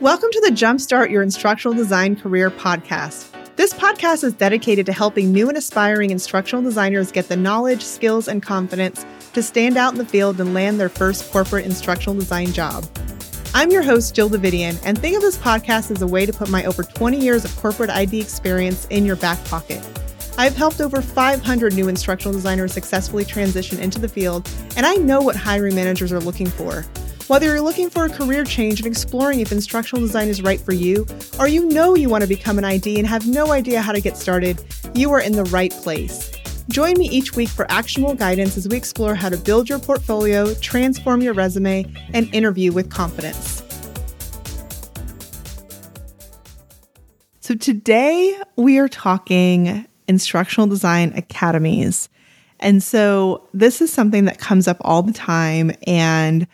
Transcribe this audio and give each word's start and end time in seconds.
Welcome 0.00 0.30
to 0.30 0.40
the 0.42 0.52
Jumpstart 0.52 1.10
Your 1.10 1.24
Instructional 1.24 1.76
Design 1.76 2.14
Career 2.14 2.52
podcast. 2.52 3.32
This 3.56 3.74
podcast 3.74 4.22
is 4.22 4.32
dedicated 4.32 4.86
to 4.86 4.92
helping 4.92 5.32
new 5.32 5.48
and 5.48 5.58
aspiring 5.58 6.10
instructional 6.10 6.62
designers 6.62 7.10
get 7.10 7.26
the 7.26 7.34
knowledge, 7.34 7.82
skills, 7.82 8.28
and 8.28 8.40
confidence 8.40 9.04
to 9.32 9.42
stand 9.42 9.76
out 9.76 9.90
in 9.90 9.98
the 9.98 10.04
field 10.04 10.40
and 10.40 10.54
land 10.54 10.78
their 10.78 10.88
first 10.88 11.28
corporate 11.32 11.64
instructional 11.64 12.14
design 12.14 12.52
job. 12.52 12.86
I'm 13.54 13.72
your 13.72 13.82
host, 13.82 14.14
Jill 14.14 14.30
Davidian, 14.30 14.78
and 14.84 14.96
think 14.96 15.16
of 15.16 15.22
this 15.22 15.36
podcast 15.36 15.90
as 15.90 16.00
a 16.00 16.06
way 16.06 16.24
to 16.26 16.32
put 16.32 16.48
my 16.48 16.64
over 16.64 16.84
20 16.84 17.18
years 17.18 17.44
of 17.44 17.56
corporate 17.56 17.90
ID 17.90 18.20
experience 18.20 18.86
in 18.90 19.04
your 19.04 19.16
back 19.16 19.44
pocket. 19.46 19.84
I've 20.38 20.54
helped 20.54 20.80
over 20.80 21.02
500 21.02 21.74
new 21.74 21.88
instructional 21.88 22.34
designers 22.34 22.72
successfully 22.72 23.24
transition 23.24 23.80
into 23.80 23.98
the 23.98 24.08
field, 24.08 24.48
and 24.76 24.86
I 24.86 24.94
know 24.94 25.20
what 25.22 25.34
hiring 25.34 25.74
managers 25.74 26.12
are 26.12 26.20
looking 26.20 26.46
for. 26.46 26.84
Whether 27.28 27.44
you're 27.44 27.60
looking 27.60 27.90
for 27.90 28.06
a 28.06 28.08
career 28.08 28.42
change 28.42 28.80
and 28.80 28.86
exploring 28.86 29.40
if 29.40 29.52
instructional 29.52 30.00
design 30.00 30.28
is 30.28 30.40
right 30.40 30.58
for 30.58 30.72
you, 30.72 31.06
or 31.38 31.46
you 31.46 31.68
know 31.68 31.94
you 31.94 32.08
want 32.08 32.22
to 32.22 32.26
become 32.26 32.56
an 32.56 32.64
ID 32.64 32.98
and 32.98 33.06
have 33.06 33.26
no 33.26 33.52
idea 33.52 33.82
how 33.82 33.92
to 33.92 34.00
get 34.00 34.16
started, 34.16 34.64
you 34.94 35.12
are 35.12 35.20
in 35.20 35.32
the 35.32 35.44
right 35.44 35.70
place. 35.70 36.32
Join 36.70 36.94
me 36.94 37.06
each 37.10 37.36
week 37.36 37.50
for 37.50 37.70
actionable 37.70 38.14
guidance 38.14 38.56
as 38.56 38.66
we 38.66 38.78
explore 38.78 39.14
how 39.14 39.28
to 39.28 39.36
build 39.36 39.68
your 39.68 39.78
portfolio, 39.78 40.54
transform 40.54 41.20
your 41.20 41.34
resume, 41.34 41.84
and 42.14 42.34
interview 42.34 42.72
with 42.72 42.90
confidence. 42.90 43.62
So, 47.40 47.54
today 47.54 48.40
we 48.56 48.78
are 48.78 48.88
talking 48.88 49.86
instructional 50.06 50.66
design 50.66 51.12
academies. 51.14 52.08
And 52.58 52.82
so, 52.82 53.46
this 53.52 53.82
is 53.82 53.92
something 53.92 54.24
that 54.24 54.38
comes 54.38 54.66
up 54.66 54.78
all 54.80 55.02
the 55.02 55.12
time. 55.12 55.72
And 55.86 56.46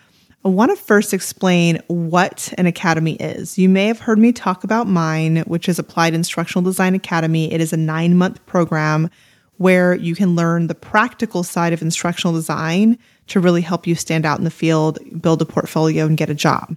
I 0.45 0.51
want 0.51 0.77
to 0.77 0.85
first 0.85 1.15
explain 1.15 1.81
what 1.87 2.53
an 2.59 2.67
academy 2.67 3.15
is. 3.15 3.57
You 3.57 3.71
may 3.71 3.87
have 3.87 3.99
heard 3.99 4.19
me 4.19 4.31
talk 4.31 4.63
about 4.63 4.87
mine, 4.87 5.39
which 5.47 5.71
is 5.71 5.79
Applied 5.79 6.13
Instructional 6.13 6.63
Design 6.63 6.95
Academy. 6.95 7.51
It 7.51 7.63
is 7.63 7.73
a 7.73 7.79
nine 7.79 8.19
month 8.19 8.45
program 8.45 9.09
where 9.57 9.95
you 9.95 10.15
can 10.15 10.35
learn 10.35 10.67
the 10.67 10.75
practical 10.75 11.45
side 11.45 11.73
of 11.73 11.81
instructional 11.81 12.35
design 12.35 12.99
to 13.29 13.41
really 13.41 13.63
help 13.63 13.87
you 13.87 13.95
stand 13.95 14.27
out 14.27 14.37
in 14.37 14.45
the 14.45 14.51
field, 14.51 14.99
build 15.23 15.41
a 15.41 15.47
portfolio, 15.47 16.05
and 16.05 16.19
get 16.19 16.29
a 16.29 16.35
job. 16.35 16.77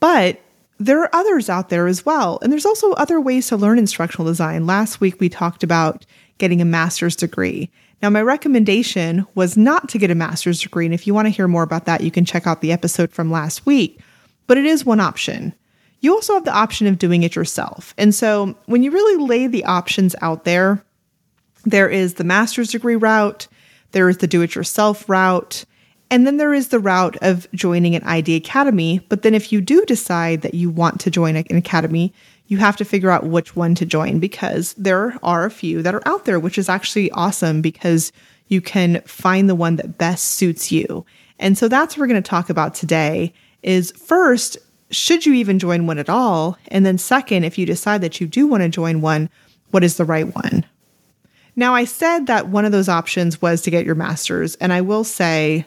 But 0.00 0.40
there 0.80 1.00
are 1.00 1.14
others 1.14 1.48
out 1.48 1.68
there 1.68 1.86
as 1.86 2.04
well. 2.04 2.40
And 2.42 2.50
there's 2.50 2.66
also 2.66 2.92
other 2.94 3.20
ways 3.20 3.46
to 3.48 3.56
learn 3.56 3.78
instructional 3.78 4.26
design. 4.26 4.66
Last 4.66 5.00
week, 5.00 5.20
we 5.20 5.28
talked 5.28 5.62
about 5.62 6.04
getting 6.38 6.60
a 6.60 6.64
master's 6.64 7.14
degree. 7.14 7.70
Now, 8.04 8.10
my 8.10 8.20
recommendation 8.20 9.26
was 9.34 9.56
not 9.56 9.88
to 9.88 9.96
get 9.96 10.10
a 10.10 10.14
master's 10.14 10.60
degree. 10.60 10.84
And 10.84 10.92
if 10.92 11.06
you 11.06 11.14
want 11.14 11.24
to 11.24 11.30
hear 11.30 11.48
more 11.48 11.62
about 11.62 11.86
that, 11.86 12.02
you 12.02 12.10
can 12.10 12.26
check 12.26 12.46
out 12.46 12.60
the 12.60 12.70
episode 12.70 13.10
from 13.10 13.30
last 13.30 13.64
week. 13.64 13.98
But 14.46 14.58
it 14.58 14.66
is 14.66 14.84
one 14.84 15.00
option. 15.00 15.54
You 16.00 16.12
also 16.12 16.34
have 16.34 16.44
the 16.44 16.52
option 16.52 16.86
of 16.86 16.98
doing 16.98 17.22
it 17.22 17.34
yourself. 17.34 17.94
And 17.96 18.14
so 18.14 18.58
when 18.66 18.82
you 18.82 18.90
really 18.90 19.24
lay 19.26 19.46
the 19.46 19.64
options 19.64 20.14
out 20.20 20.44
there, 20.44 20.84
there 21.64 21.88
is 21.88 22.16
the 22.16 22.24
master's 22.24 22.72
degree 22.72 22.96
route, 22.96 23.48
there 23.92 24.10
is 24.10 24.18
the 24.18 24.26
do 24.26 24.42
it 24.42 24.54
yourself 24.54 25.08
route, 25.08 25.64
and 26.10 26.26
then 26.26 26.36
there 26.36 26.52
is 26.52 26.68
the 26.68 26.80
route 26.80 27.16
of 27.22 27.50
joining 27.54 27.96
an 27.96 28.02
ID 28.02 28.36
academy. 28.36 28.98
But 29.08 29.22
then 29.22 29.32
if 29.32 29.50
you 29.50 29.62
do 29.62 29.82
decide 29.86 30.42
that 30.42 30.52
you 30.52 30.68
want 30.68 31.00
to 31.00 31.10
join 31.10 31.36
an 31.36 31.56
academy, 31.56 32.12
you 32.46 32.58
have 32.58 32.76
to 32.76 32.84
figure 32.84 33.10
out 33.10 33.24
which 33.24 33.56
one 33.56 33.74
to 33.76 33.86
join 33.86 34.18
because 34.18 34.74
there 34.74 35.18
are 35.22 35.44
a 35.44 35.50
few 35.50 35.82
that 35.82 35.94
are 35.94 36.06
out 36.06 36.24
there, 36.24 36.38
which 36.38 36.58
is 36.58 36.68
actually 36.68 37.10
awesome 37.12 37.62
because 37.62 38.12
you 38.48 38.60
can 38.60 39.00
find 39.02 39.48
the 39.48 39.54
one 39.54 39.76
that 39.76 39.98
best 39.98 40.26
suits 40.26 40.70
you. 40.70 41.04
And 41.38 41.56
so 41.56 41.68
that's 41.68 41.96
what 41.96 42.02
we're 42.02 42.08
going 42.08 42.22
to 42.22 42.28
talk 42.28 42.50
about 42.50 42.74
today 42.74 43.32
is 43.62 43.92
first, 43.92 44.58
should 44.90 45.24
you 45.24 45.32
even 45.34 45.58
join 45.58 45.86
one 45.86 45.98
at 45.98 46.10
all? 46.10 46.58
And 46.68 46.84
then 46.84 46.98
second, 46.98 47.44
if 47.44 47.58
you 47.58 47.66
decide 47.66 48.02
that 48.02 48.20
you 48.20 48.26
do 48.26 48.46
want 48.46 48.62
to 48.62 48.68
join 48.68 49.00
one, 49.00 49.30
what 49.70 49.82
is 49.82 49.96
the 49.96 50.04
right 50.04 50.32
one? 50.34 50.64
Now, 51.56 51.74
I 51.74 51.84
said 51.84 52.26
that 52.26 52.48
one 52.48 52.64
of 52.64 52.72
those 52.72 52.88
options 52.88 53.40
was 53.40 53.62
to 53.62 53.70
get 53.70 53.86
your 53.86 53.94
master's. 53.94 54.56
And 54.56 54.72
I 54.72 54.80
will 54.80 55.04
say, 55.04 55.66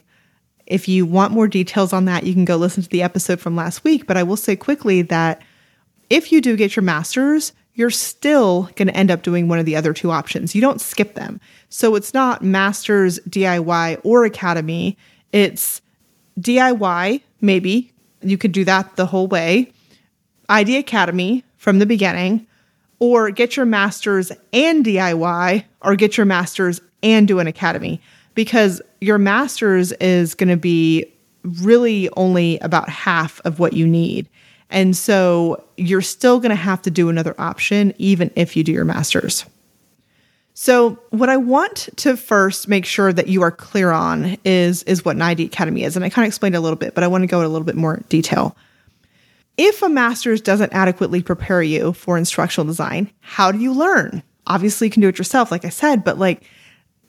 if 0.66 0.88
you 0.88 1.06
want 1.06 1.34
more 1.34 1.48
details 1.48 1.94
on 1.94 2.06
that, 2.06 2.24
you 2.24 2.34
can 2.34 2.46
go 2.46 2.58
listen 2.58 2.84
to 2.84 2.90
the 2.90 3.04
episode 3.04 3.40
from 3.40 3.56
last 3.56 3.84
week. 3.84 4.06
But 4.06 4.18
I 4.18 4.24
will 4.24 4.38
say 4.38 4.56
quickly 4.56 5.02
that 5.04 5.42
if 6.10 6.32
you 6.32 6.42
do 6.42 6.56
get 6.56 6.76
your 6.76 6.84
master's, 6.84 7.54
you're 7.74 7.90
still 7.92 8.70
going 8.76 8.88
to 8.88 8.96
end 8.96 9.12
up 9.12 9.22
doing 9.22 9.48
one 9.48 9.60
of 9.60 9.66
the 9.66 9.76
other 9.76 9.94
two 9.94 10.10
options. 10.10 10.56
You 10.56 10.62
don't 10.62 10.82
skip 10.82 11.14
them. 11.14 11.40
So 11.70 11.96
it's 11.96 12.14
not 12.14 12.42
master's, 12.42 13.20
DIY, 13.30 14.02
or 14.04 14.26
academy. 14.26 14.98
It's 15.32 15.82
DIY, 16.40 17.22
maybe. 17.42 17.92
You 18.22 18.38
could 18.38 18.52
do 18.52 18.66
that 18.66 18.96
the 18.96 19.06
whole 19.06 19.28
way. 19.28 19.72
ID 20.50 20.78
Academy 20.78 21.44
from 21.58 21.80
the 21.80 21.86
beginning, 21.86 22.48
or 23.00 23.30
get 23.30 23.56
your 23.56 23.66
master's 23.66 24.32
and 24.54 24.84
DIY, 24.84 25.64
or 25.82 25.96
get 25.96 26.18
your 26.18 26.26
master's 26.26 26.82
and 27.04 27.28
do 27.28 27.40
an 27.40 27.48
academy. 27.48 28.02
Because 28.34 28.82
your 29.02 29.18
master's 29.18 29.92
is 29.94 30.34
going 30.34 30.50
to 30.50 30.58
be 30.58 31.06
really 31.44 32.10
only 32.18 32.58
about 32.60 32.90
half 32.90 33.40
of 33.46 33.60
what 33.60 33.74
you 33.74 33.86
need. 33.86 34.28
And 34.70 34.96
so 34.96 35.64
you're 35.78 36.02
still 36.02 36.40
going 36.40 36.50
to 36.50 36.56
have 36.56 36.82
to 36.84 36.92
do 36.92 37.10
another 37.10 37.36
option, 37.38 37.94
even 37.98 38.32
if 38.36 38.56
you 38.56 38.64
do 38.64 38.72
your 38.72 38.86
master's. 38.86 39.46
So, 40.60 40.98
what 41.12 41.30
I 41.30 41.38
want 41.38 41.88
to 41.98 42.18
first 42.18 42.68
make 42.68 42.84
sure 42.84 43.14
that 43.14 43.28
you 43.28 43.44
are 43.44 43.52
clear 43.52 43.92
on 43.92 44.38
is, 44.44 44.82
is 44.84 45.06
what 45.06 45.16
an 45.16 45.22
ID 45.22 45.46
Academy 45.46 45.84
is. 45.84 45.96
And 45.96 46.04
I 46.04 46.10
kind 46.10 46.26
of 46.26 46.30
explained 46.30 46.56
a 46.56 46.60
little 46.60 46.78
bit, 46.78 46.96
but 46.96 47.04
I 47.04 47.08
want 47.08 47.22
to 47.22 47.28
go 47.28 47.42
in 47.42 47.46
a 47.46 47.50
little 47.50 47.64
bit 47.64 47.76
more 47.76 48.02
detail. 48.10 48.58
If 49.56 49.84
a 49.84 49.90
master's 49.90 50.42
doesn't 50.42 50.74
adequately 50.74 51.22
prepare 51.22 51.62
you 51.62 51.94
for 51.94 52.18
instructional 52.18 52.66
design, 52.66 53.12
how 53.20 53.52
do 53.52 53.60
you 53.60 53.72
learn? 53.72 54.24
Obviously, 54.48 54.88
you 54.88 54.92
can 54.92 55.02
do 55.02 55.08
it 55.08 55.20
yourself, 55.20 55.52
like 55.52 55.64
I 55.64 55.70
said, 55.70 56.04
but 56.04 56.18
like, 56.18 56.44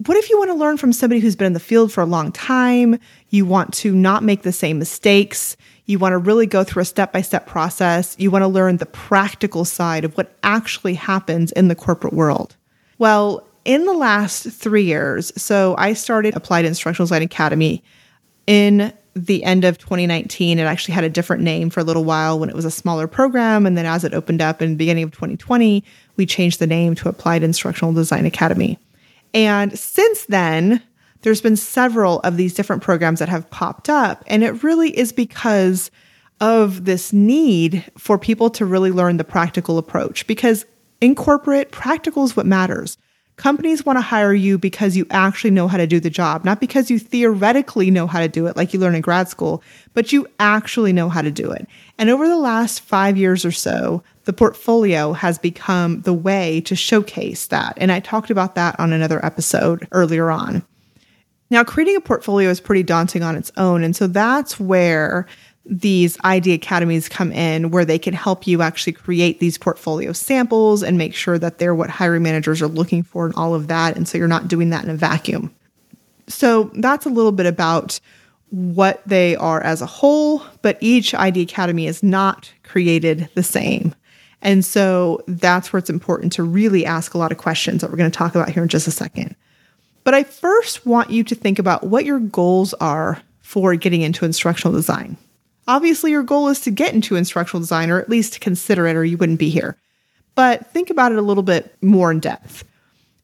what 0.06 0.16
if 0.16 0.28
you 0.30 0.38
want 0.38 0.50
to 0.50 0.54
learn 0.54 0.76
from 0.76 0.92
somebody 0.92 1.20
who's 1.20 1.34
been 1.34 1.46
in 1.46 1.52
the 1.54 1.60
field 1.60 1.90
for 1.90 2.02
a 2.02 2.06
long 2.06 2.32
time? 2.32 3.00
You 3.30 3.46
want 3.46 3.72
to 3.74 3.94
not 3.94 4.22
make 4.22 4.42
the 4.42 4.52
same 4.52 4.78
mistakes. 4.78 5.56
You 5.88 5.98
want 5.98 6.12
to 6.12 6.18
really 6.18 6.44
go 6.44 6.64
through 6.64 6.82
a 6.82 6.84
step 6.84 7.14
by 7.14 7.22
step 7.22 7.46
process. 7.46 8.14
You 8.18 8.30
want 8.30 8.42
to 8.42 8.46
learn 8.46 8.76
the 8.76 8.86
practical 8.86 9.64
side 9.64 10.04
of 10.04 10.14
what 10.18 10.36
actually 10.42 10.92
happens 10.92 11.50
in 11.52 11.68
the 11.68 11.74
corporate 11.74 12.12
world. 12.12 12.56
Well, 12.98 13.46
in 13.64 13.86
the 13.86 13.94
last 13.94 14.44
three 14.50 14.84
years, 14.84 15.32
so 15.40 15.74
I 15.78 15.94
started 15.94 16.36
Applied 16.36 16.66
Instructional 16.66 17.06
Design 17.06 17.22
Academy 17.22 17.82
in 18.46 18.92
the 19.14 19.42
end 19.44 19.64
of 19.64 19.78
2019. 19.78 20.58
It 20.58 20.62
actually 20.62 20.92
had 20.92 21.04
a 21.04 21.08
different 21.08 21.42
name 21.42 21.70
for 21.70 21.80
a 21.80 21.84
little 21.84 22.04
while 22.04 22.38
when 22.38 22.50
it 22.50 22.54
was 22.54 22.66
a 22.66 22.70
smaller 22.70 23.06
program. 23.06 23.64
And 23.64 23.76
then 23.78 23.86
as 23.86 24.04
it 24.04 24.12
opened 24.12 24.42
up 24.42 24.60
in 24.60 24.72
the 24.72 24.76
beginning 24.76 25.04
of 25.04 25.12
2020, 25.12 25.82
we 26.16 26.26
changed 26.26 26.58
the 26.58 26.66
name 26.66 26.96
to 26.96 27.08
Applied 27.08 27.42
Instructional 27.42 27.94
Design 27.94 28.26
Academy. 28.26 28.78
And 29.32 29.78
since 29.78 30.26
then, 30.26 30.82
there's 31.22 31.40
been 31.40 31.56
several 31.56 32.20
of 32.20 32.36
these 32.36 32.54
different 32.54 32.82
programs 32.82 33.18
that 33.18 33.28
have 33.28 33.50
popped 33.50 33.88
up. 33.88 34.24
And 34.26 34.42
it 34.42 34.62
really 34.62 34.96
is 34.96 35.12
because 35.12 35.90
of 36.40 36.84
this 36.84 37.12
need 37.12 37.84
for 37.96 38.18
people 38.18 38.50
to 38.50 38.64
really 38.64 38.92
learn 38.92 39.16
the 39.16 39.24
practical 39.24 39.78
approach. 39.78 40.26
Because 40.26 40.64
in 41.00 41.14
corporate, 41.14 41.72
practical 41.72 42.24
is 42.24 42.36
what 42.36 42.46
matters. 42.46 42.96
Companies 43.36 43.86
want 43.86 43.96
to 43.96 44.02
hire 44.02 44.34
you 44.34 44.58
because 44.58 44.96
you 44.96 45.06
actually 45.10 45.52
know 45.52 45.68
how 45.68 45.76
to 45.76 45.86
do 45.86 46.00
the 46.00 46.10
job, 46.10 46.44
not 46.44 46.60
because 46.60 46.90
you 46.90 46.98
theoretically 46.98 47.88
know 47.88 48.08
how 48.08 48.18
to 48.18 48.26
do 48.26 48.48
it 48.48 48.56
like 48.56 48.74
you 48.74 48.80
learn 48.80 48.96
in 48.96 49.00
grad 49.00 49.28
school, 49.28 49.62
but 49.94 50.12
you 50.12 50.26
actually 50.40 50.92
know 50.92 51.08
how 51.08 51.22
to 51.22 51.30
do 51.30 51.48
it. 51.52 51.68
And 51.98 52.10
over 52.10 52.26
the 52.26 52.36
last 52.36 52.80
five 52.80 53.16
years 53.16 53.44
or 53.44 53.52
so, 53.52 54.02
the 54.24 54.32
portfolio 54.32 55.12
has 55.12 55.38
become 55.38 56.00
the 56.02 56.12
way 56.12 56.60
to 56.62 56.74
showcase 56.74 57.46
that. 57.46 57.74
And 57.76 57.92
I 57.92 58.00
talked 58.00 58.30
about 58.30 58.56
that 58.56 58.78
on 58.80 58.92
another 58.92 59.24
episode 59.24 59.86
earlier 59.92 60.30
on. 60.30 60.64
Now, 61.50 61.64
creating 61.64 61.96
a 61.96 62.00
portfolio 62.00 62.50
is 62.50 62.60
pretty 62.60 62.82
daunting 62.82 63.22
on 63.22 63.36
its 63.36 63.50
own. 63.56 63.82
And 63.82 63.96
so 63.96 64.06
that's 64.06 64.60
where 64.60 65.26
these 65.64 66.16
ID 66.24 66.52
academies 66.52 67.08
come 67.08 67.30
in, 67.32 67.70
where 67.70 67.84
they 67.84 67.98
can 67.98 68.14
help 68.14 68.46
you 68.46 68.62
actually 68.62 68.94
create 68.94 69.38
these 69.38 69.58
portfolio 69.58 70.12
samples 70.12 70.82
and 70.82 70.96
make 70.96 71.14
sure 71.14 71.38
that 71.38 71.58
they're 71.58 71.74
what 71.74 71.90
hiring 71.90 72.22
managers 72.22 72.62
are 72.62 72.68
looking 72.68 73.02
for 73.02 73.26
and 73.26 73.34
all 73.34 73.54
of 73.54 73.68
that. 73.68 73.96
And 73.96 74.08
so 74.08 74.16
you're 74.18 74.28
not 74.28 74.48
doing 74.48 74.70
that 74.70 74.84
in 74.84 74.90
a 74.90 74.94
vacuum. 74.94 75.54
So 76.26 76.70
that's 76.74 77.06
a 77.06 77.10
little 77.10 77.32
bit 77.32 77.46
about 77.46 78.00
what 78.50 79.02
they 79.06 79.36
are 79.36 79.62
as 79.62 79.82
a 79.82 79.86
whole, 79.86 80.42
but 80.62 80.78
each 80.80 81.14
ID 81.14 81.42
Academy 81.42 81.86
is 81.86 82.02
not 82.02 82.50
created 82.62 83.28
the 83.34 83.42
same. 83.42 83.94
And 84.40 84.64
so 84.64 85.22
that's 85.26 85.72
where 85.72 85.78
it's 85.78 85.90
important 85.90 86.32
to 86.34 86.42
really 86.42 86.86
ask 86.86 87.12
a 87.12 87.18
lot 87.18 87.32
of 87.32 87.38
questions 87.38 87.80
that 87.80 87.90
we're 87.90 87.96
going 87.96 88.10
to 88.10 88.16
talk 88.16 88.34
about 88.34 88.50
here 88.50 88.62
in 88.62 88.68
just 88.68 88.86
a 88.86 88.92
second. 88.92 89.34
But 90.04 90.14
I 90.14 90.24
first 90.24 90.86
want 90.86 91.10
you 91.10 91.24
to 91.24 91.34
think 91.34 91.58
about 91.58 91.84
what 91.84 92.04
your 92.04 92.18
goals 92.18 92.74
are 92.74 93.22
for 93.40 93.74
getting 93.76 94.02
into 94.02 94.24
instructional 94.24 94.74
design. 94.74 95.16
Obviously, 95.66 96.10
your 96.10 96.22
goal 96.22 96.48
is 96.48 96.60
to 96.60 96.70
get 96.70 96.94
into 96.94 97.16
instructional 97.16 97.60
design 97.60 97.90
or 97.90 98.00
at 98.00 98.08
least 98.08 98.40
consider 98.40 98.86
it, 98.86 98.96
or 98.96 99.04
you 99.04 99.18
wouldn't 99.18 99.38
be 99.38 99.50
here. 99.50 99.76
But 100.34 100.66
think 100.72 100.88
about 100.88 101.12
it 101.12 101.18
a 101.18 101.22
little 101.22 101.42
bit 101.42 101.76
more 101.82 102.10
in 102.10 102.20
depth. 102.20 102.64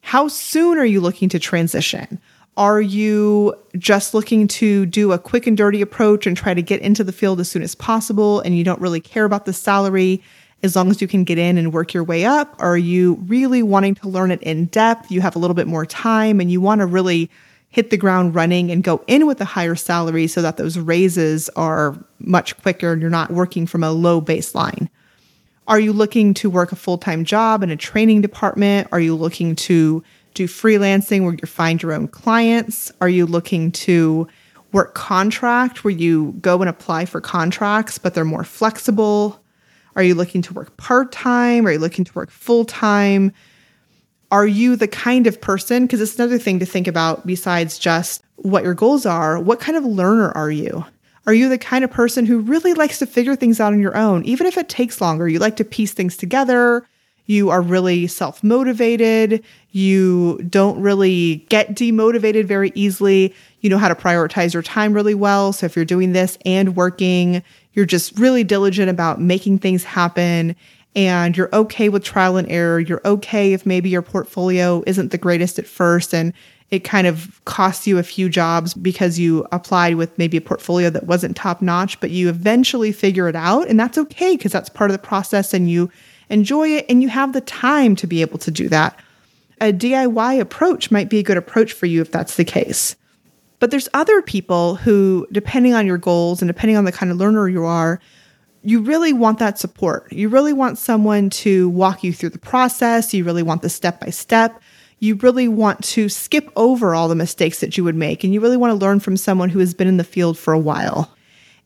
How 0.00 0.29
soon 0.29 0.79
are 0.79 0.85
you 0.85 1.00
looking 1.00 1.29
to 1.31 1.38
transition? 1.38 2.21
Are 2.56 2.81
you 2.81 3.55
just 3.79 4.15
looking 4.15 4.47
to 4.49 4.87
do 4.87 5.12
a 5.12 5.19
quick 5.19 5.47
and 5.47 5.56
dirty 5.56 5.81
approach 5.81 6.26
and 6.26 6.37
try 6.37 6.55
to 6.55 6.62
get 6.62 6.82
into 6.82 7.03
the 7.03 7.12
field 7.12 7.41
as 7.41 7.50
soon 7.50 7.62
as 7.62 7.75
possible 7.75 8.41
and 8.41 8.56
you 8.56 8.62
don't 8.62 8.81
really 8.81 9.00
care 9.00 9.25
about 9.25 9.44
the 9.44 9.53
salary 9.53 10.23
as 10.64 10.75
long 10.75 10.90
as 10.90 11.02
you 11.02 11.06
can 11.06 11.25
get 11.25 11.37
in 11.37 11.58
and 11.58 11.72
work 11.72 11.93
your 11.93 12.02
way 12.02 12.25
up? 12.25 12.56
Are 12.58 12.78
you 12.78 13.16
really 13.26 13.62
wanting 13.62 13.94
to 13.96 14.08
learn 14.08 14.31
it 14.31 14.43
in 14.43 14.64
depth? 14.66 15.11
You 15.11 15.20
have 15.20 15.37
a 15.37 15.38
little 15.38 15.55
bit 15.55 15.66
more 15.66 15.84
time 15.84 16.40
and 16.40 16.50
you 16.50 16.61
want 16.61 16.81
to 16.81 16.87
really 16.87 17.31
hit 17.69 17.90
the 17.90 17.96
ground 17.99 18.34
running 18.34 18.70
and 18.70 18.82
go 18.82 19.05
in 19.06 19.26
with 19.26 19.40
a 19.40 19.44
higher 19.44 19.75
salary 19.75 20.26
so 20.26 20.40
that 20.40 20.56
those 20.56 20.78
raises 20.78 21.50
are 21.50 22.02
much 22.19 22.56
quicker 22.62 22.93
and 22.93 23.02
you're 23.02 23.11
not 23.11 23.31
working 23.31 23.66
from 23.66 23.84
a 23.84 23.90
low 23.90 24.22
baseline. 24.22 24.88
Are 25.69 25.78
you 25.78 25.93
looking 25.93 26.32
to 26.34 26.49
work 26.49 26.72
a 26.72 26.76
full 26.76 26.99
time 26.99 27.25
job 27.25 27.62
in 27.62 27.70
a 27.70 27.76
training 27.76 28.22
department? 28.22 28.88
Are 28.90 29.00
you 29.00 29.14
looking 29.14 29.56
to 29.56 30.02
do 30.32 30.49
freelancing 30.49 31.25
where 31.25 31.34
you 31.34 31.46
find 31.46 31.82
your 31.82 31.93
own 31.93 32.08
clients? 32.08 32.90
Are 33.02 33.08
you 33.08 33.26
looking 33.26 33.70
to 33.72 34.28
work 34.72 34.94
contract 34.94 35.84
where 35.84 35.93
you 35.93 36.32
go 36.40 36.61
and 36.61 36.70
apply 36.70 37.05
for 37.05 37.20
contracts, 37.20 37.99
but 37.99 38.14
they're 38.14 38.25
more 38.25 38.44
flexible? 38.44 39.44
Are 39.96 40.02
you 40.02 40.14
looking 40.14 40.43
to 40.43 40.55
work 40.55 40.76
part 40.76 41.12
time? 41.12 41.67
Are 41.67 41.73
you 41.73 41.79
looking 41.79 42.05
to 42.05 42.12
work 42.14 42.31
full 42.31 42.64
time? 42.64 43.32
Are 44.31 44.46
you 44.46 44.76
the 44.76 44.88
kind 44.88 45.26
of 45.26 45.41
person? 45.41 45.85
Because 45.85 46.00
it's 46.00 46.17
another 46.17 46.38
thing 46.38 46.58
to 46.58 46.67
think 46.67 46.87
about 46.87 47.26
besides 47.26 47.79
just 47.79 48.23
what 48.37 48.64
your 48.64 48.75
goals 48.75 49.06
are. 49.06 49.38
What 49.38 49.61
kind 49.61 49.76
of 49.79 49.85
learner 49.85 50.31
are 50.32 50.50
you? 50.50 50.85
Are 51.26 51.35
you 51.35 51.49
the 51.49 51.58
kind 51.58 51.85
of 51.85 51.91
person 51.91 52.26
who 52.26 52.41
really 52.41 52.75
likes 52.75 52.99
to 52.99 53.06
figure 53.06 53.37
things 53.37 53.61
out 53.61 53.73
on 53.73 53.81
your 53.81 53.96
own, 53.96 54.25
even 54.25 54.46
if 54.46 54.58
it 54.58 54.69
takes 54.69 55.00
longer? 55.00 55.29
You 55.29 55.38
like 55.38 55.56
to 55.56 55.64
piece 55.64 55.93
things 55.93 56.17
together 56.17 56.87
you 57.26 57.50
are 57.50 57.62
really 57.62 58.06
self 58.06 58.43
motivated. 58.43 59.44
You 59.70 60.38
don't 60.49 60.81
really 60.81 61.37
get 61.49 61.75
demotivated 61.75 62.44
very 62.44 62.70
easily. 62.75 63.35
You 63.61 63.70
know 63.70 63.79
how 63.79 63.88
to 63.88 63.94
prioritize 63.94 64.52
your 64.52 64.62
time 64.62 64.93
really 64.93 65.14
well. 65.14 65.52
So 65.52 65.67
if 65.67 65.75
you're 65.75 65.85
doing 65.85 66.12
this 66.12 66.37
and 66.44 66.76
working, 66.76 67.43
you're 67.75 67.87
just 67.87 68.19
really 68.19 68.44
diligent 68.44 68.91
about 68.91 69.21
making 69.21 69.59
things 69.59 69.85
happen 69.85 70.56
and 70.97 71.37
you're 71.37 71.55
okay 71.55 71.88
with 71.88 72.05
trial 72.05 72.37
and 72.37 72.49
error. 72.50 72.81
You're 72.81 73.03
okay 73.05 73.53
if 73.53 73.67
maybe 73.67 73.91
your 73.91 74.03
portfolio 74.03 74.82
isn't 74.87 75.11
the 75.11 75.19
greatest 75.19 75.59
at 75.59 75.67
first 75.67 76.15
and 76.15 76.32
it 76.71 76.81
kind 76.81 77.06
of 77.06 77.41
costs 77.44 77.87
you 77.87 77.99
a 77.99 78.03
few 78.03 78.29
jobs 78.29 78.75
because 78.75 79.19
you 79.19 79.47
applied 79.53 79.97
with 79.97 80.17
maybe 80.19 80.37
a 80.37 80.41
portfolio 80.41 80.91
that 80.91 81.06
wasn't 81.06 81.37
top 81.37 81.61
notch, 81.62 82.00
but 82.00 82.11
you 82.11 82.29
eventually 82.29 82.91
figure 82.91 83.29
it 83.29 83.37
out. 83.37 83.69
And 83.69 83.79
that's 83.79 83.99
okay 83.99 84.37
because 84.37 84.53
that's 84.53 84.69
part 84.69 84.91
of 84.91 84.94
the 84.94 85.06
process 85.06 85.53
and 85.53 85.71
you 85.71 85.91
enjoy 86.31 86.69
it, 86.69 86.87
and 86.88 87.03
you 87.03 87.09
have 87.09 87.35
the 87.35 87.43
time 87.43 87.94
to 87.97 88.06
be 88.06 88.23
able 88.23 88.38
to 88.38 88.50
do 88.50 88.69
that. 88.71 88.99
A 89.61 89.73
DIY 89.73 90.41
approach 90.41 90.91
might 90.91 91.11
be 91.11 91.19
a 91.19 91.23
good 91.23 91.37
approach 91.37 91.73
for 91.73 91.87
you 91.87 92.00
if 92.00 92.11
that's 92.11 92.37
the 92.37 92.44
case. 92.44 92.97
But 93.64 93.70
there's 93.70 93.88
other 93.94 94.20
people 94.20 94.75
who, 94.75 95.26
depending 95.32 95.72
on 95.72 95.87
your 95.87 95.96
goals 95.96 96.43
and 96.43 96.50
depending 96.50 96.76
on 96.76 96.84
the 96.84 96.93
kind 96.93 97.11
of 97.11 97.16
learner 97.16 97.49
you 97.49 97.64
are, 97.64 97.99
you 98.61 98.82
really 98.82 99.14
want 99.14 99.38
that 99.38 99.58
support. 99.58 100.12
You 100.12 100.28
really 100.28 100.52
want 100.52 100.76
someone 100.76 101.31
to 101.31 101.70
walk 101.70 102.05
you 102.05 102.12
through 102.12 102.28
the 102.28 102.38
process. 102.38 103.14
You 103.14 103.25
really 103.25 103.43
want 103.43 103.62
the 103.62 103.70
step 103.70 104.00
by 104.00 104.11
step. 104.11 104.61
You 104.99 105.14
really 105.14 105.49
want 105.49 105.82
to 105.84 106.11
skip 106.11 106.50
over 106.56 106.94
all 106.94 107.08
the 107.08 107.14
mistakes 107.14 107.61
that 107.61 107.78
you 107.78 107.84
would 107.84 107.94
make. 107.94 108.22
And 108.22 108.34
you 108.34 108.40
really 108.43 108.58
want 108.58 108.78
to 108.78 108.84
learn 108.84 109.00
from 109.00 109.16
someone 109.16 109.49
who 109.49 109.61
has 109.61 109.72
been 109.72 109.88
in 109.88 109.96
the 109.96 110.05
field 110.05 110.37
for 110.37 110.52
a 110.52 110.58
while 110.58 111.11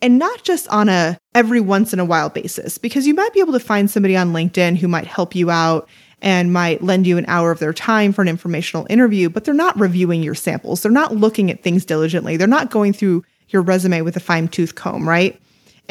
and 0.00 0.20
not 0.20 0.44
just 0.44 0.68
on 0.68 0.88
a 0.88 1.18
every 1.34 1.60
once 1.60 1.92
in 1.92 1.98
a 1.98 2.04
while 2.04 2.28
basis 2.28 2.78
because 2.78 3.08
you 3.08 3.14
might 3.14 3.32
be 3.32 3.40
able 3.40 3.52
to 3.52 3.58
find 3.58 3.90
somebody 3.90 4.16
on 4.16 4.32
LinkedIn 4.32 4.76
who 4.76 4.86
might 4.86 5.08
help 5.08 5.34
you 5.34 5.50
out 5.50 5.88
and 6.20 6.52
might 6.52 6.82
lend 6.82 7.06
you 7.06 7.18
an 7.18 7.24
hour 7.28 7.50
of 7.50 7.58
their 7.58 7.72
time 7.72 8.12
for 8.12 8.22
an 8.22 8.28
informational 8.28 8.86
interview 8.90 9.28
but 9.28 9.44
they're 9.44 9.54
not 9.54 9.78
reviewing 9.78 10.22
your 10.22 10.34
samples. 10.34 10.82
They're 10.82 10.92
not 10.92 11.16
looking 11.16 11.50
at 11.50 11.62
things 11.62 11.84
diligently. 11.84 12.36
They're 12.36 12.46
not 12.46 12.70
going 12.70 12.92
through 12.92 13.24
your 13.48 13.62
resume 13.62 14.02
with 14.02 14.16
a 14.16 14.20
fine 14.20 14.48
tooth 14.48 14.74
comb 14.74 15.08
right? 15.08 15.40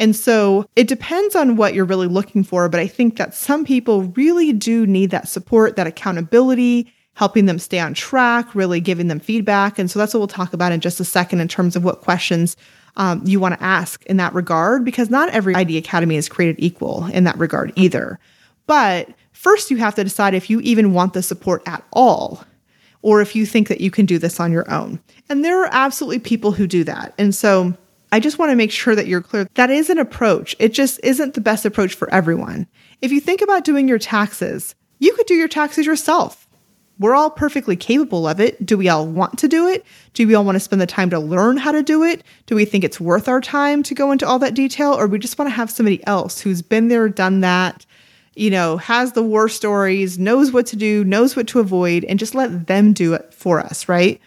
And 0.00 0.14
so 0.14 0.68
it 0.76 0.86
depends 0.86 1.34
on 1.34 1.56
what 1.56 1.74
you're 1.74 1.84
really 1.84 2.06
looking 2.06 2.44
for 2.44 2.68
but 2.68 2.80
i 2.80 2.86
think 2.86 3.16
that 3.16 3.34
some 3.34 3.64
people 3.64 4.04
really 4.04 4.52
do 4.52 4.86
need 4.86 5.10
that 5.10 5.28
support 5.28 5.76
that 5.76 5.86
accountability 5.86 6.92
helping 7.18 7.46
them 7.46 7.58
stay 7.58 7.80
on 7.80 7.94
track 7.94 8.54
really 8.54 8.80
giving 8.80 9.08
them 9.08 9.18
feedback. 9.18 9.76
And 9.76 9.90
so 9.90 9.98
that's 9.98 10.14
what 10.14 10.20
we'll 10.20 10.28
talk 10.28 10.52
about 10.52 10.70
in 10.70 10.78
just 10.78 11.00
a 11.00 11.04
second 11.04 11.40
in 11.40 11.48
terms 11.48 11.74
of 11.74 11.82
what 11.82 12.00
questions 12.00 12.56
um, 12.96 13.22
you 13.24 13.40
want 13.40 13.58
to 13.58 13.62
ask 13.62 14.04
in 14.06 14.18
that 14.18 14.32
regard 14.34 14.84
because 14.84 15.10
not 15.10 15.28
every 15.30 15.52
ID 15.56 15.78
Academy 15.78 16.14
is 16.14 16.28
created 16.28 16.62
equal 16.62 17.06
in 17.06 17.24
that 17.24 17.36
regard 17.36 17.72
either. 17.74 18.20
But 18.68 19.08
first, 19.38 19.70
you 19.70 19.76
have 19.76 19.94
to 19.94 20.04
decide 20.04 20.34
if 20.34 20.50
you 20.50 20.58
even 20.60 20.92
want 20.92 21.12
the 21.12 21.22
support 21.22 21.62
at 21.66 21.84
all 21.92 22.44
or 23.02 23.20
if 23.20 23.36
you 23.36 23.46
think 23.46 23.68
that 23.68 23.80
you 23.80 23.90
can 23.90 24.04
do 24.04 24.18
this 24.18 24.40
on 24.40 24.50
your 24.50 24.68
own. 24.70 25.00
And 25.28 25.44
there 25.44 25.62
are 25.62 25.70
absolutely 25.70 26.18
people 26.18 26.50
who 26.50 26.66
do 26.66 26.82
that. 26.84 27.14
And 27.16 27.32
so 27.32 27.72
I 28.10 28.18
just 28.18 28.38
want 28.38 28.50
to 28.50 28.56
make 28.56 28.72
sure 28.72 28.96
that 28.96 29.06
you're 29.06 29.22
clear. 29.22 29.48
That 29.54 29.70
is 29.70 29.90
an 29.90 29.98
approach. 29.98 30.56
It 30.58 30.74
just 30.74 30.98
isn't 31.04 31.34
the 31.34 31.40
best 31.40 31.64
approach 31.64 31.94
for 31.94 32.12
everyone. 32.12 32.66
If 33.00 33.12
you 33.12 33.20
think 33.20 33.40
about 33.40 33.64
doing 33.64 33.86
your 33.86 34.00
taxes, 34.00 34.74
you 34.98 35.14
could 35.14 35.26
do 35.26 35.34
your 35.34 35.46
taxes 35.46 35.86
yourself. 35.86 36.48
We're 36.98 37.14
all 37.14 37.30
perfectly 37.30 37.76
capable 37.76 38.26
of 38.26 38.40
it. 38.40 38.66
Do 38.66 38.76
we 38.76 38.88
all 38.88 39.06
want 39.06 39.38
to 39.38 39.46
do 39.46 39.68
it? 39.68 39.86
Do 40.14 40.26
we 40.26 40.34
all 40.34 40.44
want 40.44 40.56
to 40.56 40.60
spend 40.60 40.82
the 40.82 40.86
time 40.86 41.10
to 41.10 41.20
learn 41.20 41.56
how 41.56 41.70
to 41.70 41.84
do 41.84 42.02
it? 42.02 42.24
Do 42.46 42.56
we 42.56 42.64
think 42.64 42.82
it's 42.82 43.00
worth 43.00 43.28
our 43.28 43.40
time 43.40 43.84
to 43.84 43.94
go 43.94 44.10
into 44.10 44.26
all 44.26 44.40
that 44.40 44.54
detail? 44.54 44.94
Or 44.94 45.06
we 45.06 45.20
just 45.20 45.38
want 45.38 45.48
to 45.48 45.54
have 45.54 45.70
somebody 45.70 46.04
else 46.08 46.40
who's 46.40 46.60
been 46.60 46.88
there, 46.88 47.08
done 47.08 47.40
that, 47.42 47.86
you 48.38 48.50
know, 48.50 48.76
has 48.76 49.12
the 49.12 49.22
war 49.22 49.48
stories, 49.48 50.18
knows 50.18 50.52
what 50.52 50.66
to 50.66 50.76
do, 50.76 51.04
knows 51.04 51.34
what 51.34 51.48
to 51.48 51.58
avoid, 51.58 52.04
and 52.04 52.18
just 52.18 52.34
let 52.34 52.68
them 52.68 52.92
do 52.92 53.12
it 53.14 53.34
for 53.34 53.58
us, 53.58 53.88
right? 53.88 54.20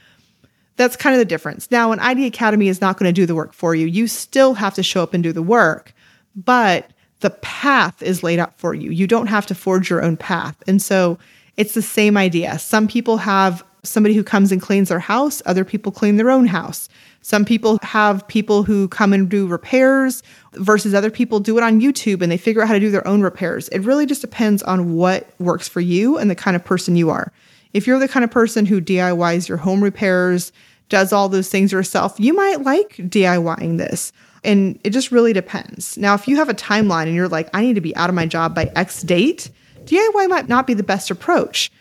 That's 0.75 0.97
kind 0.97 1.13
of 1.15 1.19
the 1.19 1.25
difference. 1.25 1.71
Now, 1.71 1.91
an 1.91 1.99
ID 1.99 2.25
Academy 2.25 2.67
is 2.67 2.81
not 2.81 2.97
going 2.97 3.07
to 3.07 3.13
do 3.13 3.25
the 3.25 3.35
work 3.35 3.53
for 3.53 3.73
you. 3.73 3.87
You 3.87 4.07
still 4.07 4.53
have 4.55 4.73
to 4.75 4.83
show 4.83 5.01
up 5.01 5.13
and 5.13 5.23
do 5.23 5.31
the 5.31 5.41
work, 5.41 5.93
but 6.35 6.91
the 7.21 7.29
path 7.29 8.01
is 8.03 8.21
laid 8.21 8.39
out 8.39 8.57
for 8.57 8.73
you. 8.73 8.91
You 8.91 9.07
don't 9.07 9.27
have 9.27 9.45
to 9.45 9.55
forge 9.55 9.89
your 9.89 10.03
own 10.03 10.17
path. 10.17 10.61
And 10.67 10.81
so, 10.81 11.17
it's 11.57 11.73
the 11.73 11.81
same 11.81 12.17
idea. 12.17 12.57
Some 12.59 12.87
people 12.87 13.17
have 13.17 13.63
somebody 13.83 14.13
who 14.13 14.23
comes 14.23 14.51
and 14.51 14.61
cleans 14.61 14.89
their 14.89 14.99
house, 14.99 15.41
other 15.45 15.65
people 15.65 15.91
clean 15.91 16.17
their 16.17 16.29
own 16.29 16.45
house. 16.45 16.87
Some 17.21 17.45
people 17.45 17.79
have 17.81 18.27
people 18.27 18.63
who 18.63 18.87
come 18.87 19.13
and 19.13 19.29
do 19.29 19.47
repairs 19.47 20.23
versus 20.53 20.93
other 20.93 21.11
people 21.11 21.39
do 21.39 21.57
it 21.57 21.63
on 21.63 21.81
YouTube 21.81 22.21
and 22.21 22.31
they 22.31 22.37
figure 22.37 22.61
out 22.61 22.67
how 22.67 22.73
to 22.73 22.79
do 22.79 22.91
their 22.91 23.07
own 23.07 23.21
repairs. 23.21 23.67
It 23.69 23.79
really 23.79 24.05
just 24.05 24.21
depends 24.21 24.63
on 24.63 24.93
what 24.93 25.29
works 25.39 25.67
for 25.67 25.81
you 25.81 26.17
and 26.17 26.29
the 26.29 26.35
kind 26.35 26.55
of 26.55 26.63
person 26.63 26.95
you 26.95 27.09
are. 27.09 27.31
If 27.73 27.87
you're 27.87 27.99
the 27.99 28.07
kind 28.07 28.23
of 28.23 28.31
person 28.31 28.65
who 28.65 28.81
DIYs 28.81 29.47
your 29.47 29.57
home 29.57 29.83
repairs, 29.83 30.51
does 30.89 31.13
all 31.13 31.29
those 31.29 31.49
things 31.49 31.71
yourself, 31.71 32.19
you 32.19 32.33
might 32.33 32.63
like 32.63 32.97
DIYing 32.97 33.77
this. 33.77 34.11
And 34.43 34.79
it 34.83 34.89
just 34.89 35.11
really 35.11 35.31
depends. 35.31 35.97
Now, 35.97 36.15
if 36.15 36.27
you 36.27 36.35
have 36.35 36.49
a 36.49 36.53
timeline 36.53 37.05
and 37.05 37.15
you're 37.15 37.29
like, 37.29 37.49
I 37.53 37.61
need 37.61 37.75
to 37.75 37.81
be 37.81 37.95
out 37.95 38.09
of 38.09 38.15
my 38.15 38.25
job 38.25 38.53
by 38.53 38.71
X 38.75 39.01
date, 39.03 39.49
DIY 39.85 40.29
might 40.29 40.49
not 40.49 40.67
be 40.67 40.73
the 40.73 40.83
best 40.83 41.09
approach. 41.09 41.71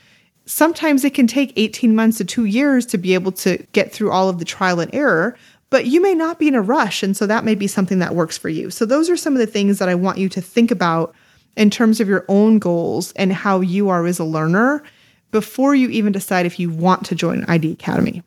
Sometimes 0.50 1.04
it 1.04 1.14
can 1.14 1.28
take 1.28 1.52
18 1.54 1.94
months 1.94 2.18
to 2.18 2.24
two 2.24 2.44
years 2.44 2.84
to 2.86 2.98
be 2.98 3.14
able 3.14 3.30
to 3.30 3.64
get 3.70 3.92
through 3.92 4.10
all 4.10 4.28
of 4.28 4.40
the 4.40 4.44
trial 4.44 4.80
and 4.80 4.92
error, 4.92 5.36
but 5.70 5.86
you 5.86 6.02
may 6.02 6.12
not 6.12 6.40
be 6.40 6.48
in 6.48 6.56
a 6.56 6.60
rush. 6.60 7.04
And 7.04 7.16
so 7.16 7.24
that 7.28 7.44
may 7.44 7.54
be 7.54 7.68
something 7.68 8.00
that 8.00 8.16
works 8.16 8.36
for 8.36 8.48
you. 8.48 8.68
So, 8.68 8.84
those 8.84 9.08
are 9.08 9.16
some 9.16 9.32
of 9.32 9.38
the 9.38 9.46
things 9.46 9.78
that 9.78 9.88
I 9.88 9.94
want 9.94 10.18
you 10.18 10.28
to 10.28 10.40
think 10.40 10.72
about 10.72 11.14
in 11.56 11.70
terms 11.70 12.00
of 12.00 12.08
your 12.08 12.24
own 12.26 12.58
goals 12.58 13.12
and 13.12 13.32
how 13.32 13.60
you 13.60 13.90
are 13.90 14.04
as 14.06 14.18
a 14.18 14.24
learner 14.24 14.82
before 15.30 15.76
you 15.76 15.88
even 15.88 16.10
decide 16.10 16.46
if 16.46 16.58
you 16.58 16.68
want 16.68 17.06
to 17.06 17.14
join 17.14 17.44
ID 17.44 17.70
Academy. 17.70 18.24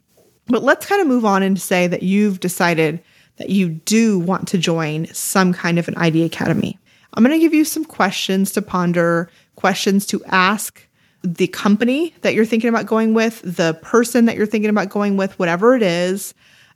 But 0.48 0.64
let's 0.64 0.86
kind 0.86 1.02
of 1.02 1.08
move 1.08 1.26
on 1.26 1.44
and 1.44 1.60
say 1.60 1.88
that 1.88 2.04
you've 2.04 2.40
decided 2.40 3.04
that 3.36 3.50
you 3.50 3.68
do 3.68 4.18
want 4.18 4.48
to 4.48 4.58
join 4.58 5.08
some 5.08 5.52
kind 5.52 5.78
of 5.78 5.90
an 5.90 5.98
ID 5.98 6.24
Academy. 6.24 6.80
I'm 7.16 7.24
going 7.26 7.38
to 7.38 7.44
give 7.44 7.54
you 7.54 7.66
some 7.66 7.84
questions 7.84 8.54
to 8.54 8.62
ponder, 8.62 9.30
questions 9.58 10.06
to 10.06 10.24
ask 10.28 10.88
the 11.24 11.48
company 11.48 12.14
that 12.22 12.34
you're 12.34 12.46
thinking 12.46 12.70
about 12.70 12.86
going 12.86 13.14
with, 13.14 13.42
the 13.44 13.74
person 13.82 14.26
that 14.26 14.36
you're 14.36 14.46
thinking 14.46 14.70
about 14.70 14.90
going 14.90 15.18
with, 15.18 15.38
whatever 15.40 15.76
it 15.76 15.82
is, 15.82 16.34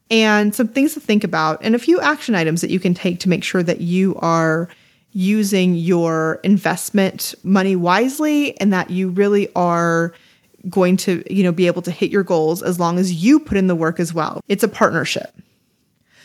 and 0.10 0.56
some 0.56 0.70
things 0.70 0.94
to 0.94 1.00
think 1.00 1.24
about, 1.24 1.60
and 1.62 1.75
a 1.75 1.80
few 1.80 2.00
action 2.00 2.34
items 2.34 2.62
that 2.62 2.70
you 2.70 2.80
can 2.80 2.94
take 2.94 3.20
to 3.20 3.30
make 3.30 3.44
sure 3.44 3.62
that 3.62 3.82
you 3.82 4.16
are 4.20 4.70
using 5.12 5.75
your 5.75 6.39
investment 6.44 7.36
money 7.44 7.75
wisely 7.75 8.60
and 8.60 8.72
that 8.72 8.89
you 8.89 9.10
really 9.10 9.50
are 9.56 10.13
going 10.70 10.96
to, 10.98 11.24
you 11.34 11.44
know, 11.44 11.51
be 11.51 11.68
able 11.68 11.82
to 11.82 11.92
hit 11.92 12.12
your 12.12 12.24
goals 12.24 12.62
as 12.62 12.80
long 12.80 13.00
as 13.00 13.13
you 13.13 13.39
put 13.39 13.58
in 13.58 13.68
the 13.68 13.75
work 13.75 14.00
as 14.00 14.13
well. 14.13 14.42
It's 14.48 14.63
a 14.63 14.68
partnership. 14.68 15.34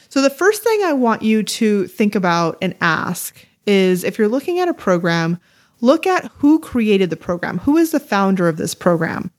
So 0.08 0.20
the 0.20 0.30
first 0.30 0.62
thing 0.62 0.82
I 0.84 0.92
want 0.92 1.22
you 1.22 1.42
to 1.42 1.86
think 1.86 2.14
about 2.14 2.58
and 2.60 2.74
ask 2.80 3.46
is 3.66 4.04
if 4.04 4.18
you're 4.18 4.28
looking 4.28 4.58
at 4.58 4.68
a 4.68 4.74
program, 4.74 5.40
look 5.82 6.06
at 6.06 6.30
who 6.38 6.58
created 6.58 7.10
the 7.10 7.16
program, 7.16 7.58
who 7.58 7.76
is 7.76 7.90
the 7.90 8.00
founder 8.00 8.48
of 8.48 8.56
this 8.56 8.74
program. 8.74 9.30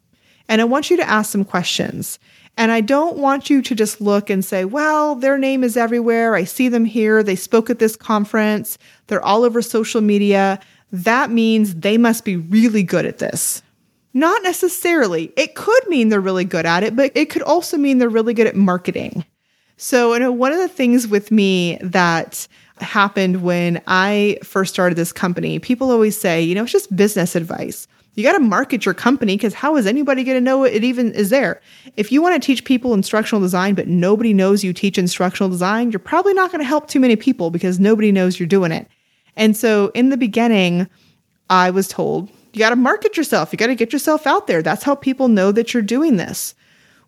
And 0.48 0.62
I 0.62 0.66
want 0.66 0.92
you 0.92 0.98
to 0.98 1.10
ask 1.10 1.32
some 1.32 1.46
questions. 1.46 2.20
And 2.56 2.72
I 2.72 2.82
don't 2.82 3.18
want 3.18 3.50
you 3.50 3.64
to 3.64 3.74
just 3.74 4.00
look 4.00 4.30
and 4.30 4.46
say, 4.46 4.64
well, 4.64 5.16
their 5.16 5.40
name 5.40 5.64
is 5.64 5.76
everywhere. 5.76 6.36
I 6.36 6.44
see 6.44 6.70
them 6.70 6.86
here. 6.86 7.24
They 7.24 7.36
spoke 7.36 7.72
at 7.72 7.80
this 7.80 7.96
conference. 7.96 8.78
They're 9.08 9.24
all 9.24 9.44
over 9.44 9.62
social 9.64 10.02
media. 10.02 10.60
That 10.92 11.32
means 11.32 11.74
they 11.74 11.98
must 11.98 12.26
be 12.26 12.36
really 12.36 12.84
good 12.84 13.06
at 13.06 13.18
this. 13.18 13.64
Not 14.14 14.44
necessarily. 14.44 15.34
It 15.36 15.56
could 15.56 15.88
mean 15.88 16.10
they're 16.10 16.22
really 16.22 16.46
good 16.46 16.68
at 16.68 16.84
it, 16.84 16.96
but 16.96 17.12
it 17.16 17.32
could 17.32 17.42
also 17.42 17.78
mean 17.78 17.98
they're 17.98 18.10
really 18.10 18.36
good 18.36 18.46
at 18.46 18.56
marketing. 18.56 19.26
So, 19.84 20.14
you 20.14 20.20
know, 20.22 20.32
one 20.32 20.54
of 20.54 20.60
the 20.60 20.70
things 20.70 21.10
with 21.10 21.30
me 21.30 21.78
that 21.82 22.48
happened 22.78 23.44
when 23.44 23.82
I 23.86 24.38
first 24.42 24.74
started 24.74 24.98
this 24.98 25.12
company, 25.12 25.60
people 25.60 25.92
always 25.92 26.18
say, 26.18 26.42
you 26.42 26.56
know, 26.56 26.64
it's 26.64 26.72
just 26.72 26.96
business 26.96 27.36
advice. 27.36 27.86
You 28.14 28.24
got 28.24 28.32
to 28.32 28.40
market 28.40 28.86
your 28.86 28.94
company 28.94 29.36
because 29.36 29.54
how 29.54 29.76
is 29.76 29.86
anybody 29.86 30.24
going 30.24 30.38
to 30.38 30.42
know 30.42 30.64
it 30.64 30.86
even 30.86 31.12
is 31.12 31.32
there? 31.32 31.60
If 31.98 32.14
you 32.14 32.22
want 32.22 32.42
to 32.42 32.46
teach 32.46 32.64
people 32.64 32.94
instructional 32.94 33.42
design, 33.42 33.76
but 33.76 33.90
nobody 33.90 34.34
knows 34.34 34.64
you 34.64 34.72
teach 34.72 34.98
instructional 34.98 35.50
design, 35.50 35.92
you're 35.92 36.00
probably 36.00 36.34
not 36.34 36.50
going 36.50 36.62
to 36.62 36.66
help 36.66 36.88
too 36.88 37.02
many 37.02 37.18
people 37.18 37.52
because 37.52 37.78
nobody 37.78 38.10
knows 38.10 38.40
you're 38.40 38.48
doing 38.48 38.72
it. 38.72 38.88
And 39.36 39.58
so 39.58 39.92
in 39.94 40.08
the 40.08 40.18
beginning, 40.18 40.88
I 41.50 41.72
was 41.72 41.90
told, 41.90 42.30
you 42.54 42.60
got 42.60 42.70
to 42.70 42.78
market 42.78 43.18
yourself. 43.18 43.52
You 43.52 43.58
got 43.58 43.68
to 43.68 43.76
get 43.76 43.92
yourself 43.92 44.26
out 44.28 44.48
there. 44.48 44.62
That's 44.62 44.84
how 44.84 44.96
people 44.96 45.28
know 45.28 45.52
that 45.52 45.74
you're 45.74 45.84
doing 45.84 46.16
this. 46.16 46.56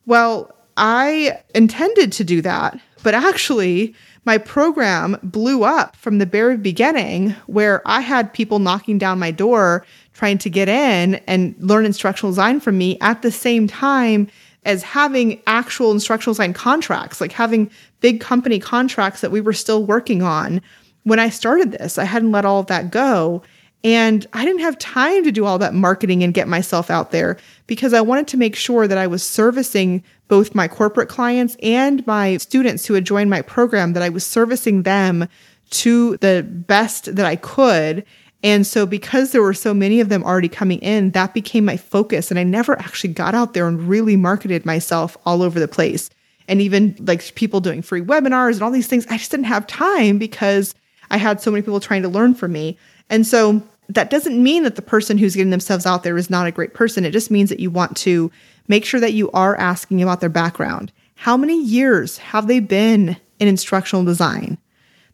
Well, 0.05 0.51
I 0.77 1.41
intended 1.53 2.11
to 2.13 2.23
do 2.23 2.41
that, 2.41 2.79
but 3.03 3.13
actually, 3.13 3.95
my 4.25 4.37
program 4.37 5.17
blew 5.21 5.63
up 5.63 5.95
from 5.95 6.17
the 6.17 6.25
very 6.25 6.57
beginning 6.57 7.31
where 7.45 7.81
I 7.85 8.01
had 8.01 8.33
people 8.33 8.59
knocking 8.59 8.97
down 8.97 9.19
my 9.19 9.31
door 9.31 9.85
trying 10.13 10.37
to 10.39 10.49
get 10.49 10.67
in 10.67 11.15
and 11.27 11.55
learn 11.59 11.85
instructional 11.85 12.31
design 12.31 12.59
from 12.59 12.77
me 12.77 12.97
at 13.01 13.21
the 13.21 13.31
same 13.31 13.67
time 13.67 14.27
as 14.65 14.81
having 14.81 15.39
actual 15.45 15.91
instructional 15.91 16.33
design 16.33 16.53
contracts, 16.53 17.21
like 17.21 17.31
having 17.31 17.69
big 18.01 18.19
company 18.19 18.59
contracts 18.59 19.21
that 19.21 19.31
we 19.31 19.41
were 19.41 19.53
still 19.53 19.85
working 19.85 20.23
on. 20.23 20.61
When 21.03 21.19
I 21.19 21.29
started 21.29 21.71
this, 21.71 21.99
I 21.99 22.05
hadn't 22.05 22.31
let 22.31 22.45
all 22.45 22.61
of 22.61 22.67
that 22.67 22.89
go. 22.89 23.43
And 23.85 24.27
I 24.33 24.43
didn't 24.43 24.61
have 24.61 24.77
time 24.79 25.23
to 25.23 25.31
do 25.31 25.45
all 25.45 25.57
that 25.59 25.73
marketing 25.73 26.23
and 26.23 26.33
get 26.33 26.49
myself 26.49 26.89
out 26.89 27.11
there 27.11 27.37
because 27.67 27.93
I 27.93 28.01
wanted 28.01 28.27
to 28.29 28.37
make 28.37 28.55
sure 28.55 28.87
that 28.87 28.97
I 28.97 29.07
was 29.07 29.23
servicing 29.23 30.03
both 30.27 30.55
my 30.55 30.67
corporate 30.67 31.07
clients 31.07 31.55
and 31.61 32.05
my 32.05 32.37
students 32.37 32.85
who 32.85 32.95
had 32.95 33.05
joined 33.05 33.29
my 33.29 33.41
program, 33.41 33.93
that 33.93 34.03
I 34.03 34.09
was 34.09 34.25
servicing 34.25 34.83
them 34.83 35.29
to 35.69 36.17
the 36.17 36.43
best 36.49 37.15
that 37.15 37.25
I 37.25 37.37
could 37.37 38.03
and 38.45 38.67
so, 38.67 38.85
because 38.85 39.31
there 39.31 39.41
were 39.41 39.55
so 39.55 39.73
many 39.73 39.99
of 39.99 40.09
them 40.09 40.23
already 40.23 40.49
coming 40.49 40.77
in, 40.81 41.09
that 41.11 41.33
became 41.33 41.65
my 41.65 41.77
focus. 41.77 42.29
And 42.29 42.39
I 42.39 42.43
never 42.43 42.77
actually 42.77 43.11
got 43.11 43.33
out 43.33 43.55
there 43.55 43.67
and 43.67 43.89
really 43.89 44.15
marketed 44.15 44.67
myself 44.67 45.17
all 45.25 45.41
over 45.41 45.59
the 45.59 45.67
place. 45.67 46.11
And 46.47 46.61
even 46.61 46.95
like 46.99 47.33
people 47.33 47.59
doing 47.59 47.81
free 47.81 48.03
webinars 48.03 48.53
and 48.53 48.61
all 48.61 48.69
these 48.69 48.85
things, 48.85 49.07
I 49.09 49.17
just 49.17 49.31
didn't 49.31 49.47
have 49.47 49.65
time 49.65 50.19
because 50.19 50.75
I 51.09 51.17
had 51.17 51.41
so 51.41 51.49
many 51.49 51.63
people 51.63 51.79
trying 51.79 52.03
to 52.03 52.07
learn 52.07 52.35
from 52.35 52.51
me. 52.51 52.77
And 53.09 53.25
so, 53.25 53.63
that 53.89 54.09
doesn't 54.09 54.41
mean 54.41 54.63
that 54.63 54.75
the 54.75 54.81
person 54.81 55.17
who's 55.17 55.35
getting 55.35 55.51
themselves 55.51 55.85
out 55.85 56.03
there 56.03 56.17
is 56.17 56.29
not 56.29 56.47
a 56.47 56.51
great 56.51 56.73
person. 56.73 57.05
It 57.05 57.11
just 57.11 57.31
means 57.31 57.49
that 57.49 57.59
you 57.59 57.69
want 57.69 57.95
to 57.97 58.31
make 58.67 58.85
sure 58.85 58.99
that 58.99 59.13
you 59.13 59.29
are 59.31 59.55
asking 59.57 60.01
about 60.01 60.21
their 60.21 60.29
background. 60.29 60.91
How 61.15 61.37
many 61.37 61.61
years 61.61 62.17
have 62.17 62.47
they 62.47 62.59
been 62.59 63.17
in 63.39 63.47
instructional 63.47 64.03
design? 64.03 64.57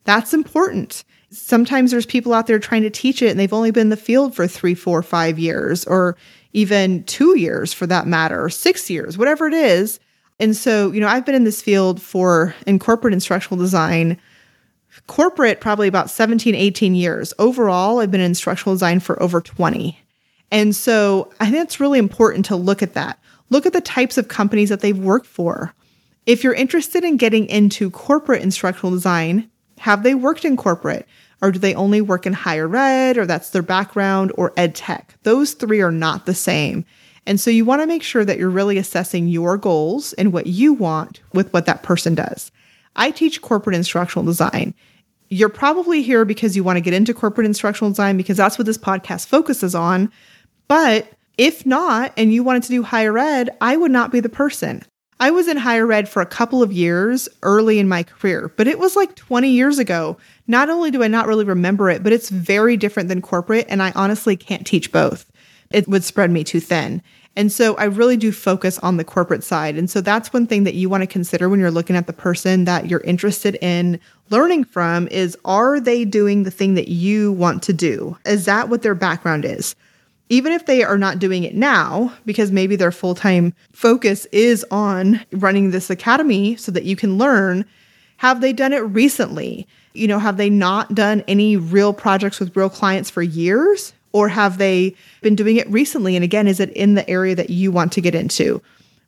That's 0.03 0.33
important 0.33 1.03
sometimes 1.31 1.91
there's 1.91 2.05
people 2.05 2.33
out 2.33 2.47
there 2.47 2.59
trying 2.59 2.83
to 2.83 2.89
teach 2.89 3.21
it 3.21 3.31
and 3.31 3.39
they've 3.39 3.53
only 3.53 3.71
been 3.71 3.87
in 3.87 3.89
the 3.89 3.97
field 3.97 4.35
for 4.35 4.47
three, 4.47 4.75
four, 4.75 5.01
five 5.01 5.39
years, 5.39 5.85
or 5.85 6.17
even 6.53 7.03
two 7.05 7.37
years 7.37 7.73
for 7.73 7.87
that 7.87 8.05
matter, 8.05 8.43
or 8.43 8.49
six 8.49 8.89
years, 8.89 9.17
whatever 9.17 9.47
it 9.47 9.53
is. 9.53 9.99
And 10.39 10.55
so, 10.55 10.91
you 10.91 10.99
know, 10.99 11.07
I've 11.07 11.25
been 11.25 11.35
in 11.35 11.45
this 11.45 11.61
field 11.61 12.01
for 12.01 12.53
in 12.67 12.79
corporate 12.79 13.13
instructional 13.13 13.61
design, 13.61 14.19
corporate 15.07 15.61
probably 15.61 15.87
about 15.87 16.09
17, 16.09 16.55
18 16.55 16.95
years. 16.95 17.33
Overall, 17.39 17.99
I've 17.99 18.11
been 18.11 18.21
in 18.21 18.27
instructional 18.27 18.75
design 18.75 18.99
for 18.99 19.21
over 19.21 19.41
20. 19.41 19.97
And 20.51 20.75
so 20.75 21.31
I 21.39 21.49
think 21.49 21.63
it's 21.63 21.79
really 21.79 21.99
important 21.99 22.45
to 22.45 22.55
look 22.55 22.81
at 22.83 22.93
that. 22.93 23.19
Look 23.49 23.65
at 23.65 23.73
the 23.73 23.81
types 23.81 24.17
of 24.17 24.27
companies 24.27 24.69
that 24.69 24.81
they've 24.81 24.97
worked 24.97 25.25
for. 25.25 25.73
If 26.25 26.43
you're 26.43 26.53
interested 26.53 27.03
in 27.03 27.17
getting 27.17 27.47
into 27.47 27.89
corporate 27.89 28.41
instructional 28.41 28.91
design, 28.91 29.49
have 29.79 30.03
they 30.03 30.13
worked 30.13 30.45
in 30.45 30.57
corporate? 30.57 31.07
Or 31.41 31.51
do 31.51 31.57
they 31.57 31.73
only 31.73 32.01
work 32.01 32.27
in 32.27 32.33
higher 32.33 32.73
ed, 32.75 33.17
or 33.17 33.25
that's 33.25 33.49
their 33.49 33.63
background, 33.63 34.31
or 34.35 34.53
ed 34.55 34.75
tech? 34.75 35.15
Those 35.23 35.53
three 35.53 35.81
are 35.81 35.91
not 35.91 36.27
the 36.27 36.35
same. 36.35 36.85
And 37.25 37.39
so 37.39 37.49
you 37.49 37.65
want 37.65 37.81
to 37.81 37.87
make 37.87 38.03
sure 38.03 38.23
that 38.23 38.37
you're 38.37 38.49
really 38.49 38.77
assessing 38.77 39.27
your 39.27 39.57
goals 39.57 40.13
and 40.13 40.31
what 40.31 40.47
you 40.47 40.73
want 40.73 41.21
with 41.33 41.51
what 41.51 41.65
that 41.65 41.81
person 41.81 42.13
does. 42.13 42.51
I 42.95 43.11
teach 43.11 43.41
corporate 43.41 43.75
instructional 43.75 44.25
design. 44.25 44.73
You're 45.29 45.49
probably 45.49 46.01
here 46.01 46.25
because 46.25 46.55
you 46.55 46.63
want 46.63 46.77
to 46.77 46.81
get 46.81 46.93
into 46.93 47.13
corporate 47.13 47.47
instructional 47.47 47.91
design 47.91 48.17
because 48.17 48.37
that's 48.37 48.57
what 48.57 48.65
this 48.65 48.77
podcast 48.77 49.27
focuses 49.27 49.73
on. 49.73 50.11
But 50.67 51.07
if 51.37 51.65
not, 51.65 52.13
and 52.17 52.33
you 52.33 52.43
wanted 52.43 52.63
to 52.63 52.69
do 52.69 52.83
higher 52.83 53.17
ed, 53.17 53.49
I 53.61 53.77
would 53.77 53.91
not 53.91 54.11
be 54.11 54.19
the 54.19 54.29
person. 54.29 54.83
I 55.19 55.29
was 55.31 55.47
in 55.47 55.57
higher 55.57 55.91
ed 55.91 56.09
for 56.09 56.21
a 56.21 56.25
couple 56.25 56.63
of 56.63 56.73
years 56.73 57.29
early 57.43 57.77
in 57.77 57.87
my 57.87 58.03
career, 58.03 58.51
but 58.57 58.67
it 58.67 58.79
was 58.79 58.95
like 58.95 59.15
20 59.15 59.49
years 59.49 59.77
ago. 59.77 60.17
Not 60.47 60.69
only 60.69 60.89
do 60.89 61.03
I 61.03 61.07
not 61.07 61.27
really 61.27 61.45
remember 61.45 61.89
it, 61.91 62.01
but 62.01 62.11
it's 62.11 62.29
very 62.29 62.75
different 62.75 63.07
than 63.07 63.21
corporate, 63.21 63.67
and 63.69 63.83
I 63.83 63.91
honestly 63.95 64.35
can't 64.35 64.65
teach 64.65 64.91
both. 64.91 65.31
It 65.69 65.87
would 65.87 66.03
spread 66.03 66.31
me 66.31 66.43
too 66.43 66.59
thin. 66.59 67.03
And 67.35 67.51
so 67.51 67.75
I 67.77 67.85
really 67.85 68.17
do 68.17 68.31
focus 68.31 68.77
on 68.79 68.97
the 68.97 69.05
corporate 69.05 69.43
side. 69.43 69.77
And 69.77 69.89
so 69.89 70.01
that's 70.01 70.33
one 70.33 70.47
thing 70.47 70.65
that 70.65 70.73
you 70.73 70.89
want 70.89 71.01
to 71.01 71.07
consider 71.07 71.47
when 71.47 71.59
you're 71.61 71.71
looking 71.71 71.95
at 71.95 72.07
the 72.07 72.13
person 72.13 72.65
that 72.65 72.89
you're 72.89 73.01
interested 73.01 73.57
in 73.61 73.99
learning 74.29 74.65
from 74.65 75.07
is 75.07 75.37
are 75.45 75.79
they 75.79 76.03
doing 76.03 76.43
the 76.43 76.51
thing 76.51 76.73
that 76.73 76.89
you 76.89 77.31
want 77.31 77.63
to 77.63 77.73
do? 77.73 78.17
Is 78.25 78.45
that 78.45 78.67
what 78.67 78.81
their 78.81 78.95
background 78.95 79.45
is? 79.45 79.75
even 80.31 80.53
if 80.53 80.65
they 80.65 80.81
are 80.81 80.97
not 80.97 81.19
doing 81.19 81.43
it 81.43 81.55
now, 81.55 82.13
because 82.25 82.53
maybe 82.53 82.77
their 82.77 82.93
full 82.93 83.13
time 83.13 83.53
focus 83.73 84.25
is 84.31 84.65
on 84.71 85.19
running 85.33 85.71
this 85.71 85.89
academy 85.89 86.55
so 86.55 86.71
that 86.71 86.85
you 86.85 86.95
can 86.95 87.17
learn, 87.17 87.65
have 88.15 88.39
they 88.39 88.53
done 88.53 88.71
it 88.71 88.79
recently? 88.79 89.67
You 89.93 90.07
know, 90.07 90.19
have 90.19 90.37
they 90.37 90.49
not 90.49 90.95
done 90.95 91.21
any 91.27 91.57
real 91.57 91.91
projects 91.91 92.39
with 92.39 92.55
real 92.55 92.69
clients 92.69 93.09
for 93.09 93.21
years? 93.21 93.91
Or 94.13 94.29
have 94.29 94.57
they 94.57 94.95
been 95.21 95.35
doing 95.35 95.57
it 95.57 95.69
recently? 95.69 96.15
And 96.15 96.23
again, 96.23 96.47
is 96.47 96.59
it 96.59 96.69
in 96.71 96.95
the 96.95 97.09
area 97.09 97.35
that 97.35 97.49
you 97.49 97.71
want 97.71 97.91
to 97.93 98.01
get 98.01 98.15
into? 98.15 98.61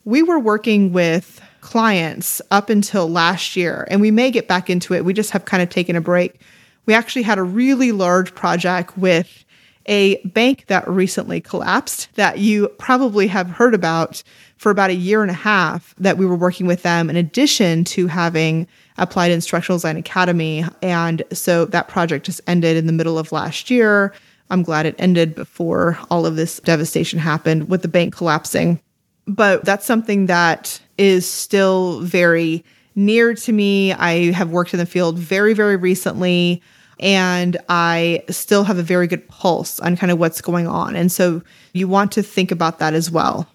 We 0.06 0.24
were 0.24 0.40
working 0.40 0.94
with 0.94 1.42
clients 1.62 2.42
up 2.52 2.70
until 2.70 3.10
last 3.10 3.56
year, 3.56 3.88
and 3.90 4.02
we 4.02 4.12
may 4.12 4.32
get 4.32 4.48
back 4.48 4.70
into 4.70 4.94
it. 4.94 5.06
We 5.06 5.14
just 5.14 5.32
have 5.32 5.46
kind 5.46 5.64
of 5.64 5.70
taken 5.70 5.96
a 5.96 6.02
break. 6.02 6.42
We 6.86 6.94
actually 6.94 7.24
had 7.24 7.38
a 7.38 7.44
really 7.44 7.92
large 7.92 8.36
project 8.36 8.98
with 8.98 9.46
a 9.86 10.18
bank 10.26 10.66
that 10.68 10.88
recently 10.88 11.42
collapsed 11.42 12.14
that 12.16 12.40
you 12.40 12.68
probably 12.78 13.28
have 13.28 13.50
heard 13.50 13.74
about 13.74 14.24
for 14.58 14.70
about 14.72 14.90
a 14.90 14.96
year 14.96 15.22
and 15.22 15.32
a 15.32 15.36
half 15.36 15.94
that 15.98 16.18
we 16.18 16.26
were 16.26 16.36
working 16.36 16.66
with 16.66 16.84
them 16.84 17.10
in 17.10 17.18
addition 17.18 17.84
to 17.84 18.08
having 18.08 18.66
applied 18.98 19.32
instructional 19.32 19.78
design 19.78 19.98
academy 19.98 20.64
and 20.82 21.24
so 21.34 21.66
that 21.66 21.90
project 21.90 22.26
just 22.26 22.40
ended 22.48 22.78
in 22.78 22.88
the 22.88 22.94
middle 22.94 23.20
of 23.20 23.32
last 23.34 23.70
year 23.70 24.14
i'm 24.54 24.64
glad 24.64 24.86
it 24.86 24.96
ended 24.98 25.36
before 25.36 25.98
all 26.10 26.26
of 26.26 26.36
this 26.36 26.60
devastation 26.62 27.20
happened 27.20 27.70
with 27.70 27.82
the 27.82 27.88
bank 27.88 28.16
collapsing 28.16 28.80
but 29.28 29.64
that's 29.66 29.86
something 29.86 30.28
that 30.28 30.82
is 30.98 31.30
still 31.30 32.00
very 32.02 32.64
near 32.96 33.34
to 33.34 33.52
me 33.52 33.92
i 33.94 34.32
have 34.32 34.52
worked 34.52 34.74
in 34.74 34.80
the 34.80 34.86
field 34.86 35.18
very 35.18 35.54
very 35.54 35.76
recently 35.76 36.62
and 37.00 37.58
I 37.68 38.24
still 38.30 38.64
have 38.64 38.78
a 38.78 38.84
very 38.84 39.08
good 39.08 39.28
pulse 39.28 39.80
on 39.82 39.98
kind 39.98 40.12
of 40.12 40.20
what's 40.20 40.42
going 40.42 40.68
on. 40.68 40.96
And 40.96 41.12
so 41.12 41.42
you 41.74 41.88
want 41.88 42.12
to 42.14 42.24
think 42.24 42.52
about 42.52 42.80
that 42.80 42.94
as 42.94 43.12
well. 43.12 43.48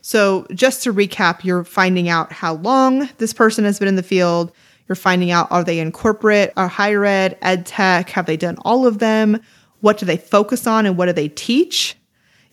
So, 0.00 0.46
just 0.52 0.82
to 0.82 0.92
recap, 0.92 1.44
you're 1.44 1.64
finding 1.64 2.10
out 2.10 2.30
how 2.30 2.54
long 2.54 3.08
this 3.18 3.32
person 3.32 3.64
has 3.64 3.78
been 3.78 3.88
in 3.88 3.96
the 3.96 4.02
field. 4.02 4.52
You're 4.86 4.96
finding 4.96 5.30
out 5.30 5.50
are 5.50 5.64
they 5.64 5.78
in 5.78 5.92
corporate 5.92 6.52
or 6.58 6.68
higher 6.68 7.06
ed, 7.06 7.38
ed 7.40 7.64
tech? 7.64 8.10
Have 8.10 8.26
they 8.26 8.36
done 8.36 8.58
all 8.66 8.86
of 8.86 8.98
them? 8.98 9.40
What 9.84 9.98
do 9.98 10.06
they 10.06 10.16
focus 10.16 10.66
on 10.66 10.86
and 10.86 10.96
what 10.96 11.06
do 11.06 11.12
they 11.12 11.28
teach? 11.28 11.94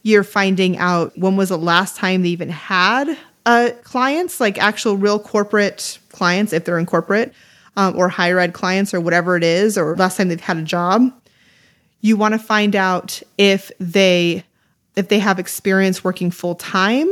You're 0.03 0.25
finding 0.25 0.77
out 0.77 1.17
when 1.17 1.37
was 1.37 1.47
the 1.47 1.57
last 1.57 1.95
time 1.95 2.23
they 2.23 2.27
even 2.27 2.49
had 2.49 3.17
uh, 3.45 3.69
clients, 3.85 4.41
like 4.41 4.57
actual 4.57 4.97
real 4.97 5.17
corporate 5.17 5.97
clients, 6.09 6.51
if 6.51 6.65
they're 6.65 6.77
in 6.77 6.85
corporate 6.85 7.33
um, 7.77 7.97
or 7.97 8.09
higher 8.09 8.37
ed 8.37 8.51
clients 8.51 8.93
or 8.93 8.99
whatever 8.99 9.37
it 9.37 9.45
is, 9.45 9.77
or 9.77 9.95
last 9.95 10.17
time 10.17 10.27
they've 10.27 10.41
had 10.41 10.57
a 10.57 10.63
job. 10.63 11.09
You 12.01 12.17
want 12.17 12.33
to 12.33 12.37
find 12.37 12.75
out 12.75 13.21
if 13.37 13.71
they 13.79 14.43
if 14.97 15.07
they 15.07 15.19
have 15.19 15.39
experience 15.39 16.03
working 16.03 16.31
full 16.31 16.55
time 16.55 17.09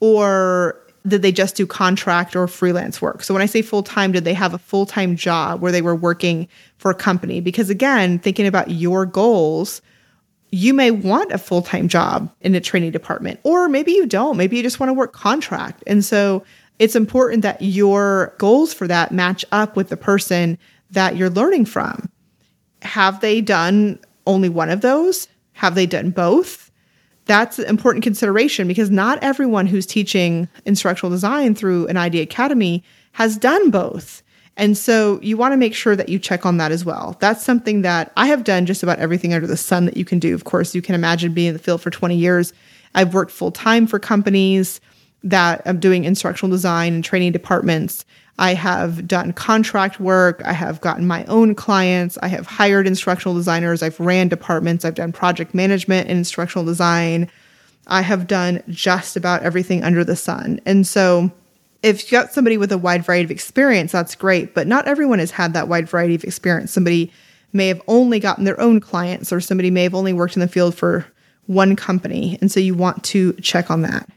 or 0.00 0.83
did 1.06 1.22
they 1.22 1.32
just 1.32 1.56
do 1.56 1.66
contract 1.66 2.34
or 2.34 2.48
freelance 2.48 3.02
work? 3.02 3.22
So 3.22 3.34
when 3.34 3.42
I 3.42 3.46
say 3.46 3.62
full 3.62 3.82
time, 3.82 4.12
did 4.12 4.24
they 4.24 4.34
have 4.34 4.54
a 4.54 4.58
full 4.58 4.86
time 4.86 5.16
job 5.16 5.60
where 5.60 5.72
they 5.72 5.82
were 5.82 5.94
working 5.94 6.48
for 6.78 6.90
a 6.90 6.94
company? 6.94 7.40
Because 7.40 7.70
again, 7.70 8.18
thinking 8.18 8.46
about 8.46 8.70
your 8.70 9.04
goals, 9.04 9.82
you 10.50 10.72
may 10.72 10.90
want 10.90 11.32
a 11.32 11.38
full 11.38 11.62
time 11.62 11.88
job 11.88 12.32
in 12.40 12.54
a 12.54 12.60
training 12.60 12.92
department, 12.92 13.40
or 13.42 13.68
maybe 13.68 13.92
you 13.92 14.06
don't. 14.06 14.36
Maybe 14.36 14.56
you 14.56 14.62
just 14.62 14.80
want 14.80 14.88
to 14.88 14.94
work 14.94 15.12
contract. 15.12 15.82
And 15.86 16.04
so 16.04 16.44
it's 16.78 16.96
important 16.96 17.42
that 17.42 17.60
your 17.60 18.34
goals 18.38 18.72
for 18.72 18.86
that 18.88 19.12
match 19.12 19.44
up 19.52 19.76
with 19.76 19.90
the 19.90 19.96
person 19.96 20.58
that 20.90 21.16
you're 21.16 21.30
learning 21.30 21.66
from. 21.66 22.10
Have 22.82 23.20
they 23.20 23.40
done 23.40 23.98
only 24.26 24.48
one 24.48 24.70
of 24.70 24.80
those? 24.80 25.28
Have 25.52 25.74
they 25.74 25.86
done 25.86 26.10
both? 26.10 26.70
That's 27.26 27.58
an 27.58 27.66
important 27.66 28.02
consideration 28.02 28.68
because 28.68 28.90
not 28.90 29.18
everyone 29.22 29.66
who's 29.66 29.86
teaching 29.86 30.48
instructional 30.64 31.10
design 31.10 31.54
through 31.54 31.86
an 31.86 31.96
ID 31.96 32.20
Academy 32.20 32.82
has 33.12 33.36
done 33.36 33.70
both. 33.70 34.22
And 34.56 34.78
so 34.78 35.18
you 35.20 35.36
want 35.36 35.52
to 35.52 35.56
make 35.56 35.74
sure 35.74 35.96
that 35.96 36.08
you 36.08 36.18
check 36.18 36.46
on 36.46 36.58
that 36.58 36.70
as 36.70 36.84
well. 36.84 37.16
That's 37.20 37.44
something 37.44 37.82
that 37.82 38.12
I 38.16 38.26
have 38.26 38.44
done 38.44 38.66
just 38.66 38.82
about 38.82 39.00
everything 39.00 39.34
under 39.34 39.46
the 39.46 39.56
sun 39.56 39.84
that 39.86 39.96
you 39.96 40.04
can 40.04 40.18
do. 40.18 40.34
Of 40.34 40.44
course, 40.44 40.74
you 40.74 40.82
can 40.82 40.94
imagine 40.94 41.34
being 41.34 41.48
in 41.48 41.54
the 41.54 41.58
field 41.58 41.80
for 41.80 41.90
20 41.90 42.16
years. 42.16 42.52
I've 42.94 43.14
worked 43.14 43.32
full 43.32 43.50
time 43.50 43.86
for 43.86 43.98
companies 43.98 44.80
that 45.24 45.62
I'm 45.64 45.80
doing 45.80 46.04
instructional 46.04 46.50
design 46.50 46.94
and 46.94 47.02
training 47.02 47.32
departments. 47.32 48.04
I 48.38 48.54
have 48.54 49.06
done 49.06 49.32
contract 49.32 50.00
work. 50.00 50.42
I 50.44 50.52
have 50.52 50.80
gotten 50.80 51.06
my 51.06 51.24
own 51.26 51.54
clients. 51.54 52.18
I 52.20 52.28
have 52.28 52.46
hired 52.46 52.86
instructional 52.86 53.34
designers. 53.34 53.82
I've 53.82 54.00
ran 54.00 54.28
departments. 54.28 54.84
I've 54.84 54.94
done 54.94 55.12
project 55.12 55.54
management 55.54 56.08
and 56.08 56.18
instructional 56.18 56.64
design. 56.64 57.30
I 57.86 58.00
have 58.00 58.26
done 58.26 58.62
just 58.68 59.16
about 59.16 59.42
everything 59.42 59.84
under 59.84 60.04
the 60.04 60.16
sun. 60.16 60.60
And 60.66 60.86
so 60.86 61.30
if 61.82 62.10
you 62.10 62.18
got 62.18 62.32
somebody 62.32 62.56
with 62.56 62.72
a 62.72 62.78
wide 62.78 63.04
variety 63.04 63.24
of 63.24 63.30
experience, 63.30 63.92
that's 63.92 64.14
great. 64.14 64.54
But 64.54 64.66
not 64.66 64.88
everyone 64.88 65.18
has 65.18 65.30
had 65.30 65.52
that 65.52 65.68
wide 65.68 65.88
variety 65.88 66.14
of 66.14 66.24
experience. 66.24 66.72
Somebody 66.72 67.12
may 67.52 67.68
have 67.68 67.82
only 67.86 68.18
gotten 68.18 68.44
their 68.44 68.60
own 68.60 68.80
clients, 68.80 69.32
or 69.32 69.40
somebody 69.40 69.70
may 69.70 69.84
have 69.84 69.94
only 69.94 70.12
worked 70.12 70.34
in 70.34 70.40
the 70.40 70.48
field 70.48 70.74
for 70.74 71.06
one 71.46 71.76
company. 71.76 72.36
And 72.40 72.50
so 72.50 72.58
you 72.58 72.74
want 72.74 73.04
to 73.04 73.34
check 73.34 73.70
on 73.70 73.82
that. 73.82 74.08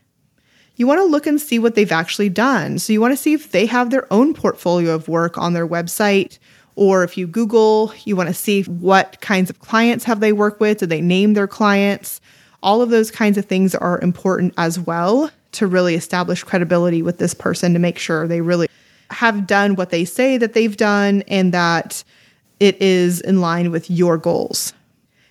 You 0.77 0.85
want 0.87 0.99
to 0.99 1.05
look 1.05 1.25
and 1.27 1.41
see 1.41 1.59
what 1.59 1.75
they've 1.75 1.91
actually 1.91 2.29
done. 2.29 2.77
So 2.79 2.93
you 2.93 3.01
want 3.01 3.11
to 3.11 3.17
see 3.17 3.33
if 3.33 3.51
they 3.51 3.65
have 3.65 3.89
their 3.89 4.11
own 4.13 4.33
portfolio 4.33 4.93
of 4.93 5.07
work 5.07 5.37
on 5.37 5.53
their 5.53 5.67
website. 5.67 6.37
Or 6.75 7.03
if 7.03 7.17
you 7.17 7.25
Google, 7.25 7.91
you 8.05 8.15
want 8.15 8.29
to 8.29 8.35
see 8.35 8.61
what 8.63 9.19
kinds 9.19 9.49
of 9.49 9.59
clients 9.59 10.05
have 10.05 10.19
they 10.19 10.31
worked 10.31 10.59
with? 10.59 10.77
Did 10.77 10.89
they 10.89 11.01
name 11.01 11.33
their 11.33 11.47
clients? 11.47 12.21
All 12.61 12.83
of 12.83 12.91
those 12.91 13.09
kinds 13.09 13.39
of 13.39 13.45
things 13.45 13.73
are 13.73 13.99
important 14.01 14.53
as 14.57 14.79
well 14.79 15.31
to 15.53 15.65
really 15.65 15.95
establish 15.95 16.43
credibility 16.43 17.01
with 17.01 17.17
this 17.17 17.33
person 17.33 17.73
to 17.73 17.79
make 17.79 17.97
sure 17.97 18.27
they 18.27 18.41
really 18.41 18.69
have 19.09 19.47
done 19.47 19.75
what 19.75 19.89
they 19.89 20.05
say 20.05 20.37
that 20.37 20.53
they've 20.53 20.77
done 20.77 21.23
and 21.27 21.53
that 21.53 22.03
it 22.59 22.79
is 22.79 23.21
in 23.21 23.41
line 23.41 23.71
with 23.71 23.89
your 23.89 24.17
goals. 24.17 24.73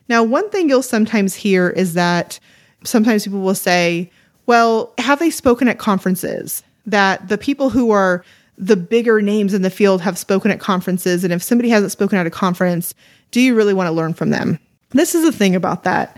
Now, 0.09 0.25
one 0.25 0.51
thing 0.51 0.69
you'll 0.69 0.83
sometimes 0.83 1.35
hear 1.35 1.69
is 1.71 1.95
that 1.95 2.41
sometimes 2.85 3.25
people 3.25 3.41
will 3.41 3.55
say, 3.55 4.11
well, 4.47 4.93
have 4.99 5.19
they 5.19 5.31
spoken 5.31 5.69
at 5.69 5.79
conferences? 5.79 6.63
That 6.87 7.29
the 7.29 7.39
people 7.39 7.71
who 7.71 7.91
are 7.91 8.25
the 8.59 8.77
bigger 8.77 9.21
names 9.21 9.53
in 9.53 9.63
the 9.63 9.71
field 9.71 10.01
have 10.01 10.17
spoken 10.17 10.51
at 10.51 10.61
conferences. 10.61 11.25
And 11.25 11.33
if 11.33 11.43
somebody 11.43 11.69
hasn't 11.69 11.93
spoken 11.93 12.19
at 12.19 12.27
a 12.27 12.31
conference, 12.31 12.95
do 13.31 13.41
you 13.41 13.55
really 13.55 13.75
want 13.75 13.89
to 13.89 13.93
learn 13.93 14.15
from 14.15 14.31
them? 14.31 14.59
This 14.91 15.15
is 15.15 15.25
the 15.25 15.33
thing 15.33 15.55
about 15.55 15.83
that 15.83 16.17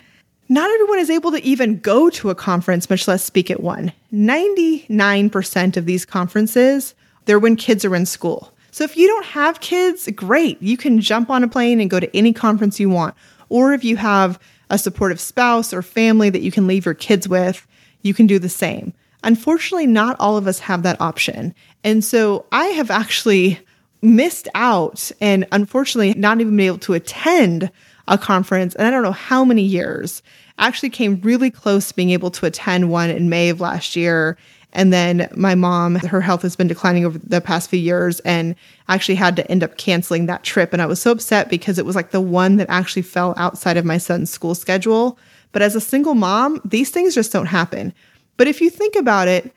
not 0.49 0.71
everyone 0.71 0.99
is 0.99 1.11
able 1.11 1.31
to 1.33 1.45
even 1.45 1.79
go 1.79 2.09
to 2.11 2.31
a 2.31 2.35
conference, 2.35 2.89
much 2.89 3.07
less 3.07 3.23
speak 3.23 3.51
at 3.51 3.63
one. 3.63 3.93
99% 4.13 5.77
of 5.77 5.85
these 5.85 6.07
conferences, 6.07 6.95
they're 7.27 7.39
when 7.39 7.57
kids 7.57 7.85
are 7.85 7.95
in 7.95 8.07
school. 8.07 8.53
So 8.71 8.85
if 8.85 8.97
you 8.97 9.07
don't 9.07 9.27
have 9.27 9.61
kids, 9.61 10.09
great. 10.15 10.61
You 10.63 10.77
can 10.77 11.01
jump 11.01 11.31
on 11.31 11.45
a 11.45 11.49
plane 11.49 11.81
and 11.81 11.91
go 11.91 12.01
to 12.01 12.17
any 12.17 12.33
conference 12.33 12.81
you 12.81 12.89
want. 12.89 13.15
Or 13.51 13.73
if 13.73 13.85
you 13.85 13.97
have 13.97 14.39
a 14.71 14.79
supportive 14.79 15.21
spouse 15.21 15.73
or 15.75 15.83
family 15.83 16.31
that 16.31 16.43
you 16.43 16.51
can 16.51 16.67
leave 16.67 16.87
your 16.87 16.95
kids 16.95 17.29
with, 17.29 17.67
you 18.03 18.15
can 18.15 18.27
do 18.27 18.39
the 18.39 18.49
same. 18.49 18.93
Unfortunately, 19.25 19.87
not 19.87 20.17
all 20.21 20.37
of 20.37 20.47
us 20.47 20.59
have 20.61 20.83
that 20.85 21.01
option. 21.01 21.55
And 21.83 22.05
so 22.05 22.47
I 22.53 22.67
have 22.67 22.91
actually 22.91 23.59
missed 24.01 24.49
out 24.55 25.11
and 25.21 25.47
unfortunately 25.51 26.15
not 26.15 26.41
even 26.41 26.57
been 26.57 26.67
able 26.67 26.79
to 26.79 26.95
attend 26.95 27.71
a 28.07 28.19
conference, 28.19 28.75
and 28.75 28.87
I 28.87 28.91
don't 28.91 29.03
know 29.03 29.13
how 29.13 29.45
many 29.45 29.63
years. 29.63 30.23
Actually, 30.59 30.91
came 30.91 31.21
really 31.21 31.51
close 31.51 31.89
to 31.89 31.95
being 31.95 32.11
able 32.11 32.31
to 32.33 32.47
attend 32.47 32.91
one 32.91 33.11
in 33.11 33.29
May 33.29 33.51
of 33.51 33.61
last 33.61 33.95
year. 33.95 34.37
And 34.73 34.93
then 34.93 35.29
my 35.35 35.55
mom, 35.55 35.95
her 35.97 36.21
health 36.21 36.43
has 36.43 36.57
been 36.57 36.67
declining 36.67 37.05
over 37.05 37.19
the 37.19 37.41
past 37.41 37.71
few 37.71 37.79
years 37.79 38.21
and 38.21 38.55
actually 38.89 39.15
had 39.15 39.37
to 39.37 39.51
end 39.51 39.63
up 39.63 39.79
canceling 39.79 40.27
that 40.27 40.43
trip. 40.43 40.73
And 40.73 40.83
I 40.83 40.87
was 40.87 41.01
so 41.01 41.13
upset 41.13 41.49
because 41.49 41.79
it 41.79 41.87
was 41.87 41.97
like 41.97 42.11
the 42.11 42.21
one 42.21 42.57
that 42.57 42.69
actually 42.69 43.03
fell 43.03 43.35
outside 43.37 43.77
of 43.77 43.85
my 43.85 43.99
son's 43.99 44.31
school 44.31 44.55
schedule. 44.55 45.19
But 45.53 45.63
as 45.63 45.75
a 45.75 45.81
single 45.81 46.15
mom, 46.15 46.61
these 46.65 46.91
things 46.91 47.15
just 47.15 47.33
don't 47.33 47.47
happen. 47.47 47.93
But 48.37 48.49
if 48.49 48.61
you 48.61 48.71
think 48.71 48.95
about 48.95 49.29
it, 49.29 49.53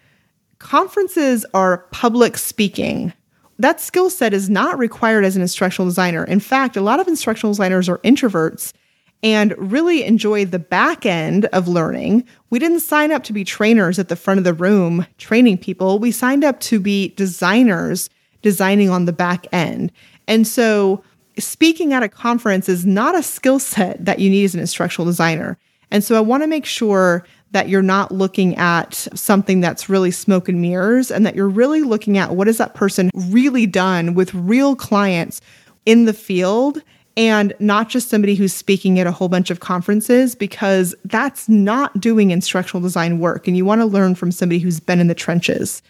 conferences 0.60 1.46
are 1.54 1.80
public 1.92 2.38
speaking 2.38 3.14
that 3.62 3.80
skill 3.80 4.10
set 4.10 4.34
is 4.34 4.50
not 4.50 4.80
required 4.80 5.24
as 5.24 5.36
an 5.36 5.44
instructional 5.44 5.88
designer. 5.88 6.24
In 6.24 6.40
fact, 6.40 6.76
a 6.76 6.82
lot 6.82 7.00
of 7.00 7.08
instructional 7.08 7.54
designers 7.54 7.88
are 7.88 8.00
introverts 8.00 8.74
and 9.22 9.54
really 9.58 10.04
enjoy 10.04 10.46
the 10.46 10.58
back 10.58 11.06
end 11.06 11.46
of 11.48 11.68
learning. 11.68 12.24
We 12.50 12.58
didn't 12.58 12.80
sign 12.80 13.12
up 13.12 13.24
to 13.26 13.34
be 13.34 13.44
trainers 13.44 14.00
at 14.00 14.10
the 14.10 14.16
front 14.16 14.40
of 14.40 14.44
the 14.46 14.54
room 14.56 15.06
training 15.20 15.60
people. 15.60 16.00
We 16.00 16.12
signed 16.12 16.44
up 16.44 16.60
to 16.62 16.80
be 16.80 17.10
designers 17.10 18.10
designing 18.42 18.90
on 18.90 19.06
the 19.06 19.14
back 19.14 19.46
end. 19.52 19.92
And 20.28 20.48
so 20.48 21.04
speaking 21.38 21.94
at 21.94 22.02
a 22.02 22.10
conference 22.10 22.68
is 22.68 22.84
not 22.84 23.16
a 23.16 23.22
skill 23.22 23.60
set 23.60 24.04
that 24.04 24.18
you 24.18 24.32
need 24.32 24.46
as 24.46 24.56
an 24.56 24.60
instructional 24.60 25.06
designer. 25.06 25.60
And 25.92 26.04
so 26.04 26.18
I 26.18 26.22
want 26.22 26.44
to 26.44 26.48
make 26.48 26.66
sure 26.66 27.26
that 27.52 27.68
you're 27.68 27.82
not 27.82 28.12
looking 28.12 28.56
at 28.56 28.96
something 29.14 29.60
that's 29.60 29.90
really 29.90 30.12
smoke 30.12 30.48
and 30.48 30.62
mirrors 30.62 31.12
and 31.12 31.26
that 31.26 31.36
you're 31.36 31.50
really 31.50 31.82
looking 31.82 32.18
at 32.18 32.36
what 32.36 32.48
has 32.48 32.58
that 32.58 32.74
person 32.74 33.12
really 33.14 33.66
done 33.66 34.14
with 34.14 34.34
real 34.34 34.76
clients 34.76 35.42
in 35.86 36.06
the 36.06 36.14
field 36.14 36.82
and 37.18 37.54
not 37.60 37.90
just 37.90 38.10
somebody 38.10 38.36
who's 38.36 38.54
speaking 38.54 39.00
at 39.00 39.08
a 39.08 39.12
whole 39.12 39.28
bunch 39.28 39.52
of 39.52 39.60
conferences 39.60 40.34
because 40.34 40.96
that's 41.06 41.50
not 41.50 42.00
doing 42.00 42.32
instructional 42.32 42.82
design 42.82 43.20
work 43.20 43.48
and 43.48 43.58
you 43.58 43.66
want 43.66 43.82
to 43.82 43.86
learn 43.86 44.16
from 44.16 44.32
somebody 44.32 44.60
who's 44.60 44.80
been 44.80 45.00
in 45.00 45.08
the 45.08 45.16
trenches. 45.16 45.82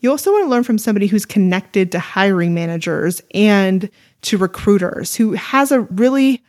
You 0.00 0.10
also 0.10 0.32
want 0.32 0.44
to 0.44 0.50
learn 0.50 0.64
from 0.64 0.78
somebody 0.78 1.06
who's 1.06 1.24
connected 1.24 1.92
to 1.92 2.00
hiring 2.00 2.54
managers 2.54 3.22
and 3.32 3.88
to 4.22 4.36
recruiters 4.36 5.14
who 5.14 5.32
has 5.32 5.70
a 5.70 5.82
really 5.82 6.42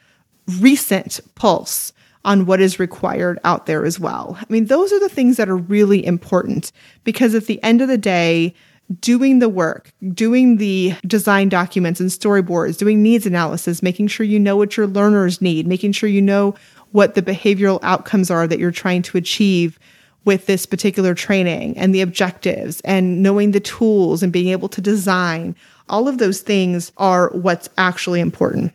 recent 0.59 1.19
pulse 1.35 1.93
on 2.25 2.45
what 2.45 2.59
is 2.59 2.79
required 2.79 3.39
out 3.43 3.67
there 3.67 3.85
as 3.85 3.99
well. 3.99 4.38
I 4.38 4.45
mean, 4.49 4.65
those 4.65 4.91
are 4.91 4.99
the 4.99 5.07
things 5.09 5.38
that 5.38 5.47
are 5.47 5.55
really 5.55 6.05
important 6.05 6.71
because 7.03 7.35
at 7.35 7.45
the 7.45 7.63
end 7.63 7.81
of 7.81 7.88
the 7.88 7.97
day, 7.97 8.53
doing 8.99 9.39
the 9.39 9.49
work, 9.49 9.93
doing 10.13 10.57
the 10.57 10.93
design 11.07 11.49
documents 11.49 11.99
and 11.99 12.09
storyboards, 12.09 12.77
doing 12.77 13.01
needs 13.01 13.25
analysis, 13.25 13.81
making 13.81 14.07
sure 14.07 14.25
you 14.25 14.39
know 14.39 14.57
what 14.57 14.75
your 14.75 14.88
learners 14.88 15.41
need, 15.41 15.65
making 15.65 15.91
sure 15.91 16.09
you 16.09 16.21
know 16.21 16.55
what 16.91 17.15
the 17.15 17.21
behavioral 17.21 17.79
outcomes 17.83 18.29
are 18.29 18.47
that 18.47 18.59
you're 18.59 18.71
trying 18.71 19.01
to 19.03 19.17
achieve 19.17 19.79
with 20.23 20.47
this 20.47 20.65
particular 20.65 21.13
training 21.13 21.77
and 21.77 21.93
the 21.93 22.01
objectives 22.01 22.81
and 22.81 23.21
knowing 23.21 23.51
the 23.51 23.59
tools 23.59 24.23
and 24.23 24.33
being 24.33 24.49
able 24.49 24.69
to 24.69 24.81
design. 24.81 25.55
All 25.89 26.07
of 26.07 26.17
those 26.17 26.41
things 26.41 26.91
are 26.97 27.29
what's 27.29 27.69
actually 27.77 28.19
important. 28.19 28.73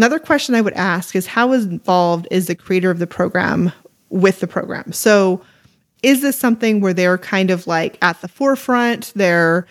Another 0.00 0.18
question 0.18 0.54
I 0.54 0.62
would 0.62 0.72
ask 0.72 1.14
is 1.14 1.26
how 1.26 1.52
involved 1.52 2.26
is 2.30 2.46
the 2.46 2.54
creator 2.54 2.90
of 2.90 3.00
the 3.00 3.06
program 3.06 3.70
with 4.08 4.40
the 4.40 4.46
program? 4.46 4.94
So, 4.94 5.42
is 6.02 6.22
this 6.22 6.38
something 6.38 6.80
where 6.80 6.94
they're 6.94 7.18
kind 7.18 7.50
of 7.50 7.66
like 7.66 7.98
at 8.00 8.18
the 8.22 8.28
forefront? 8.28 9.12
They're 9.14 9.66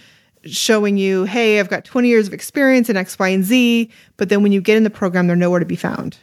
showing 0.45 0.97
you, 0.97 1.23
hey, 1.23 1.59
I've 1.59 1.71
got 1.71 1.83
20 1.83 2.09
years 2.09 2.27
of 2.27 2.33
experience 2.35 2.91
in 2.91 2.95
X, 2.95 3.17
Y, 3.17 3.27
and 3.27 3.43
Z, 3.43 3.89
but 4.17 4.29
then 4.29 4.43
when 4.43 4.51
you 4.51 4.61
get 4.61 4.77
in 4.77 4.83
the 4.83 4.91
program, 4.91 5.25
they're 5.25 5.35
nowhere 5.35 5.61
to 5.61 5.65
be 5.65 5.75
found. 5.75 6.15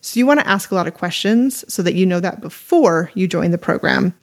So, 0.00 0.20
you 0.20 0.26
want 0.26 0.38
to 0.38 0.46
ask 0.46 0.70
a 0.70 0.76
lot 0.76 0.86
of 0.86 0.94
questions 0.94 1.64
so 1.66 1.82
that 1.82 1.94
you 1.94 2.06
know 2.06 2.20
that 2.20 2.40
before 2.40 3.10
you 3.14 3.26
join 3.26 3.50
the 3.50 3.58
program. 3.58 4.14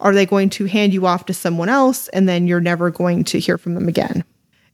Are 0.00 0.12
they 0.12 0.26
going 0.26 0.50
to 0.50 0.64
hand 0.64 0.92
you 0.92 1.06
off 1.06 1.26
to 1.26 1.34
someone 1.34 1.68
else 1.68 2.08
and 2.08 2.28
then 2.28 2.48
you're 2.48 2.60
never 2.60 2.90
going 2.90 3.22
to 3.26 3.38
hear 3.38 3.58
from 3.58 3.74
them 3.74 3.86
again? 3.86 4.24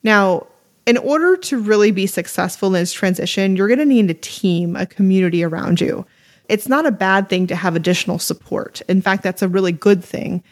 Now, 0.03 0.47
in 0.87 0.97
order 0.97 1.37
to 1.37 1.59
really 1.59 1.91
be 1.91 2.07
successful 2.07 2.69
in 2.69 2.75
this 2.75 2.93
transition, 2.93 3.57
you're 3.57 3.69
going 3.69 3.79
to 3.79 3.85
need 3.85 4.11
a 4.11 4.15
team, 4.15 4.77
a 4.77 4.87
community 4.87 5.45
around 5.45 5.81
you. 5.81 6.05
It's 6.49 6.69
not 6.69 6.87
a 6.87 6.93
bad 6.93 7.29
thing 7.29 7.47
to 7.47 7.57
have 7.57 7.77
additional 7.77 8.19
support. 8.19 8.81
In 8.89 9.01
fact, 9.01 9.23
that's 9.23 9.43
a 9.43 9.49
really 9.49 9.73
good 9.73 10.05
thing. 10.05 10.43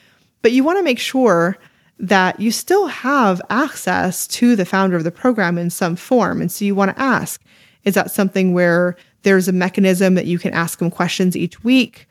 But 0.43 0.53
you 0.53 0.65
want 0.65 0.79
to 0.79 0.85
make 0.85 0.99
sure 0.99 1.59
that 1.99 2.41
you 2.41 2.51
still 2.51 2.87
have 2.87 3.43
access 3.51 4.27
to 4.29 4.57
the 4.57 4.65
founder 4.65 4.97
of 4.97 5.05
the 5.05 5.11
program 5.11 5.59
in 5.59 5.69
some 5.69 5.97
form. 5.97 6.41
And 6.41 6.51
so 6.51 6.65
you 6.65 6.75
want 6.75 6.97
to 6.97 7.03
ask 7.03 7.43
is 7.85 7.95
that 7.95 8.11
something 8.11 8.53
where 8.53 8.97
there's 9.23 9.49
a 9.49 9.53
mechanism 9.53 10.15
that 10.15 10.27
you 10.27 10.39
can 10.39 10.53
ask 10.53 10.79
them 10.79 10.91
questions 10.91 11.37
each 11.37 11.63
week, 11.65 12.07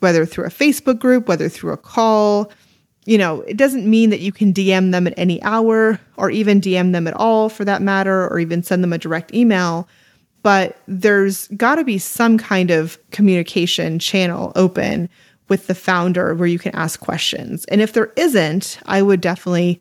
whether 0.00 0.24
through 0.26 0.44
a 0.44 0.50
Facebook 0.50 0.98
group, 0.98 1.26
whether 1.28 1.48
through 1.48 1.72
a 1.72 1.76
call? 1.76 2.50
You 3.06 3.16
know, 3.16 3.40
it 3.42 3.56
doesn't 3.56 3.88
mean 3.88 4.10
that 4.10 4.20
you 4.20 4.32
can 4.32 4.52
DM 4.52 4.90
them 4.90 5.06
at 5.06 5.14
any 5.16 5.40
hour 5.42 5.98
or 6.16 6.30
even 6.30 6.60
DM 6.60 6.92
them 6.92 7.06
at 7.06 7.14
all 7.14 7.48
for 7.48 7.64
that 7.64 7.80
matter, 7.80 8.28
or 8.28 8.38
even 8.38 8.62
send 8.62 8.82
them 8.82 8.92
a 8.92 8.98
direct 8.98 9.32
email. 9.32 9.88
But 10.42 10.78
there's 10.86 11.48
got 11.48 11.76
to 11.76 11.84
be 11.84 11.98
some 11.98 12.36
kind 12.36 12.70
of 12.70 12.98
communication 13.10 13.98
channel 13.98 14.52
open 14.56 15.08
with 15.48 15.68
the 15.68 15.74
founder 15.74 16.34
where 16.34 16.48
you 16.48 16.58
can 16.58 16.74
ask 16.74 17.00
questions. 17.00 17.64
And 17.66 17.80
if 17.80 17.92
there 17.92 18.12
isn't, 18.16 18.78
I 18.86 19.02
would 19.02 19.20
definitely 19.20 19.80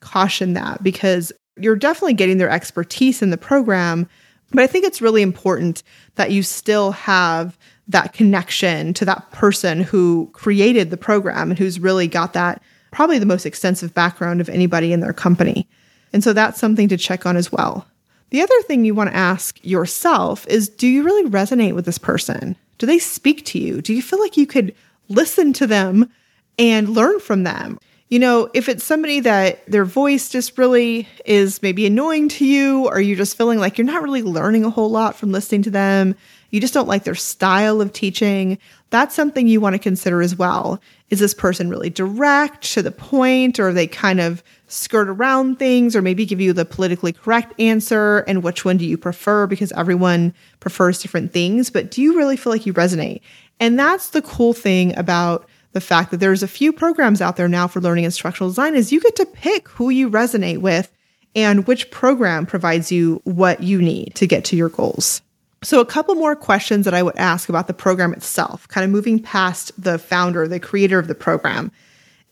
caution 0.00 0.52
that 0.52 0.82
because 0.82 1.32
you're 1.56 1.76
definitely 1.76 2.14
getting 2.14 2.38
their 2.38 2.50
expertise 2.50 3.22
in 3.22 3.30
the 3.30 3.38
program. 3.38 4.08
But 4.50 4.62
I 4.62 4.66
think 4.66 4.84
it's 4.84 5.02
really 5.02 5.22
important 5.22 5.82
that 6.16 6.30
you 6.30 6.42
still 6.42 6.92
have 6.92 7.58
that 7.88 8.12
connection 8.12 8.92
to 8.94 9.04
that 9.04 9.30
person 9.30 9.80
who 9.80 10.28
created 10.32 10.90
the 10.90 10.96
program 10.96 11.50
and 11.50 11.58
who's 11.58 11.78
really 11.78 12.08
got 12.08 12.32
that 12.32 12.62
probably 12.90 13.18
the 13.18 13.26
most 13.26 13.46
extensive 13.46 13.92
background 13.94 14.40
of 14.40 14.48
anybody 14.48 14.92
in 14.92 15.00
their 15.00 15.12
company. 15.12 15.68
And 16.12 16.24
so 16.24 16.32
that's 16.32 16.58
something 16.58 16.88
to 16.88 16.96
check 16.96 17.26
on 17.26 17.36
as 17.36 17.52
well. 17.52 17.86
The 18.30 18.40
other 18.40 18.62
thing 18.62 18.84
you 18.84 18.94
want 18.94 19.10
to 19.10 19.16
ask 19.16 19.58
yourself 19.62 20.46
is 20.48 20.68
do 20.68 20.86
you 20.86 21.02
really 21.02 21.28
resonate 21.28 21.74
with 21.74 21.84
this 21.84 21.98
person? 21.98 22.56
Do 22.78 22.86
they 22.86 22.98
speak 22.98 23.44
to 23.46 23.58
you? 23.58 23.80
Do 23.80 23.92
you 23.94 24.02
feel 24.02 24.20
like 24.20 24.36
you 24.36 24.46
could 24.46 24.74
listen 25.08 25.52
to 25.54 25.66
them 25.66 26.10
and 26.58 26.88
learn 26.88 27.20
from 27.20 27.44
them? 27.44 27.78
You 28.08 28.18
know, 28.18 28.50
if 28.54 28.68
it's 28.68 28.84
somebody 28.84 29.20
that 29.20 29.66
their 29.66 29.84
voice 29.84 30.28
just 30.28 30.56
really 30.58 31.08
is 31.24 31.60
maybe 31.60 31.86
annoying 31.86 32.28
to 32.30 32.46
you, 32.46 32.86
or 32.86 33.00
you're 33.00 33.16
just 33.16 33.36
feeling 33.36 33.58
like 33.58 33.78
you're 33.78 33.86
not 33.86 34.02
really 34.02 34.22
learning 34.22 34.64
a 34.64 34.70
whole 34.70 34.90
lot 34.90 35.16
from 35.16 35.32
listening 35.32 35.62
to 35.62 35.70
them, 35.70 36.14
you 36.50 36.60
just 36.60 36.74
don't 36.74 36.88
like 36.88 37.04
their 37.04 37.14
style 37.14 37.80
of 37.80 37.92
teaching, 37.92 38.58
that's 38.90 39.14
something 39.14 39.46
you 39.46 39.60
want 39.60 39.74
to 39.74 39.78
consider 39.78 40.22
as 40.22 40.36
well. 40.36 40.80
Is 41.10 41.18
this 41.18 41.34
person 41.34 41.68
really 41.68 41.90
direct 41.90 42.72
to 42.74 42.82
the 42.82 42.90
point, 42.90 43.58
or 43.58 43.72
they 43.72 43.86
kind 43.86 44.20
of 44.20 44.42
skirt 44.68 45.08
around 45.08 45.58
things, 45.58 45.94
or 45.94 46.02
maybe 46.02 46.26
give 46.26 46.40
you 46.40 46.52
the 46.52 46.64
politically 46.64 47.12
correct 47.12 47.58
answer? 47.60 48.18
And 48.28 48.42
which 48.42 48.64
one 48.64 48.76
do 48.76 48.86
you 48.86 48.96
prefer? 48.96 49.46
Because 49.46 49.72
everyone 49.72 50.34
prefers 50.60 51.00
different 51.00 51.32
things, 51.32 51.70
but 51.70 51.90
do 51.90 52.02
you 52.02 52.16
really 52.16 52.36
feel 52.36 52.52
like 52.52 52.66
you 52.66 52.74
resonate? 52.74 53.20
And 53.60 53.78
that's 53.78 54.10
the 54.10 54.22
cool 54.22 54.52
thing 54.52 54.96
about 54.98 55.48
the 55.72 55.80
fact 55.80 56.10
that 56.10 56.18
there's 56.18 56.42
a 56.42 56.48
few 56.48 56.72
programs 56.72 57.20
out 57.20 57.36
there 57.36 57.48
now 57.48 57.66
for 57.66 57.80
learning 57.80 58.04
instructional 58.04 58.48
design 58.48 58.74
is 58.74 58.92
you 58.92 59.00
get 59.00 59.16
to 59.16 59.26
pick 59.26 59.68
who 59.68 59.90
you 59.90 60.08
resonate 60.08 60.58
with 60.58 60.90
and 61.34 61.66
which 61.66 61.90
program 61.90 62.46
provides 62.46 62.90
you 62.90 63.20
what 63.24 63.62
you 63.62 63.82
need 63.82 64.14
to 64.14 64.26
get 64.26 64.42
to 64.46 64.56
your 64.56 64.70
goals. 64.70 65.20
So, 65.66 65.80
a 65.80 65.84
couple 65.84 66.14
more 66.14 66.36
questions 66.36 66.84
that 66.84 66.94
I 66.94 67.02
would 67.02 67.16
ask 67.16 67.48
about 67.48 67.66
the 67.66 67.74
program 67.74 68.12
itself, 68.12 68.68
kind 68.68 68.84
of 68.84 68.90
moving 68.92 69.20
past 69.20 69.72
the 69.76 69.98
founder, 69.98 70.46
the 70.46 70.60
creator 70.60 71.00
of 71.00 71.08
the 71.08 71.14
program, 71.16 71.72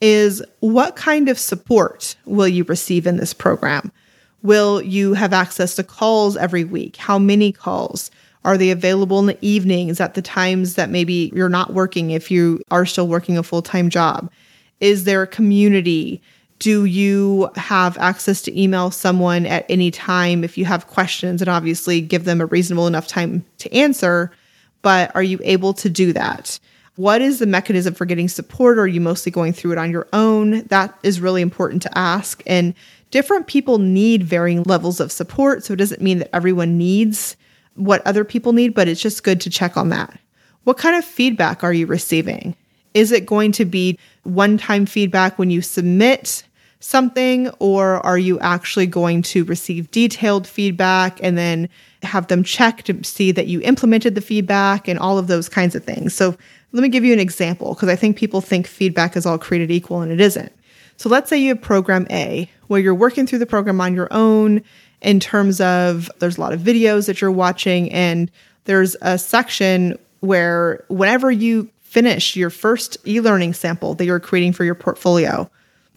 is 0.01 0.41
what 0.61 0.95
kind 0.95 1.29
of 1.29 1.37
support 1.37 2.15
will 2.27 2.47
you 2.47 2.63
receive 2.63 3.09
in 3.09 3.17
this 3.17 3.35
program? 3.35 3.91
Will 4.45 4.81
you 4.81 5.15
have 5.15 5.33
access 5.33 5.75
to 5.75 5.83
calls 5.83 6.37
every 6.37 6.63
week? 6.63 6.95
How 6.95 7.19
many 7.19 7.51
calls? 7.51 8.09
Are 8.45 8.57
they 8.57 8.71
available 8.71 9.19
in 9.19 9.27
the 9.27 9.39
evenings 9.45 10.01
at 10.01 10.15
the 10.15 10.23
times 10.23 10.77
that 10.77 10.89
maybe 10.89 11.33
you're 11.35 11.49
not 11.49 11.75
working 11.75 12.13
if 12.13 12.31
you 12.31 12.63
are 12.71 12.87
still 12.87 13.09
working 13.09 13.37
a 13.37 13.43
full 13.43 13.63
time 13.63 13.91
job? 13.91 14.31
Is 14.79 15.03
there 15.03 15.23
a 15.23 15.27
community? 15.27 16.23
Do 16.65 16.87
you 16.87 17.51
have 17.57 17.99
access 17.99 18.41
to 18.41 18.59
email 18.59 18.91
someone 18.91 19.45
at 19.45 19.67
any 19.69 19.91
time 19.91 20.43
if 20.43 20.57
you 20.57 20.65
have 20.65 20.87
questions 20.87 21.43
and 21.43 21.49
obviously 21.51 22.01
give 22.01 22.25
them 22.25 22.41
a 22.41 22.47
reasonable 22.47 22.87
enough 22.87 23.07
time 23.07 23.45
to 23.59 23.71
answer? 23.75 24.33
But 24.81 25.15
are 25.15 25.23
you 25.23 25.39
able 25.43 25.75
to 25.75 25.91
do 25.91 26.15
that? 26.15 26.59
What 26.97 27.21
is 27.21 27.39
the 27.39 27.45
mechanism 27.45 27.93
for 27.93 28.07
getting 28.07 28.29
support? 28.29 28.79
Or 28.79 28.85
are 28.85 28.87
you 28.87 29.03
mostly 29.03 29.31
going 29.31 29.53
through 29.53 29.73
it 29.73 29.79
on 29.79 29.91
your 29.91 30.09
own? 30.15 30.63
That 30.69 30.99
is 31.03 31.21
really 31.21 31.43
important 31.43 31.83
to 31.83 31.99
ask. 31.99 32.43
And 32.47 32.73
different 33.11 33.47
people 33.47 33.77
need 33.77 34.23
varying 34.23 34.63
levels 34.63 35.01
of 35.01 35.13
support. 35.13 35.67
So 35.67 35.75
it 35.75 35.77
doesn't 35.77 36.01
mean 36.01 36.21
that 36.21 36.35
everyone 36.35 36.79
needs 36.79 37.37
what 37.75 38.01
other 38.07 38.25
people 38.25 38.55
need, 38.55 38.73
but 38.73 38.89
it's 38.89 39.03
just 39.03 39.23
good 39.23 39.43
to 39.43 39.51
check 39.51 39.77
on 39.77 39.91
that. 39.91 40.19
What 40.63 40.79
kind 40.79 40.97
of 40.97 41.05
feedback 41.05 41.63
are 41.63 41.75
you 41.75 41.85
receiving? 41.85 42.57
Is 42.95 43.13
it 43.13 43.27
going 43.27 43.53
to 43.53 43.67
be 43.67 43.99
one 44.23 44.57
time 44.57 44.87
feedback 44.87 45.39
when 45.39 45.51
you 45.51 45.61
submit 45.61 46.43
something, 46.85 47.49
or 47.61 48.05
are 48.05 48.19
you 48.19 48.39
actually 48.41 48.87
going 48.87 49.23
to 49.23 49.45
receive 49.45 49.91
detailed 49.91 50.47
feedback 50.47 51.19
and 51.23 51.39
then 51.39 51.69
have 52.03 52.27
them 52.27 52.45
check 52.45 52.83
to 52.83 53.03
see 53.03 53.33
that 53.33 53.47
you 53.47 53.61
implemented 53.63 54.15
the 54.15 54.21
feedback 54.21 54.87
and 54.87 54.99
all 54.99 55.17
of 55.17 55.27
those 55.27 55.49
kinds 55.49 55.75
of 55.75 55.83
things? 55.83 56.15
So, 56.15 56.37
let 56.73 56.83
me 56.83 56.89
give 56.89 57.05
you 57.05 57.13
an 57.13 57.21
example 57.21 57.75
because 57.75 57.89
I 57.89 57.97
think 57.97 58.17
people 58.17 58.41
think 58.41 58.67
feedback 58.67 59.17
is 59.17 59.25
all 59.25 59.39
created 59.39 59.71
equal 59.71 60.01
and 60.01 60.13
it 60.13 60.21
isn't. 60.21 60.53
So, 60.97 61.09
let's 61.09 61.31
say 61.31 61.39
you 61.39 61.49
have 61.49 61.63
program 61.63 62.07
A 62.11 62.51
where 62.67 62.81
you're 62.81 62.95
working 62.95 63.27
through 63.27 63.39
the 63.39 63.47
program 63.47 63.81
on 63.81 63.95
your 63.95 64.09
own 64.11 64.63
in 65.01 65.21
terms 65.21 65.61
of 65.61 66.11
there's 66.19 66.37
a 66.37 66.41
lot 66.41 66.53
of 66.53 66.61
videos 66.61 67.07
that 67.07 67.21
you're 67.21 67.31
watching, 67.31 67.91
and 67.93 68.31
there's 68.65 68.95
a 69.01 69.19
section 69.19 69.99
where 70.21 70.85
whenever 70.89 71.31
you 71.31 71.71
finish 71.83 72.37
your 72.37 72.51
first 72.51 72.99
e 73.07 73.21
learning 73.21 73.55
sample 73.55 73.95
that 73.95 74.05
you're 74.05 74.21
creating 74.21 74.53
for 74.53 74.65
your 74.65 74.75
portfolio, 74.75 75.49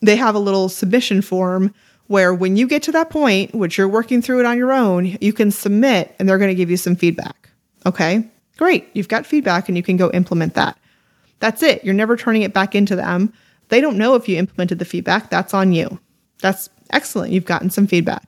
they 0.02 0.16
have 0.16 0.36
a 0.36 0.40
little 0.40 0.70
submission 0.70 1.22
form 1.22 1.74
where 2.08 2.34
when 2.34 2.56
you 2.56 2.68
get 2.68 2.84
to 2.84 2.92
that 2.94 3.10
point, 3.10 3.54
which 3.54 3.78
you're 3.78 3.88
working 3.88 4.22
through 4.22 4.40
it 4.40 4.46
on 4.46 4.58
your 4.58 4.72
own, 4.72 5.18
you 5.20 5.34
can 5.34 5.52
submit 5.52 6.16
and 6.18 6.28
they're 6.28 6.38
going 6.38 6.50
to 6.50 6.56
give 6.56 6.70
you 6.70 6.78
some 6.78 6.96
feedback. 6.96 7.50
Okay, 7.86 8.28
great. 8.58 8.90
You've 8.94 9.08
got 9.08 9.26
feedback 9.26 9.68
and 9.68 9.78
you 9.78 9.84
can 9.84 9.98
go 9.98 10.10
implement 10.12 10.54
that. 10.54 10.78
That's 11.40 11.62
it. 11.62 11.84
You're 11.84 11.94
never 11.94 12.16
turning 12.16 12.42
it 12.42 12.54
back 12.54 12.76
into 12.76 12.96
them. 12.96 13.34
They 13.70 13.82
don't 13.82 13.98
know 13.98 14.16
if 14.16 14.28
you 14.28 14.38
implemented 14.38 14.80
the 14.80 14.86
feedback. 14.86 15.30
That's 15.30 15.54
on 15.54 15.74
you. 15.74 16.00
That's 16.42 16.70
excellent. 16.90 17.34
You've 17.34 17.46
gotten 17.46 17.70
some 17.70 17.88
feedback. 17.88 18.24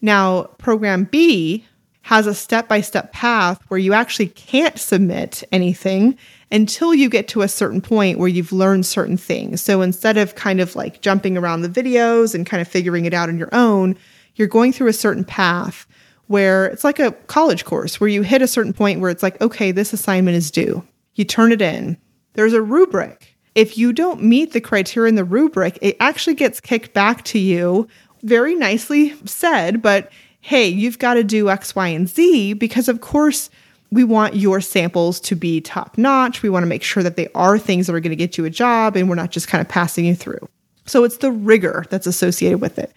Now, 0.00 0.44
program 0.58 1.04
B 1.04 1.66
has 2.02 2.26
a 2.26 2.34
step 2.34 2.68
by 2.68 2.80
step 2.80 3.12
path 3.12 3.60
where 3.68 3.78
you 3.78 3.92
actually 3.92 4.28
can't 4.28 4.78
submit 4.78 5.42
anything 5.50 6.16
until 6.50 6.94
you 6.94 7.08
get 7.08 7.28
to 7.28 7.42
a 7.42 7.48
certain 7.48 7.80
point 7.80 8.18
where 8.18 8.28
you've 8.28 8.52
learned 8.52 8.86
certain 8.86 9.16
things. 9.16 9.60
So 9.60 9.82
instead 9.82 10.16
of 10.16 10.34
kind 10.34 10.60
of 10.60 10.76
like 10.76 11.00
jumping 11.00 11.36
around 11.36 11.62
the 11.62 11.68
videos 11.68 12.34
and 12.34 12.46
kind 12.46 12.60
of 12.60 12.68
figuring 12.68 13.04
it 13.04 13.14
out 13.14 13.28
on 13.28 13.38
your 13.38 13.48
own, 13.52 13.96
you're 14.36 14.48
going 14.48 14.72
through 14.72 14.88
a 14.88 14.92
certain 14.92 15.24
path 15.24 15.86
where 16.28 16.66
it's 16.66 16.84
like 16.84 16.98
a 16.98 17.12
college 17.12 17.64
course 17.64 18.00
where 18.00 18.08
you 18.08 18.22
hit 18.22 18.42
a 18.42 18.48
certain 18.48 18.72
point 18.72 19.00
where 19.00 19.10
it's 19.10 19.22
like, 19.22 19.40
okay, 19.40 19.72
this 19.72 19.92
assignment 19.92 20.36
is 20.36 20.50
due. 20.50 20.86
You 21.14 21.24
turn 21.24 21.52
it 21.52 21.62
in. 21.62 21.96
There's 22.34 22.52
a 22.52 22.62
rubric. 22.62 23.36
If 23.54 23.78
you 23.78 23.92
don't 23.92 24.22
meet 24.22 24.52
the 24.52 24.60
criteria 24.60 25.08
in 25.08 25.14
the 25.14 25.24
rubric, 25.24 25.78
it 25.80 25.96
actually 25.98 26.34
gets 26.34 26.60
kicked 26.60 26.92
back 26.92 27.24
to 27.26 27.38
you. 27.38 27.88
Very 28.22 28.54
nicely 28.54 29.14
said, 29.24 29.80
but 29.80 30.12
hey, 30.40 30.68
you've 30.68 30.98
got 30.98 31.14
to 31.14 31.24
do 31.24 31.48
X, 31.48 31.74
Y, 31.74 31.88
and 31.88 32.08
Z 32.08 32.52
because, 32.54 32.88
of 32.88 33.00
course, 33.00 33.50
we 33.96 34.04
want 34.04 34.36
your 34.36 34.60
samples 34.60 35.18
to 35.20 35.34
be 35.34 35.58
top 35.62 35.96
notch. 35.96 36.42
We 36.42 36.50
want 36.50 36.64
to 36.64 36.68
make 36.68 36.82
sure 36.82 37.02
that 37.02 37.16
they 37.16 37.28
are 37.34 37.58
things 37.58 37.86
that 37.86 37.94
are 37.94 38.00
going 38.00 38.10
to 38.10 38.16
get 38.16 38.36
you 38.36 38.44
a 38.44 38.50
job 38.50 38.94
and 38.94 39.08
we're 39.08 39.14
not 39.14 39.30
just 39.30 39.48
kind 39.48 39.62
of 39.62 39.68
passing 39.68 40.04
you 40.04 40.14
through. 40.14 40.50
So 40.84 41.02
it's 41.02 41.16
the 41.16 41.32
rigor 41.32 41.86
that's 41.88 42.06
associated 42.06 42.60
with 42.60 42.78
it. 42.78 42.92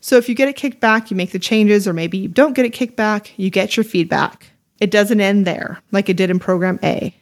So 0.00 0.16
if 0.16 0.28
you 0.28 0.34
get 0.34 0.48
it 0.48 0.56
kicked 0.56 0.80
back, 0.80 1.08
you 1.08 1.16
make 1.16 1.30
the 1.30 1.38
changes, 1.38 1.86
or 1.86 1.92
maybe 1.92 2.18
you 2.18 2.26
don't 2.26 2.54
get 2.54 2.64
it 2.64 2.70
kicked 2.70 2.96
back, 2.96 3.32
you 3.38 3.48
get 3.48 3.76
your 3.76 3.84
feedback. 3.84 4.50
It 4.80 4.90
doesn't 4.90 5.20
end 5.20 5.46
there 5.46 5.80
like 5.92 6.08
it 6.08 6.16
did 6.16 6.30
in 6.30 6.40
program 6.40 6.80
A. 6.82 7.14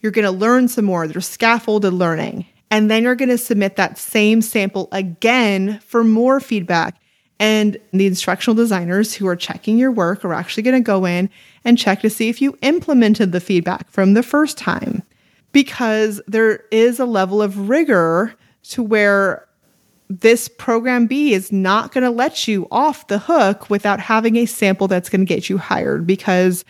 You're 0.00 0.10
going 0.10 0.24
to 0.24 0.30
learn 0.30 0.66
some 0.68 0.86
more. 0.86 1.06
There's 1.06 1.28
scaffolded 1.28 1.92
learning. 1.92 2.46
And 2.70 2.90
then 2.90 3.02
you're 3.02 3.16
going 3.16 3.28
to 3.28 3.36
submit 3.36 3.76
that 3.76 3.98
same 3.98 4.40
sample 4.40 4.88
again 4.92 5.78
for 5.80 6.04
more 6.04 6.40
feedback. 6.40 6.96
And 7.42 7.76
the 7.92 8.06
instructional 8.06 8.54
designers 8.54 9.14
who 9.14 9.26
are 9.26 9.34
checking 9.34 9.76
your 9.76 9.90
work 9.90 10.24
are 10.24 10.32
actually 10.32 10.62
going 10.62 10.80
to 10.80 10.86
go 10.86 11.04
in 11.04 11.28
and 11.64 11.76
check 11.76 12.00
to 12.02 12.08
see 12.08 12.28
if 12.28 12.40
you 12.40 12.56
implemented 12.62 13.32
the 13.32 13.40
feedback 13.40 13.90
from 13.90 14.14
the 14.14 14.22
first 14.22 14.56
time. 14.56 15.02
Because 15.50 16.22
there 16.28 16.62
is 16.70 17.00
a 17.00 17.04
level 17.04 17.42
of 17.42 17.68
rigor 17.68 18.32
to 18.70 18.82
where 18.84 19.48
this 20.08 20.46
program 20.46 21.08
B 21.08 21.34
is 21.34 21.50
not 21.50 21.90
going 21.90 22.04
to 22.04 22.10
let 22.10 22.46
you 22.46 22.68
off 22.70 23.08
the 23.08 23.18
hook 23.18 23.68
without 23.68 23.98
having 23.98 24.36
a 24.36 24.46
sample 24.46 24.86
that's 24.86 25.08
going 25.08 25.22
to 25.22 25.26
get 25.26 25.50
you 25.50 25.58
hired 25.58 26.06
because 26.06 26.64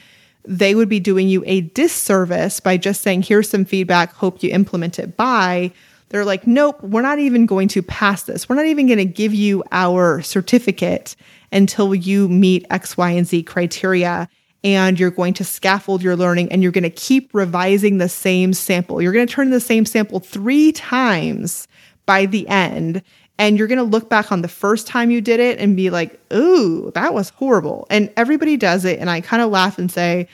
they 0.49 0.75
would 0.75 0.89
be 0.89 1.01
doing 1.01 1.29
you 1.29 1.45
a 1.47 1.61
disservice 1.61 2.61
by 2.61 2.79
just 2.79 3.03
saying, 3.03 3.21
here's 3.21 3.51
some 3.51 3.67
feedback, 3.67 4.15
hope 4.15 4.43
you 4.43 4.51
implement 4.51 4.99
it 4.99 5.19
by. 5.19 5.71
They're 6.13 6.25
like, 6.25 6.47
nope, 6.47 6.81
we're 6.83 7.03
not 7.03 7.19
even 7.19 7.47
going 7.47 7.69
to 7.69 7.83
pass 7.83 8.23
this. 8.25 8.49
We're 8.49 8.57
not 8.57 8.67
even 8.67 8.87
going 8.87 8.99
to 8.99 9.05
give 9.05 9.35
you 9.35 9.65
our 9.73 10.23
certificate 10.23 11.17
until 11.51 11.95
you 11.95 12.29
meet 12.29 12.67
X, 12.71 12.97
Y, 12.97 13.11
and 13.11 13.27
Z 13.27 13.43
criteria 13.43 14.29
and 14.65 14.99
you're 14.99 15.11
going 15.11 15.35
to 15.35 15.45
scaffold 15.45 16.03
your 16.03 16.17
learning 16.17 16.53
and 16.53 16.63
you're 16.63 16.73
going 16.73 16.83
to 16.85 16.91
keep 16.91 17.31
revising 17.33 17.99
the 17.99 18.09
same 18.09 18.53
sample. 18.53 19.03
You're 19.03 19.13
going 19.13 19.27
to 19.27 19.33
turn 19.33 19.51
the 19.51 19.61
same 19.61 19.85
sample 19.85 20.21
three 20.21 20.73
times 20.73 21.67
by 22.07 22.27
the 22.27 22.47
end. 22.47 23.03
And 23.39 23.59
you're 23.59 23.67
going 23.67 23.79
to 23.79 23.83
look 23.83 24.09
back 24.09 24.31
on 24.31 24.43
the 24.43 24.49
first 24.49 24.87
time 24.87 25.11
you 25.11 25.21
did 25.21 25.41
it 25.41 25.59
and 25.59 25.77
be 25.77 25.91
like, 25.91 26.21
ooh, 26.33 26.93
that 26.95 27.13
was 27.15 27.31
horrible. 27.31 27.87
And 27.91 28.13
everybody 28.17 28.57
does 28.57 28.85
it. 28.85 29.01
And 29.01 29.11
I 29.11 29.21
kind 29.21 29.43
of 29.43 29.51
laugh 29.51 29.79
and 29.79 29.91
say, 29.91 30.29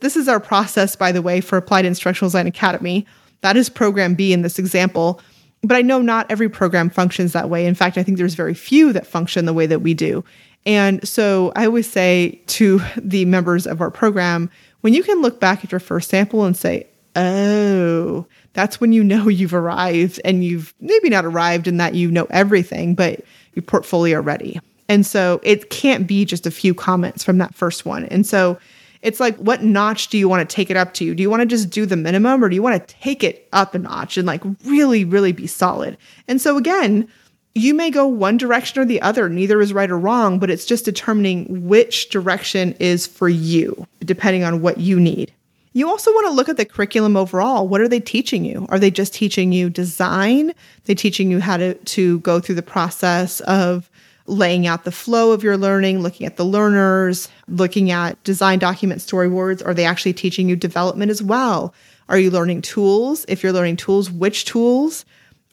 this 0.00 0.16
is 0.16 0.28
our 0.28 0.40
process, 0.40 0.96
by 0.96 1.12
the 1.12 1.20
way, 1.20 1.40
for 1.40 1.58
Applied 1.58 1.84
Instructional 1.84 2.28
Design 2.28 2.46
Academy. 2.46 3.06
That 3.44 3.58
is 3.58 3.68
program 3.68 4.14
B 4.14 4.32
in 4.32 4.40
this 4.40 4.58
example. 4.58 5.20
But 5.62 5.76
I 5.76 5.82
know 5.82 6.00
not 6.00 6.30
every 6.30 6.48
program 6.48 6.88
functions 6.88 7.34
that 7.34 7.50
way. 7.50 7.66
In 7.66 7.74
fact, 7.74 7.98
I 7.98 8.02
think 8.02 8.16
there's 8.16 8.34
very 8.34 8.54
few 8.54 8.90
that 8.94 9.06
function 9.06 9.44
the 9.44 9.52
way 9.52 9.66
that 9.66 9.80
we 9.80 9.92
do. 9.92 10.24
And 10.64 11.06
so 11.06 11.52
I 11.54 11.66
always 11.66 11.86
say 11.86 12.40
to 12.46 12.80
the 12.96 13.26
members 13.26 13.66
of 13.66 13.82
our 13.82 13.90
program, 13.90 14.50
when 14.80 14.94
you 14.94 15.02
can 15.02 15.20
look 15.20 15.40
back 15.40 15.62
at 15.62 15.70
your 15.70 15.78
first 15.78 16.08
sample 16.08 16.46
and 16.46 16.56
say, 16.56 16.86
oh, 17.16 18.24
that's 18.54 18.80
when 18.80 18.94
you 18.94 19.04
know 19.04 19.28
you've 19.28 19.52
arrived 19.52 20.22
and 20.24 20.42
you've 20.42 20.72
maybe 20.80 21.10
not 21.10 21.26
arrived 21.26 21.68
in 21.68 21.76
that 21.76 21.94
you 21.94 22.10
know 22.10 22.26
everything, 22.30 22.94
but 22.94 23.20
your 23.54 23.62
portfolio 23.62 24.22
ready. 24.22 24.58
And 24.88 25.04
so 25.04 25.38
it 25.42 25.68
can't 25.68 26.06
be 26.06 26.24
just 26.24 26.46
a 26.46 26.50
few 26.50 26.72
comments 26.72 27.22
from 27.22 27.36
that 27.38 27.54
first 27.54 27.84
one. 27.84 28.06
And 28.06 28.26
so 28.26 28.58
It's 29.04 29.20
like, 29.20 29.36
what 29.36 29.62
notch 29.62 30.08
do 30.08 30.16
you 30.16 30.28
want 30.28 30.48
to 30.48 30.52
take 30.54 30.70
it 30.70 30.78
up 30.78 30.94
to? 30.94 31.14
Do 31.14 31.22
you 31.22 31.28
want 31.28 31.42
to 31.42 31.46
just 31.46 31.68
do 31.68 31.84
the 31.84 31.94
minimum 31.94 32.42
or 32.42 32.48
do 32.48 32.54
you 32.56 32.62
want 32.62 32.88
to 32.88 32.94
take 32.94 33.22
it 33.22 33.46
up 33.52 33.74
a 33.74 33.78
notch 33.78 34.16
and 34.16 34.26
like 34.26 34.42
really, 34.64 35.04
really 35.04 35.30
be 35.30 35.46
solid? 35.46 35.98
And 36.26 36.40
so, 36.40 36.56
again, 36.56 37.06
you 37.54 37.74
may 37.74 37.90
go 37.90 38.06
one 38.06 38.38
direction 38.38 38.80
or 38.80 38.86
the 38.86 39.02
other. 39.02 39.28
Neither 39.28 39.60
is 39.60 39.74
right 39.74 39.90
or 39.90 39.98
wrong, 39.98 40.38
but 40.38 40.48
it's 40.50 40.64
just 40.64 40.86
determining 40.86 41.68
which 41.68 42.08
direction 42.08 42.72
is 42.80 43.06
for 43.06 43.28
you, 43.28 43.86
depending 44.00 44.42
on 44.42 44.62
what 44.62 44.78
you 44.78 44.98
need. 44.98 45.30
You 45.74 45.88
also 45.88 46.10
want 46.10 46.28
to 46.28 46.32
look 46.32 46.48
at 46.48 46.56
the 46.56 46.64
curriculum 46.64 47.14
overall. 47.16 47.68
What 47.68 47.82
are 47.82 47.88
they 47.88 48.00
teaching 48.00 48.44
you? 48.44 48.64
Are 48.70 48.78
they 48.78 48.90
just 48.90 49.12
teaching 49.12 49.52
you 49.52 49.68
design? 49.68 50.50
Are 50.50 50.54
they 50.84 50.94
teaching 50.94 51.30
you 51.30 51.40
how 51.40 51.58
to, 51.58 51.74
to 51.74 52.20
go 52.20 52.40
through 52.40 52.54
the 52.54 52.62
process 52.62 53.40
of 53.40 53.90
laying 54.26 54.66
out 54.66 54.84
the 54.84 54.92
flow 54.92 55.32
of 55.32 55.42
your 55.42 55.56
learning, 55.56 56.00
looking 56.00 56.26
at 56.26 56.36
the 56.36 56.44
learners, 56.44 57.28
looking 57.48 57.90
at 57.90 58.22
design 58.24 58.58
document 58.58 59.00
storyboards? 59.00 59.64
Are 59.64 59.74
they 59.74 59.84
actually 59.84 60.14
teaching 60.14 60.48
you 60.48 60.56
development 60.56 61.10
as 61.10 61.22
well? 61.22 61.74
Are 62.08 62.18
you 62.18 62.30
learning 62.30 62.62
tools? 62.62 63.24
If 63.28 63.42
you're 63.42 63.52
learning 63.52 63.76
tools, 63.76 64.10
which 64.10 64.44
tools? 64.44 65.04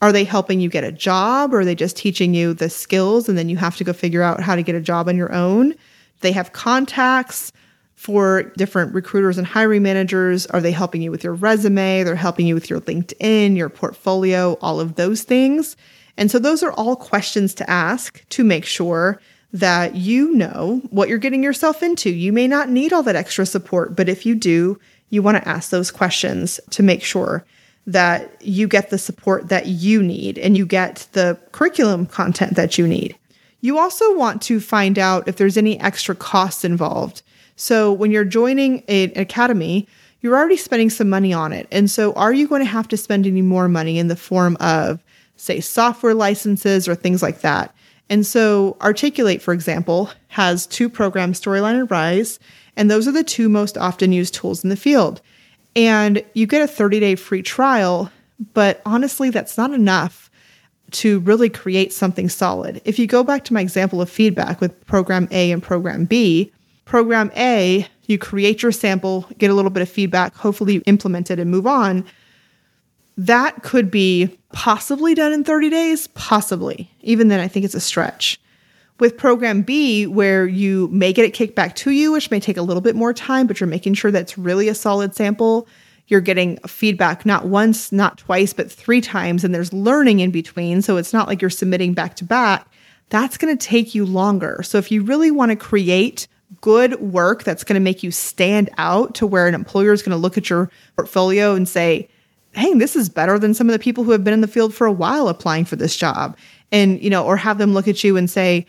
Are 0.02 0.12
they 0.12 0.24
helping 0.24 0.60
you 0.60 0.70
get 0.70 0.84
a 0.84 0.92
job 0.92 1.54
or 1.54 1.60
are 1.60 1.66
they 1.66 1.76
just 1.76 1.96
teaching 1.96 2.34
you 2.34 2.54
the 2.54 2.70
skills 2.70 3.30
and 3.30 3.38
then 3.38 3.50
you 3.50 3.58
have 3.58 3.78
to 3.78 3.84
go 3.84 3.94
figure 3.94 4.24
out 4.24 4.42
how 4.42 4.56
to 4.56 4.64
get 4.64 4.74
a 4.74 4.82
job 4.82 5.08
on 5.08 5.16
your 5.16 5.32
own? 5.32 5.76
They 6.22 6.32
have 6.32 6.54
contacts 6.54 7.52
for 7.96 8.44
different 8.58 8.96
recruiters 8.96 9.38
and 9.38 9.46
hiring 9.46 9.84
managers. 9.84 10.48
Are 10.48 10.60
they 10.60 10.72
helping 10.72 11.04
you 11.04 11.12
with 11.12 11.24
your 11.24 11.36
resume? 11.36 12.04
They're 12.04 12.16
helping 12.16 12.48
you 12.48 12.56
with 12.56 12.68
your 12.68 12.82
LinkedIn, 12.82 13.56
your 13.56 13.70
portfolio, 13.70 14.58
all 14.60 14.80
of 14.80 14.96
those 14.96 15.22
things. 15.22 15.78
And 16.18 16.30
so 16.30 16.40
those 16.40 16.64
are 16.64 16.74
all 16.74 16.96
questions 16.96 17.54
to 17.56 17.70
ask 17.70 18.28
to 18.30 18.44
make 18.44 18.66
sure 18.66 19.22
that 19.54 19.96
you 19.96 20.34
know 20.34 20.82
what 20.92 21.10
you're 21.10 21.18
getting 21.18 21.44
yourself 21.44 21.84
into. 21.84 22.10
You 22.10 22.32
may 22.32 22.48
not 22.48 22.70
need 22.70 22.94
all 22.94 23.04
that 23.04 23.16
extra 23.16 23.46
support, 23.46 23.96
but 23.96 24.08
if 24.08 24.26
you 24.26 24.36
do, 24.36 24.80
you 25.10 25.22
want 25.22 25.38
to 25.38 25.48
ask 25.48 25.70
those 25.70 25.92
questions 25.92 26.60
to 26.70 26.84
make 26.84 27.04
sure 27.04 27.46
that 27.88 28.42
you 28.42 28.68
get 28.68 28.90
the 28.90 28.98
support 28.98 29.50
that 29.50 29.66
you 29.68 30.02
need 30.02 30.38
and 30.38 30.56
you 30.56 30.66
get 30.66 31.08
the 31.14 31.38
curriculum 31.52 32.06
content 32.06 32.56
that 32.56 32.78
you 32.78 32.88
need. 32.88 33.18
You 33.60 33.78
also 33.78 34.16
want 34.16 34.42
to 34.44 34.60
find 34.60 34.98
out 34.98 35.28
if 35.28 35.36
there's 35.36 35.58
any 35.58 35.80
extra 35.80 36.16
costs 36.16 36.64
involved. 36.64 37.22
So 37.56 37.92
when 37.92 38.12
you're 38.12 38.26
joining 38.26 38.84
an 38.88 39.12
academy, 39.16 39.88
you're 40.22 40.38
already 40.38 40.58
spending 40.58 40.90
some 40.90 41.10
money 41.10 41.34
on 41.34 41.52
it. 41.52 41.68
And 41.72 41.90
so 41.90 42.14
are 42.14 42.34
you 42.34 42.48
going 42.48 42.62
to 42.62 42.70
have 42.70 42.88
to 42.90 42.98
spend 42.98 43.28
any 43.28 43.42
more 43.42 43.68
money 43.68 44.00
in 44.00 44.08
the 44.08 44.16
form 44.16 44.56
of 44.60 45.04
say 45.42 45.60
software 45.60 46.14
licenses 46.14 46.88
or 46.88 46.96
things 46.96 47.22
like 47.22 47.42
that. 47.42 47.74
And 48.10 48.26
so 48.26 48.78
Articulate, 48.82 49.42
for 49.42 49.54
example, 49.54 50.12
has 50.28 50.68
two 50.68 50.90
programs, 50.90 51.42
Storyline 51.42 51.80
and 51.80 51.90
Rise, 51.90 52.40
and 52.76 52.92
those 52.92 53.08
are 53.08 53.12
the 53.12 53.24
two 53.24 53.50
most 53.50 53.78
often 53.78 54.12
used 54.12 54.34
tools 54.34 54.64
in 54.64 54.70
the 54.70 54.76
field. 54.76 55.22
And 55.76 56.24
you 56.34 56.46
get 56.46 56.62
a 56.62 56.68
30 56.68 57.00
day 57.00 57.16
free 57.16 57.42
trial, 57.42 58.12
but 58.54 58.82
honestly, 58.86 59.30
that's 59.30 59.58
not 59.58 59.72
enough 59.72 60.30
to 60.92 61.22
really 61.22 61.50
create 61.50 61.94
something 61.94 62.28
solid. 62.30 62.82
If 62.86 63.00
you 63.00 63.08
go 63.08 63.24
back 63.24 63.46
to 63.46 63.54
my 63.54 63.62
example 63.62 64.02
of 64.02 64.10
feedback 64.10 64.60
with 64.60 64.86
program 64.86 65.28
A 65.32 65.52
and 65.52 65.64
program 65.64 66.06
B, 66.06 66.52
program 66.86 67.32
A, 67.36 67.88
you 68.08 68.18
create 68.18 68.62
your 68.62 68.74
sample, 68.74 69.26
get 69.38 69.50
a 69.50 69.54
little 69.54 69.72
bit 69.72 69.82
of 69.82 69.90
feedback, 69.90 70.36
hopefully 70.36 70.78
implement 70.86 71.32
it 71.32 71.40
and 71.40 71.50
move 71.50 71.66
on. 71.66 72.06
That 73.22 73.62
could 73.62 73.92
be 73.92 74.36
possibly 74.52 75.14
done 75.14 75.32
in 75.32 75.44
30 75.44 75.70
days, 75.70 76.08
possibly. 76.08 76.90
Even 77.02 77.28
then, 77.28 77.40
I 77.40 77.48
think 77.48 77.66
it's 77.66 77.76
a 77.76 77.80
stretch. 77.80 78.42
With 79.00 79.16
program 79.16 79.62
B, 79.62 80.08
where 80.08 80.48
you 80.48 80.88
may 80.88 81.14
get 81.14 81.26
it 81.26 81.36
kicked 81.36 81.56
back 81.56 81.76
to 81.76 81.92
you, 81.92 82.14
which 82.14 82.32
may 82.32 82.40
take 82.40 82.58
a 82.58 82.64
little 82.64 82.82
bit 82.82 82.96
more 82.96 83.14
time, 83.14 83.46
but 83.46 83.60
you're 83.60 83.68
making 83.68 83.94
sure 83.94 84.10
that's 84.10 84.40
really 84.40 84.70
a 84.70 84.74
solid 84.74 85.16
sample. 85.16 85.68
You're 86.08 86.20
getting 86.20 86.58
feedback 86.66 87.24
not 87.24 87.46
once, 87.46 87.92
not 87.92 88.18
twice, 88.18 88.54
but 88.54 88.72
three 88.72 89.02
times, 89.02 89.44
and 89.44 89.54
there's 89.54 89.72
learning 89.72 90.20
in 90.20 90.32
between. 90.32 90.82
So 90.82 90.98
it's 90.98 91.14
not 91.14 91.28
like 91.28 91.42
you're 91.42 91.52
submitting 91.52 91.94
back 91.94 92.16
to 92.16 92.24
back. 92.24 92.68
That's 93.10 93.38
going 93.38 93.56
to 93.56 93.68
take 93.68 93.94
you 93.94 94.04
longer. 94.04 94.64
So 94.64 94.80
if 94.80 94.92
you 94.92 95.04
really 95.04 95.30
want 95.30 95.52
to 95.52 95.56
create 95.56 96.28
good 96.62 97.00
work 97.00 97.44
that's 97.44 97.64
going 97.64 97.76
to 97.76 97.84
make 97.84 98.02
you 98.02 98.10
stand 98.10 98.72
out 98.80 99.14
to 99.16 99.28
where 99.28 99.46
an 99.46 99.54
employer 99.54 99.94
is 99.94 100.02
going 100.02 100.10
to 100.10 100.18
look 100.18 100.40
at 100.40 100.50
your 100.50 100.72
portfolio 100.96 101.54
and 101.54 101.70
say, 101.70 102.10
hey, 102.54 102.74
this 102.74 102.96
is 102.96 103.10
better 103.10 103.40
than 103.40 103.54
some 103.54 103.70
of 103.70 103.74
the 103.74 103.80
people 103.80 104.04
who 104.04 104.12
have 104.12 104.24
been 104.24 104.34
in 104.34 104.42
the 104.42 104.48
field 104.48 104.74
for 104.74 104.86
a 104.88 104.92
while 104.92 105.28
applying 105.28 105.66
for 105.66 105.76
this 105.76 105.96
job. 105.96 106.38
And, 106.72 107.02
you 107.02 107.10
know, 107.10 107.26
or 107.26 107.38
have 107.38 107.58
them 107.58 107.74
look 107.74 107.88
at 107.88 108.04
you 108.04 108.18
and 108.18 108.30
say, 108.30 108.66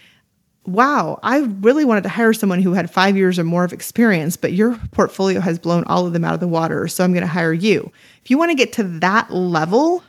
wow, 0.65 1.19
I 1.23 1.39
really 1.39 1.85
wanted 1.85 2.05
to 2.05 2.09
hire 2.09 2.33
someone 2.33 2.63
who 2.63 2.73
had 2.73 2.91
five 2.91 3.17
years 3.17 3.39
or 3.39 3.45
more 3.45 3.65
of 3.65 3.73
experience, 3.73 4.37
but 4.37 4.53
your 4.53 4.79
portfolio 4.93 5.41
has 5.41 5.59
blown 5.59 5.85
all 5.85 6.07
of 6.07 6.13
them 6.13 6.25
out 6.25 6.35
of 6.35 6.41
the 6.41 6.49
water. 6.49 6.87
So 6.87 7.03
I'm 7.03 7.13
going 7.13 7.23
to 7.23 7.27
hire 7.27 7.53
you. 7.53 7.91
If 8.23 8.31
you 8.31 8.39
want 8.39 8.51
to 8.51 8.57
get 8.57 8.73
to 8.75 8.85
that 8.85 9.33
level, 9.33 10.05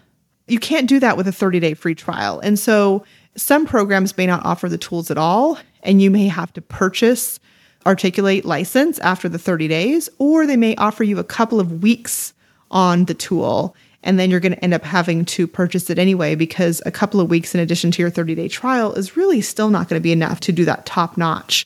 you 0.47 0.59
can't 0.59 0.87
do 0.87 0.99
that 0.99 1.17
with 1.17 1.27
a 1.27 1.31
30 1.31 1.59
day 1.59 1.73
free 1.73 1.95
trial. 1.95 2.39
And 2.39 2.59
so 2.59 3.03
some 3.35 3.65
programs 3.65 4.15
may 4.15 4.27
not 4.27 4.45
offer 4.45 4.69
the 4.69 4.77
tools 4.77 5.09
at 5.09 5.17
all, 5.17 5.57
and 5.81 6.01
you 6.01 6.11
may 6.11 6.27
have 6.27 6.53
to 6.53 6.61
purchase 6.61 7.39
Articulate 7.85 8.45
license 8.45 8.97
after 8.99 9.27
the 9.27 9.37
30 9.37 9.67
days, 9.67 10.09
or 10.17 10.47
they 10.47 10.55
may 10.55 10.73
offer 10.77 11.03
you 11.03 11.19
a 11.19 11.23
couple 11.23 11.59
of 11.59 11.83
weeks 11.83 12.33
on 12.73 13.05
the 13.05 13.13
tool. 13.13 13.75
And 14.03 14.19
then 14.19 14.29
you're 14.29 14.41
going 14.41 14.55
to 14.55 14.63
end 14.63 14.73
up 14.73 14.83
having 14.83 15.23
to 15.25 15.47
purchase 15.47 15.89
it 15.89 15.97
anyway 15.97 16.35
because 16.35 16.81
a 16.85 16.91
couple 16.91 17.21
of 17.21 17.29
weeks 17.29 17.55
in 17.55 17.61
addition 17.61 17.91
to 17.91 18.01
your 18.01 18.09
30 18.09 18.35
day 18.35 18.49
trial 18.49 18.93
is 18.93 19.15
really 19.15 19.39
still 19.39 19.69
not 19.69 19.87
going 19.87 19.99
to 19.99 20.03
be 20.03 20.11
enough 20.11 20.41
to 20.41 20.51
do 20.51 20.65
that 20.65 20.85
top 20.85 21.15
notch. 21.17 21.65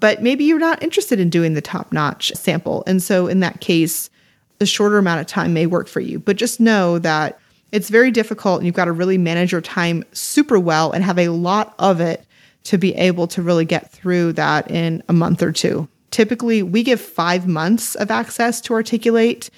But 0.00 0.22
maybe 0.22 0.44
you're 0.44 0.58
not 0.58 0.82
interested 0.82 1.20
in 1.20 1.30
doing 1.30 1.54
the 1.54 1.60
top 1.60 1.92
notch 1.92 2.32
sample. 2.34 2.82
And 2.86 3.00
so 3.00 3.28
in 3.28 3.40
that 3.40 3.60
case, 3.60 4.10
the 4.58 4.66
shorter 4.66 4.98
amount 4.98 5.20
of 5.20 5.26
time 5.28 5.52
may 5.52 5.66
work 5.66 5.86
for 5.86 6.00
you. 6.00 6.18
But 6.18 6.36
just 6.36 6.58
know 6.58 6.98
that 6.98 7.38
it's 7.70 7.90
very 7.90 8.10
difficult 8.10 8.58
and 8.58 8.66
you've 8.66 8.74
got 8.74 8.86
to 8.86 8.92
really 8.92 9.18
manage 9.18 9.52
your 9.52 9.60
time 9.60 10.04
super 10.12 10.58
well 10.58 10.90
and 10.90 11.04
have 11.04 11.18
a 11.18 11.28
lot 11.28 11.74
of 11.78 12.00
it 12.00 12.24
to 12.64 12.78
be 12.78 12.94
able 12.96 13.26
to 13.28 13.42
really 13.42 13.64
get 13.64 13.90
through 13.90 14.32
that 14.34 14.70
in 14.70 15.02
a 15.08 15.12
month 15.12 15.42
or 15.42 15.52
two. 15.52 15.88
Typically, 16.10 16.62
we 16.62 16.82
give 16.82 17.00
five 17.00 17.46
months 17.46 17.94
of 17.96 18.10
access 18.10 18.60
to 18.62 18.74
Articulate 18.74 19.50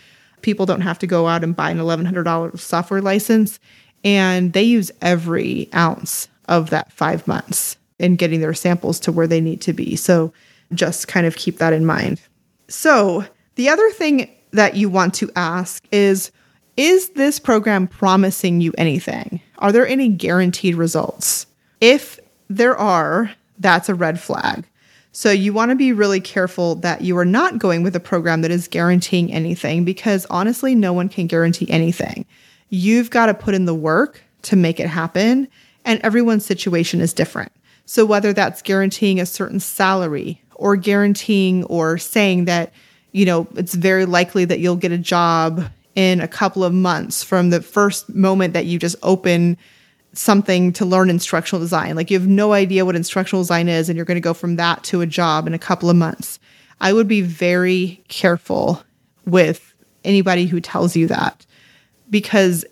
people 0.43 0.67
don't 0.67 0.81
have 0.81 0.99
to 1.01 1.07
go 1.07 1.27
out 1.27 1.45
and 1.45 1.57
buy 1.57 1.71
an 1.71 1.79
$1,100 1.79 2.59
software 2.59 3.03
license. 3.03 3.59
And 4.05 4.53
they 4.53 4.63
use 4.63 4.91
every 5.03 5.69
ounce 5.75 6.29
of 6.49 6.71
that 6.71 6.93
five 6.93 7.27
months 7.27 7.77
in 7.99 8.17
getting 8.17 8.41
their 8.41 8.55
samples 8.55 8.99
to 9.01 9.13
where 9.13 9.27
they 9.27 9.41
need 9.41 9.61
to 9.63 9.73
be. 9.73 9.95
So 9.97 10.33
just 10.75 11.09
kind 11.09 11.27
of 11.27 11.37
keep 11.37 11.59
that 11.59 11.73
in 11.73 11.85
mind. 11.85 12.21
So, 12.69 13.25
the 13.57 13.69
other 13.69 13.91
thing 13.91 14.31
that 14.53 14.77
you 14.77 14.89
want 14.89 15.15
to 15.15 15.31
ask 15.37 15.85
is 15.93 16.31
Is 16.77 17.11
this 17.11 17.39
program 17.39 17.87
promising 17.89 18.61
you 18.61 18.73
anything? 18.79 19.41
Are 19.59 19.73
there 19.73 19.87
any 19.87 20.09
guaranteed 20.09 20.77
results? 20.77 21.47
If 21.81 22.19
there 22.49 22.77
are, 22.77 23.33
that's 23.59 23.89
a 23.89 23.95
red 23.95 24.21
flag. 24.21 24.67
So 25.13 25.31
you 25.31 25.53
want 25.53 25.71
to 25.71 25.77
be 25.77 25.93
really 25.93 26.21
careful 26.21 26.77
that 26.77 27.01
you 27.01 27.17
are 27.19 27.25
not 27.25 27.59
going 27.59 27.83
with 27.83 27.97
a 27.97 28.01
program 28.01 28.43
that 28.43 28.51
is 28.51 28.69
guaranteeing 28.69 29.33
anything 29.33 29.85
because 29.85 30.25
honestly, 30.31 30.75
no 30.75 30.93
one 30.93 31.09
can 31.09 31.27
guarantee 31.27 31.69
anything. 31.69 32.27
You've 32.69 33.11
got 33.11 33.27
to 33.27 33.35
put 33.35 33.55
in 33.55 33.65
the 33.65 33.75
work 33.75 34.23
to 34.43 34.57
make 34.57 34.79
it 34.79 34.87
happen, 34.87 35.49
and 35.85 36.01
everyone's 36.03 36.47
situation 36.47 37.01
is 37.01 37.13
different. 37.13 37.51
So 37.87 38.07
whether 38.07 38.33
that's 38.33 38.63
guaranteeing 38.63 39.19
a 39.19 39.27
certain 39.27 39.59
salary 39.59 40.41
or 40.55 40.77
guaranteeing 40.77 41.65
or 41.65 41.99
saying 41.99 42.45
that, 42.45 42.73
you 43.11 43.25
know, 43.25 43.49
it's 43.57 43.75
very 43.75 44.05
likely 44.05 44.45
that 44.45 44.61
you'll 44.61 44.77
get 44.77 44.93
a 44.93 44.99
job 44.99 45.69
in 45.97 46.21
a 46.21 46.29
couple 46.29 46.63
of 46.63 46.73
months 46.73 47.25
from 47.25 47.51
the 47.51 47.61
first 47.61 48.15
moment 48.15 48.55
that 48.55 48.67
you 48.67 48.79
just 48.79 48.95
open 49.03 49.59
something 50.13 50.73
to 50.75 50.85
learn 50.85 51.11
instructional 51.11 51.61
design. 51.61 51.97
Like 51.97 52.11
you 52.11 52.19
have 52.19 52.29
no 52.29 52.53
idea 52.53 52.85
what 52.85 52.97
instructional 52.97 53.43
design 53.43 53.69
is, 53.69 53.89
and 53.89 53.97
you're 53.97 54.05
going 54.05 54.17
to 54.17 54.21
go 54.21 54.35
from 54.35 54.57
that 54.57 54.83
to 54.85 55.01
a 55.01 55.07
job 55.07 55.47
in 55.47 55.55
a 55.55 55.59
couple 55.59 55.89
of 55.89 55.97
months. 55.97 56.39
I 56.81 56.93
would 56.93 57.09
be 57.09 57.21
very 57.21 58.03
careful 58.09 58.83
with 59.27 59.75
anybody 60.05 60.47
who 60.47 60.61
tells 60.61 60.97
you 60.97 61.07
that 61.09 61.47
because 62.09 62.65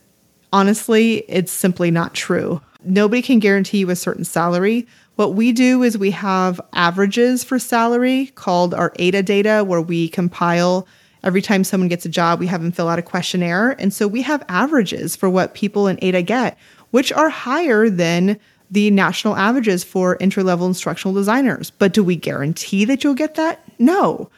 honestly, 0.52 1.24
it's 1.28 1.52
simply 1.52 1.90
not 1.90 2.14
true. 2.14 2.60
Nobody 2.84 3.22
can 3.22 3.38
guarantee 3.38 3.78
you 3.78 3.90
a 3.90 3.96
certain 3.96 4.24
salary. 4.24 4.86
What 5.16 5.34
we 5.34 5.52
do 5.52 5.82
is 5.82 5.98
we 5.98 6.12
have 6.12 6.60
averages 6.72 7.44
for 7.44 7.58
salary 7.58 8.26
called 8.34 8.72
our 8.72 8.92
ADA 8.96 9.22
data, 9.22 9.64
where 9.64 9.80
we 9.80 10.08
compile 10.08 10.86
every 11.24 11.42
time 11.42 11.64
someone 11.64 11.88
gets 11.88 12.06
a 12.06 12.08
job, 12.08 12.38
we 12.38 12.46
have 12.46 12.62
them 12.62 12.72
fill 12.72 12.88
out 12.88 12.98
a 12.98 13.02
questionnaire. 13.02 13.70
And 13.80 13.92
so 13.92 14.06
we 14.06 14.22
have 14.22 14.44
averages 14.48 15.16
for 15.16 15.28
what 15.28 15.54
people 15.54 15.88
in 15.88 15.98
ADA 16.02 16.22
get 16.22 16.56
which 16.90 17.12
are 17.12 17.28
higher 17.28 17.88
than 17.88 18.38
the 18.70 18.90
national 18.90 19.36
averages 19.36 19.84
for 19.84 20.16
entry 20.20 20.42
level 20.42 20.66
instructional 20.66 21.14
designers. 21.14 21.70
But 21.70 21.92
do 21.92 22.04
we 22.04 22.16
guarantee 22.16 22.84
that 22.84 23.02
you'll 23.02 23.14
get 23.14 23.34
that? 23.36 23.60
No. 23.78 24.30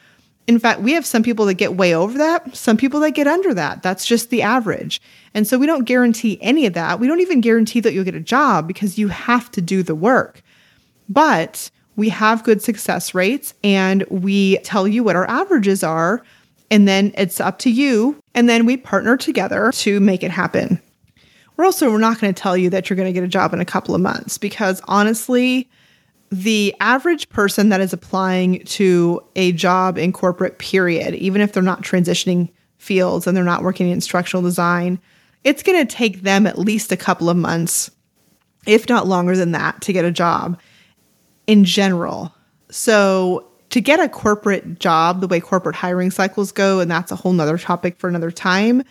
In 0.47 0.59
fact, 0.59 0.81
we 0.81 0.93
have 0.93 1.05
some 1.05 1.23
people 1.23 1.45
that 1.45 1.53
get 1.55 1.75
way 1.75 1.93
over 1.93 2.17
that, 2.17 2.55
some 2.55 2.77
people 2.77 2.99
that 3.01 3.11
get 3.11 3.27
under 3.27 3.53
that. 3.53 3.83
That's 3.83 4.05
just 4.05 4.29
the 4.29 4.41
average. 4.41 5.01
And 5.33 5.47
so 5.47 5.57
we 5.57 5.65
don't 5.65 5.85
guarantee 5.85 6.37
any 6.41 6.65
of 6.65 6.73
that. 6.73 6.99
We 6.99 7.07
don't 7.07 7.21
even 7.21 7.41
guarantee 7.41 7.79
that 7.81 7.93
you'll 7.93 8.03
get 8.03 8.15
a 8.15 8.19
job 8.19 8.67
because 8.67 8.97
you 8.97 9.09
have 9.09 9.51
to 9.51 9.61
do 9.61 9.83
the 9.83 9.95
work. 9.95 10.41
But 11.07 11.69
we 11.95 12.09
have 12.09 12.43
good 12.43 12.61
success 12.61 13.13
rates 13.13 13.53
and 13.63 14.03
we 14.09 14.57
tell 14.59 14.87
you 14.87 15.03
what 15.03 15.15
our 15.15 15.29
averages 15.29 15.83
are. 15.83 16.23
And 16.69 16.87
then 16.87 17.13
it's 17.17 17.39
up 17.39 17.59
to 17.59 17.69
you. 17.69 18.17
And 18.33 18.49
then 18.49 18.65
we 18.65 18.77
partner 18.77 19.17
together 19.17 19.71
to 19.73 19.99
make 19.99 20.23
it 20.23 20.31
happen. 20.31 20.81
We're 21.57 21.65
also 21.65 21.91
we're 21.91 21.99
not 21.99 22.19
going 22.19 22.33
to 22.33 22.41
tell 22.41 22.57
you 22.57 22.69
that 22.71 22.89
you're 22.89 22.97
going 22.97 23.09
to 23.09 23.13
get 23.13 23.23
a 23.23 23.27
job 23.27 23.53
in 23.53 23.61
a 23.61 23.65
couple 23.65 23.93
of 23.93 24.01
months 24.01 24.37
because 24.37 24.81
honestly, 24.85 25.69
the 26.31 26.73
average 26.79 27.29
person 27.29 27.69
that 27.69 27.81
is 27.81 27.93
applying 27.93 28.63
to 28.63 29.21
a 29.35 29.51
job 29.51 29.97
in 29.97 30.13
corporate 30.13 30.59
period, 30.59 31.13
even 31.15 31.41
if 31.41 31.51
they're 31.51 31.61
not 31.61 31.83
transitioning 31.83 32.49
fields 32.77 33.27
and 33.27 33.35
they're 33.35 33.43
not 33.43 33.63
working 33.63 33.87
in 33.87 33.93
instructional 33.93 34.41
design, 34.41 34.99
it's 35.43 35.61
going 35.61 35.85
to 35.85 35.95
take 35.95 36.21
them 36.21 36.47
at 36.47 36.57
least 36.57 36.91
a 36.91 36.97
couple 36.97 37.29
of 37.29 37.37
months, 37.37 37.91
if 38.65 38.87
not 38.87 39.07
longer 39.07 39.35
than 39.35 39.51
that, 39.51 39.81
to 39.81 39.93
get 39.93 40.05
a 40.05 40.11
job 40.11 40.59
in 41.47 41.65
general. 41.65 42.33
So, 42.69 43.47
to 43.71 43.79
get 43.79 44.01
a 44.01 44.09
corporate 44.09 44.79
job, 44.79 45.21
the 45.21 45.27
way 45.27 45.39
corporate 45.39 45.77
hiring 45.77 46.11
cycles 46.11 46.51
go, 46.51 46.81
and 46.81 46.91
that's 46.91 47.11
a 47.11 47.15
whole 47.15 47.31
nother 47.31 47.57
topic 47.57 47.97
for 47.97 48.09
another 48.09 48.29
time, 48.29 48.83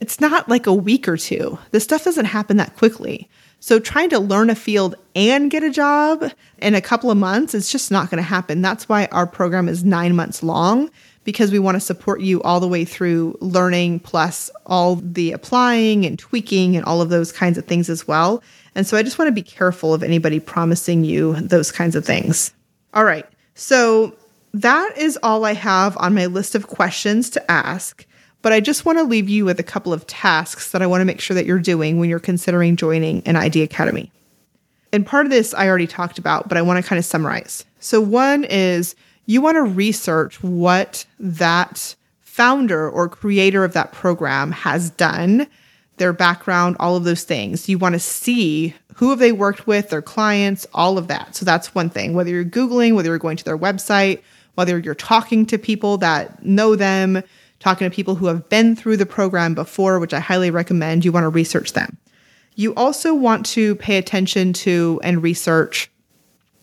it's 0.00 0.20
not 0.20 0.48
like 0.48 0.66
a 0.66 0.74
week 0.74 1.08
or 1.08 1.16
two. 1.16 1.58
This 1.70 1.84
stuff 1.84 2.04
doesn't 2.04 2.26
happen 2.26 2.56
that 2.58 2.76
quickly. 2.76 3.28
So 3.60 3.80
trying 3.80 4.10
to 4.10 4.20
learn 4.20 4.50
a 4.50 4.54
field 4.54 4.94
and 5.16 5.50
get 5.50 5.64
a 5.64 5.70
job 5.70 6.30
in 6.58 6.74
a 6.74 6.80
couple 6.80 7.10
of 7.10 7.18
months 7.18 7.54
is 7.54 7.70
just 7.70 7.90
not 7.90 8.08
going 8.08 8.22
to 8.22 8.28
happen. 8.28 8.62
That's 8.62 8.88
why 8.88 9.06
our 9.06 9.26
program 9.26 9.68
is 9.68 9.82
nine 9.82 10.14
months 10.14 10.42
long 10.42 10.90
because 11.24 11.50
we 11.50 11.58
want 11.58 11.74
to 11.74 11.80
support 11.80 12.20
you 12.20 12.40
all 12.42 12.60
the 12.60 12.68
way 12.68 12.84
through 12.84 13.36
learning 13.40 14.00
plus 14.00 14.50
all 14.66 14.96
the 14.96 15.32
applying 15.32 16.06
and 16.06 16.18
tweaking 16.18 16.76
and 16.76 16.84
all 16.84 17.02
of 17.02 17.10
those 17.10 17.32
kinds 17.32 17.58
of 17.58 17.66
things 17.66 17.90
as 17.90 18.06
well. 18.06 18.42
And 18.74 18.86
so 18.86 18.96
I 18.96 19.02
just 19.02 19.18
want 19.18 19.28
to 19.28 19.32
be 19.32 19.42
careful 19.42 19.92
of 19.92 20.04
anybody 20.04 20.38
promising 20.38 21.04
you 21.04 21.34
those 21.34 21.72
kinds 21.72 21.96
of 21.96 22.06
things. 22.06 22.52
All 22.94 23.04
right. 23.04 23.26
So 23.54 24.14
that 24.54 24.96
is 24.96 25.18
all 25.22 25.44
I 25.44 25.54
have 25.54 25.96
on 25.98 26.14
my 26.14 26.26
list 26.26 26.54
of 26.54 26.68
questions 26.68 27.28
to 27.30 27.50
ask. 27.50 28.06
But 28.42 28.52
I 28.52 28.60
just 28.60 28.84
want 28.84 28.98
to 28.98 29.04
leave 29.04 29.28
you 29.28 29.44
with 29.44 29.58
a 29.58 29.64
couple 29.64 29.92
of 29.92 30.06
tasks 30.06 30.70
that 30.70 30.82
I 30.82 30.86
want 30.86 31.00
to 31.00 31.04
make 31.04 31.20
sure 31.20 31.34
that 31.34 31.46
you're 31.46 31.58
doing 31.58 31.98
when 31.98 32.08
you're 32.08 32.20
considering 32.20 32.76
joining 32.76 33.22
an 33.26 33.36
ID 33.36 33.62
Academy. 33.62 34.12
And 34.92 35.04
part 35.04 35.26
of 35.26 35.30
this 35.30 35.54
I 35.54 35.68
already 35.68 35.86
talked 35.86 36.18
about, 36.18 36.48
but 36.48 36.56
I 36.56 36.62
want 36.62 36.82
to 36.82 36.88
kind 36.88 36.98
of 36.98 37.04
summarize. 37.04 37.64
So, 37.80 38.00
one 38.00 38.44
is 38.44 38.94
you 39.26 39.40
want 39.40 39.56
to 39.56 39.62
research 39.62 40.42
what 40.42 41.04
that 41.18 41.94
founder 42.20 42.88
or 42.88 43.08
creator 43.08 43.64
of 43.64 43.72
that 43.74 43.92
program 43.92 44.52
has 44.52 44.90
done, 44.90 45.46
their 45.96 46.12
background, 46.12 46.76
all 46.78 46.96
of 46.96 47.04
those 47.04 47.24
things. 47.24 47.68
You 47.68 47.78
want 47.78 47.94
to 47.94 47.98
see 47.98 48.74
who 48.94 49.10
have 49.10 49.18
they 49.18 49.32
worked 49.32 49.66
with, 49.66 49.90
their 49.90 50.02
clients, 50.02 50.66
all 50.72 50.98
of 50.98 51.08
that. 51.08 51.34
So 51.34 51.44
that's 51.44 51.74
one 51.74 51.90
thing. 51.90 52.14
Whether 52.14 52.30
you're 52.30 52.44
googling, 52.44 52.94
whether 52.94 53.10
you're 53.10 53.18
going 53.18 53.36
to 53.36 53.44
their 53.44 53.58
website, 53.58 54.22
whether 54.54 54.78
you're 54.78 54.94
talking 54.94 55.46
to 55.46 55.58
people 55.58 55.98
that 55.98 56.44
know 56.44 56.74
them, 56.74 57.22
talking 57.60 57.88
to 57.88 57.94
people 57.94 58.14
who 58.14 58.26
have 58.26 58.48
been 58.48 58.76
through 58.76 58.96
the 58.96 59.06
program 59.06 59.54
before, 59.54 59.98
which 59.98 60.14
I 60.14 60.20
highly 60.20 60.50
recommend. 60.50 61.04
You 61.04 61.12
want 61.12 61.24
to 61.24 61.28
research 61.28 61.72
them. 61.72 61.96
You 62.54 62.74
also 62.74 63.14
want 63.14 63.46
to 63.46 63.76
pay 63.76 63.98
attention 63.98 64.52
to 64.54 65.00
and 65.02 65.22
research 65.22 65.90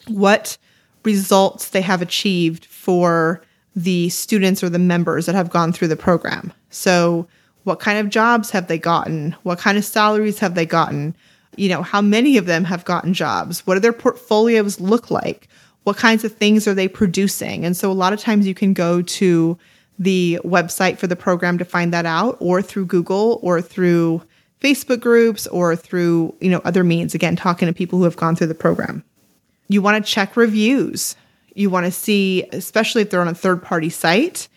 what 0.07 0.57
results 1.03 1.69
they 1.69 1.81
have 1.81 2.01
achieved 2.01 2.65
for 2.65 3.41
the 3.75 4.09
students 4.09 4.63
or 4.63 4.69
the 4.69 4.79
members 4.79 5.25
that 5.25 5.35
have 5.35 5.49
gone 5.49 5.73
through 5.73 5.89
the 5.89 5.95
program. 5.95 6.51
So, 6.69 7.27
what 7.63 7.79
kind 7.79 7.97
of 7.97 8.09
jobs 8.09 8.51
have 8.51 8.67
they 8.67 8.77
gotten? 8.77 9.35
What 9.43 9.57
kind 9.57 9.77
of 9.77 9.83
salaries 9.83 10.39
have 10.39 10.55
they 10.55 10.65
gotten? 10.65 11.15
You 11.55 11.69
know, 11.69 11.81
how 11.81 12.01
many 12.01 12.37
of 12.37 12.45
them 12.45 12.63
have 12.63 12.85
gotten 12.85 13.13
jobs? 13.13 13.65
What 13.65 13.75
do 13.75 13.79
their 13.79 13.93
portfolios 13.93 14.79
look 14.79 15.09
like? 15.09 15.47
What 15.83 15.97
kinds 15.97 16.23
of 16.23 16.33
things 16.33 16.67
are 16.67 16.73
they 16.73 16.87
producing? 16.87 17.65
And 17.65 17.75
so, 17.75 17.91
a 17.91 17.93
lot 17.93 18.13
of 18.13 18.19
times 18.19 18.47
you 18.47 18.53
can 18.53 18.73
go 18.73 19.01
to 19.01 19.57
the 19.97 20.39
website 20.43 20.97
for 20.97 21.07
the 21.07 21.15
program 21.15 21.57
to 21.57 21.65
find 21.65 21.93
that 21.93 22.05
out 22.05 22.37
or 22.39 22.61
through 22.61 22.85
Google 22.85 23.39
or 23.41 23.61
through 23.61 24.21
Facebook 24.61 24.99
groups 24.99 25.47
or 25.47 25.75
through, 25.75 26.35
you 26.41 26.49
know, 26.49 26.61
other 26.65 26.83
means 26.83 27.13
again 27.13 27.35
talking 27.35 27.67
to 27.67 27.73
people 27.73 27.99
who 27.99 28.05
have 28.05 28.17
gone 28.17 28.35
through 28.35 28.47
the 28.47 28.55
program. 28.55 29.03
You 29.67 29.81
want 29.81 30.03
to 30.03 30.11
check 30.11 30.35
reviews. 30.35 31.15
You 31.53 31.69
want 31.69 31.85
to 31.85 31.91
see 31.91 32.43
especially 32.51 33.03
if 33.03 33.09
they're 33.09 33.21
on 33.21 33.27
a 33.27 33.33
third-party 33.33 33.89
site 33.89 34.47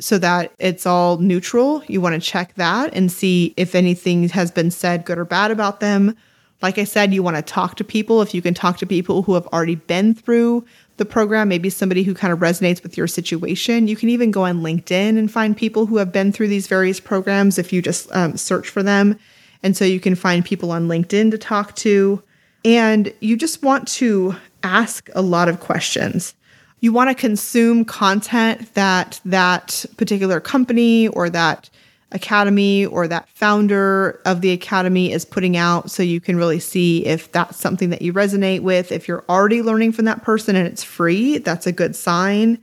so 0.00 0.16
that 0.18 0.52
it's 0.58 0.86
all 0.86 1.18
neutral. 1.18 1.82
You 1.88 2.00
want 2.00 2.14
to 2.14 2.20
check 2.20 2.54
that 2.54 2.94
and 2.94 3.10
see 3.10 3.52
if 3.56 3.74
anything 3.74 4.28
has 4.30 4.50
been 4.50 4.70
said 4.70 5.04
good 5.04 5.18
or 5.18 5.24
bad 5.24 5.50
about 5.50 5.80
them. 5.80 6.16
Like 6.62 6.78
I 6.78 6.84
said, 6.84 7.12
you 7.12 7.22
want 7.22 7.36
to 7.36 7.42
talk 7.42 7.76
to 7.76 7.84
people 7.84 8.22
if 8.22 8.32
you 8.34 8.42
can 8.42 8.54
talk 8.54 8.78
to 8.78 8.86
people 8.86 9.22
who 9.22 9.34
have 9.34 9.46
already 9.48 9.74
been 9.74 10.14
through 10.14 10.64
the 10.98 11.04
program, 11.04 11.48
maybe 11.48 11.70
somebody 11.70 12.02
who 12.02 12.14
kind 12.14 12.32
of 12.32 12.40
resonates 12.40 12.82
with 12.82 12.96
your 12.96 13.06
situation. 13.06 13.88
You 13.88 13.96
can 13.96 14.08
even 14.08 14.30
go 14.30 14.44
on 14.44 14.60
LinkedIn 14.60 15.18
and 15.18 15.30
find 15.30 15.56
people 15.56 15.86
who 15.86 15.96
have 15.96 16.12
been 16.12 16.32
through 16.32 16.48
these 16.48 16.66
various 16.66 17.00
programs 17.00 17.58
if 17.58 17.72
you 17.72 17.80
just 17.80 18.14
um, 18.14 18.36
search 18.36 18.68
for 18.68 18.82
them. 18.82 19.18
And 19.62 19.76
so 19.76 19.84
you 19.84 20.00
can 20.00 20.14
find 20.14 20.44
people 20.44 20.70
on 20.70 20.88
LinkedIn 20.88 21.30
to 21.30 21.38
talk 21.38 21.74
to. 21.76 22.22
And 22.64 23.12
you 23.20 23.36
just 23.36 23.62
want 23.62 23.88
to 23.88 24.36
ask 24.62 25.08
a 25.14 25.22
lot 25.22 25.48
of 25.48 25.60
questions. 25.60 26.34
You 26.80 26.92
want 26.92 27.10
to 27.10 27.14
consume 27.14 27.84
content 27.84 28.74
that 28.74 29.20
that 29.24 29.84
particular 29.96 30.40
company 30.40 31.08
or 31.08 31.30
that 31.30 31.70
academy 32.12 32.86
or 32.86 33.06
that 33.06 33.28
founder 33.28 34.20
of 34.24 34.40
the 34.40 34.50
academy 34.50 35.12
is 35.12 35.24
putting 35.24 35.56
out 35.56 35.90
so 35.90 36.02
you 36.02 36.20
can 36.20 36.36
really 36.36 36.58
see 36.58 37.04
if 37.04 37.30
that's 37.32 37.58
something 37.58 37.90
that 37.90 38.02
you 38.02 38.12
resonate 38.12 38.60
with. 38.60 38.90
If 38.90 39.06
you're 39.06 39.24
already 39.28 39.62
learning 39.62 39.92
from 39.92 40.06
that 40.06 40.22
person 40.22 40.56
and 40.56 40.66
it's 40.66 40.82
free, 40.82 41.38
that's 41.38 41.66
a 41.66 41.72
good 41.72 41.94
sign. 41.94 42.58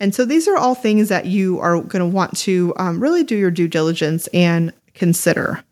And 0.00 0.14
so 0.14 0.24
these 0.24 0.46
are 0.48 0.56
all 0.56 0.74
things 0.74 1.08
that 1.08 1.26
you 1.26 1.58
are 1.60 1.80
going 1.80 2.00
to 2.00 2.06
want 2.06 2.36
to 2.38 2.72
um, 2.76 3.00
really 3.00 3.24
do 3.24 3.36
your 3.36 3.50
due 3.50 3.68
diligence 3.68 4.26
and 4.28 4.72
consider. 4.94 5.62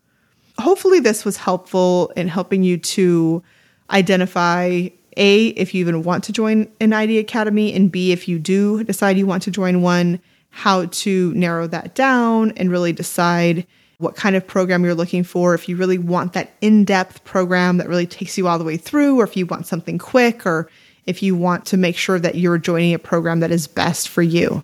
Hopefully, 0.59 0.99
this 0.99 1.25
was 1.25 1.37
helpful 1.37 2.11
in 2.15 2.27
helping 2.27 2.63
you 2.63 2.77
to 2.77 3.43
identify 3.89 4.87
A, 5.17 5.47
if 5.47 5.73
you 5.73 5.81
even 5.81 6.03
want 6.03 6.23
to 6.25 6.31
join 6.31 6.71
an 6.79 6.93
ID 6.93 7.19
Academy, 7.19 7.73
and 7.73 7.91
B, 7.91 8.11
if 8.11 8.27
you 8.27 8.39
do 8.39 8.83
decide 8.83 9.17
you 9.17 9.25
want 9.25 9.43
to 9.43 9.51
join 9.51 9.81
one 9.81 10.19
how 10.55 10.85
to 10.85 11.33
narrow 11.33 11.65
that 11.65 11.95
down 11.95 12.51
and 12.51 12.69
really 12.69 12.93
decide 12.93 13.65
what 13.97 14.15
kind 14.15 14.35
of 14.35 14.45
program 14.45 14.83
you're 14.83 14.93
looking 14.93 15.23
for. 15.23 15.55
If 15.55 15.67
you 15.67 15.75
really 15.75 15.97
want 15.97 16.33
that 16.33 16.51
in 16.61 16.85
depth 16.85 17.23
program 17.23 17.77
that 17.77 17.89
really 17.89 18.05
takes 18.05 18.37
you 18.37 18.47
all 18.47 18.59
the 18.59 18.63
way 18.63 18.77
through, 18.77 19.19
or 19.19 19.23
if 19.23 19.35
you 19.35 19.47
want 19.47 19.65
something 19.65 19.97
quick, 19.97 20.45
or 20.45 20.69
if 21.07 21.23
you 21.23 21.35
want 21.35 21.65
to 21.65 21.77
make 21.77 21.97
sure 21.97 22.19
that 22.19 22.35
you're 22.35 22.59
joining 22.59 22.93
a 22.93 22.99
program 22.99 23.39
that 23.39 23.49
is 23.49 23.67
best 23.67 24.09
for 24.09 24.21
you. 24.21 24.63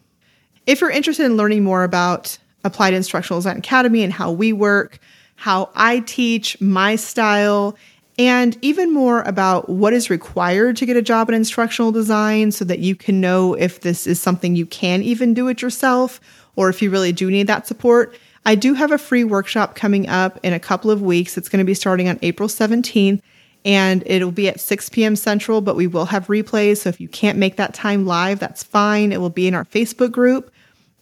If 0.67 0.79
you're 0.79 0.91
interested 0.91 1.25
in 1.25 1.37
learning 1.37 1.63
more 1.63 1.83
about 1.83 2.37
Applied 2.63 2.93
Instructional 2.93 3.39
Design 3.39 3.57
Academy 3.57 4.03
and 4.03 4.13
how 4.13 4.31
we 4.31 4.53
work, 4.53 4.99
how 5.37 5.71
I 5.73 6.01
teach, 6.01 6.59
my 6.61 6.97
style, 6.97 7.75
and 8.19 8.57
even 8.61 8.93
more 8.93 9.21
about 9.21 9.69
what 9.69 9.93
is 9.93 10.09
required 10.09 10.75
to 10.75 10.85
get 10.85 10.97
a 10.97 11.01
job 11.01 11.29
in 11.29 11.35
instructional 11.35 11.93
design 11.93 12.51
so 12.51 12.65
that 12.65 12.79
you 12.79 12.93
can 12.93 13.21
know 13.21 13.53
if 13.53 13.79
this 13.79 14.05
is 14.05 14.21
something 14.21 14.57
you 14.57 14.65
can 14.65 15.01
even 15.01 15.33
do 15.33 15.47
it 15.47 15.61
yourself 15.61 16.19
or 16.57 16.67
if 16.67 16.81
you 16.81 16.91
really 16.91 17.13
do 17.13 17.31
need 17.31 17.47
that 17.47 17.65
support. 17.65 18.13
I 18.45 18.55
do 18.55 18.73
have 18.73 18.91
a 18.91 18.97
free 18.97 19.23
workshop 19.23 19.73
coming 19.73 20.09
up 20.09 20.37
in 20.43 20.51
a 20.51 20.59
couple 20.59 20.91
of 20.91 21.01
weeks. 21.01 21.37
It's 21.37 21.47
going 21.47 21.59
to 21.59 21.65
be 21.65 21.73
starting 21.73 22.09
on 22.09 22.19
April 22.21 22.49
17th 22.49 23.21
and 23.63 24.03
it'll 24.05 24.31
be 24.31 24.49
at 24.49 24.59
6 24.59 24.89
p.m. 24.89 25.15
Central, 25.15 25.61
but 25.61 25.77
we 25.77 25.87
will 25.87 26.05
have 26.05 26.27
replays. 26.27 26.79
So 26.79 26.89
if 26.89 26.99
you 26.99 27.07
can't 27.07 27.37
make 27.37 27.55
that 27.55 27.73
time 27.73 28.05
live, 28.05 28.39
that's 28.39 28.63
fine. 28.63 29.13
It 29.13 29.21
will 29.21 29.29
be 29.29 29.47
in 29.47 29.53
our 29.53 29.65
Facebook 29.65 30.11
group 30.11 30.51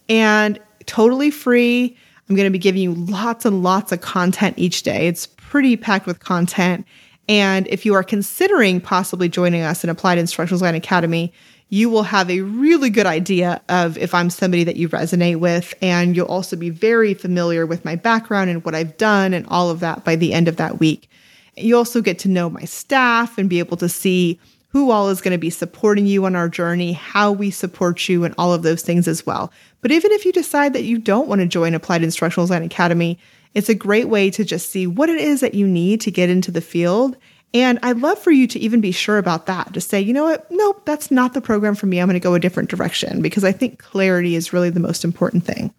and 0.08 0.60
totally 0.86 1.32
free. 1.32 1.96
I'm 2.28 2.36
going 2.36 2.46
to 2.46 2.50
be 2.50 2.58
giving 2.60 2.82
you 2.82 2.94
lots 2.94 3.44
and 3.44 3.64
lots 3.64 3.90
of 3.90 4.02
content 4.02 4.56
each 4.56 4.84
day. 4.84 5.08
It's 5.08 5.26
pretty 5.26 5.76
packed 5.76 6.06
with 6.06 6.20
content 6.20 6.86
and 7.28 7.66
if 7.68 7.84
you 7.84 7.94
are 7.94 8.02
considering 8.02 8.80
possibly 8.80 9.28
joining 9.28 9.62
us 9.62 9.84
in 9.84 9.90
Applied 9.90 10.18
Instructional 10.18 10.58
Design 10.58 10.74
Academy, 10.74 11.32
you 11.70 11.90
will 11.90 12.02
have 12.02 12.30
a 12.30 12.40
really 12.40 12.88
good 12.88 13.04
idea 13.04 13.60
of 13.68 13.98
if 13.98 14.14
I'm 14.14 14.30
somebody 14.30 14.64
that 14.64 14.76
you 14.76 14.88
resonate 14.88 15.36
with. 15.36 15.74
And 15.82 16.16
you'll 16.16 16.26
also 16.26 16.56
be 16.56 16.70
very 16.70 17.12
familiar 17.12 17.66
with 17.66 17.84
my 17.84 17.94
background 17.94 18.48
and 18.48 18.64
what 18.64 18.74
I've 18.74 18.96
done 18.96 19.34
and 19.34 19.46
all 19.48 19.68
of 19.68 19.80
that 19.80 20.04
by 20.04 20.16
the 20.16 20.32
end 20.32 20.48
of 20.48 20.56
that 20.56 20.80
week. 20.80 21.10
You 21.56 21.76
also 21.76 22.00
get 22.00 22.18
to 22.20 22.28
know 22.28 22.48
my 22.48 22.64
staff 22.64 23.36
and 23.36 23.50
be 23.50 23.58
able 23.58 23.76
to 23.78 23.88
see 23.88 24.40
who 24.70 24.90
all 24.90 25.08
is 25.08 25.20
going 25.20 25.32
to 25.32 25.38
be 25.38 25.50
supporting 25.50 26.06
you 26.06 26.24
on 26.24 26.36
our 26.36 26.48
journey, 26.48 26.92
how 26.92 27.32
we 27.32 27.50
support 27.50 28.08
you, 28.08 28.24
and 28.24 28.34
all 28.38 28.52
of 28.52 28.62
those 28.62 28.82
things 28.82 29.08
as 29.08 29.26
well. 29.26 29.52
But 29.80 29.92
even 29.92 30.12
if 30.12 30.24
you 30.24 30.32
decide 30.32 30.72
that 30.74 30.84
you 30.84 30.98
don't 30.98 31.28
want 31.28 31.40
to 31.40 31.46
join 31.46 31.74
Applied 31.74 32.02
Instructional 32.02 32.46
Design 32.46 32.62
Academy, 32.62 33.18
it's 33.58 33.68
a 33.68 33.74
great 33.74 34.08
way 34.08 34.30
to 34.30 34.44
just 34.44 34.70
see 34.70 34.86
what 34.86 35.08
it 35.08 35.20
is 35.20 35.40
that 35.40 35.52
you 35.52 35.66
need 35.66 36.00
to 36.02 36.12
get 36.12 36.30
into 36.30 36.52
the 36.52 36.60
field. 36.60 37.16
And 37.52 37.80
I'd 37.82 37.96
love 37.96 38.16
for 38.16 38.30
you 38.30 38.46
to 38.46 38.58
even 38.60 38.80
be 38.80 38.92
sure 38.92 39.18
about 39.18 39.46
that, 39.46 39.74
to 39.74 39.80
say, 39.80 40.00
you 40.00 40.12
know 40.12 40.22
what, 40.22 40.48
nope, 40.48 40.82
that's 40.84 41.10
not 41.10 41.34
the 41.34 41.40
program 41.40 41.74
for 41.74 41.86
me. 41.86 41.98
I'm 41.98 42.06
going 42.06 42.14
to 42.14 42.20
go 42.20 42.34
a 42.34 42.40
different 42.40 42.70
direction 42.70 43.20
because 43.20 43.42
I 43.42 43.50
think 43.50 43.80
clarity 43.80 44.36
is 44.36 44.52
really 44.52 44.70
the 44.70 44.78
most 44.78 45.04
important 45.04 45.44
thing. 45.44 45.74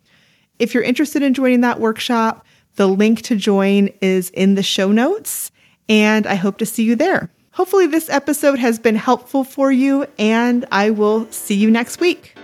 If 0.59 0.73
you're 0.73 0.83
interested 0.83 1.23
in 1.23 1.33
joining 1.33 1.61
that 1.61 1.79
workshop, 1.79 2.45
the 2.75 2.87
link 2.87 3.21
to 3.23 3.37
join 3.37 3.87
is 4.01 4.29
in 4.31 4.55
the 4.55 4.63
show 4.63 4.91
notes, 4.91 5.49
and 5.87 6.27
I 6.27 6.35
hope 6.35 6.57
to 6.57 6.65
see 6.65 6.83
you 6.83 6.97
there. 6.97 7.31
Hopefully, 7.51 7.87
this 7.87 8.09
episode 8.09 8.59
has 8.59 8.77
been 8.77 8.97
helpful 8.97 9.45
for 9.45 9.71
you, 9.71 10.05
and 10.17 10.65
I 10.69 10.89
will 10.89 11.31
see 11.31 11.55
you 11.55 11.71
next 11.71 12.01
week. 12.01 12.35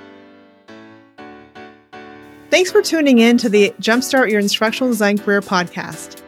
Thanks 2.55 2.71
for 2.71 2.81
tuning 2.81 3.19
in 3.19 3.37
to 3.39 3.49
the 3.49 3.73
Jumpstart 3.81 4.31
Your 4.31 4.39
Instructional 4.39 4.89
Design 4.89 5.17
Career 5.17 5.41
podcast. 5.41 6.21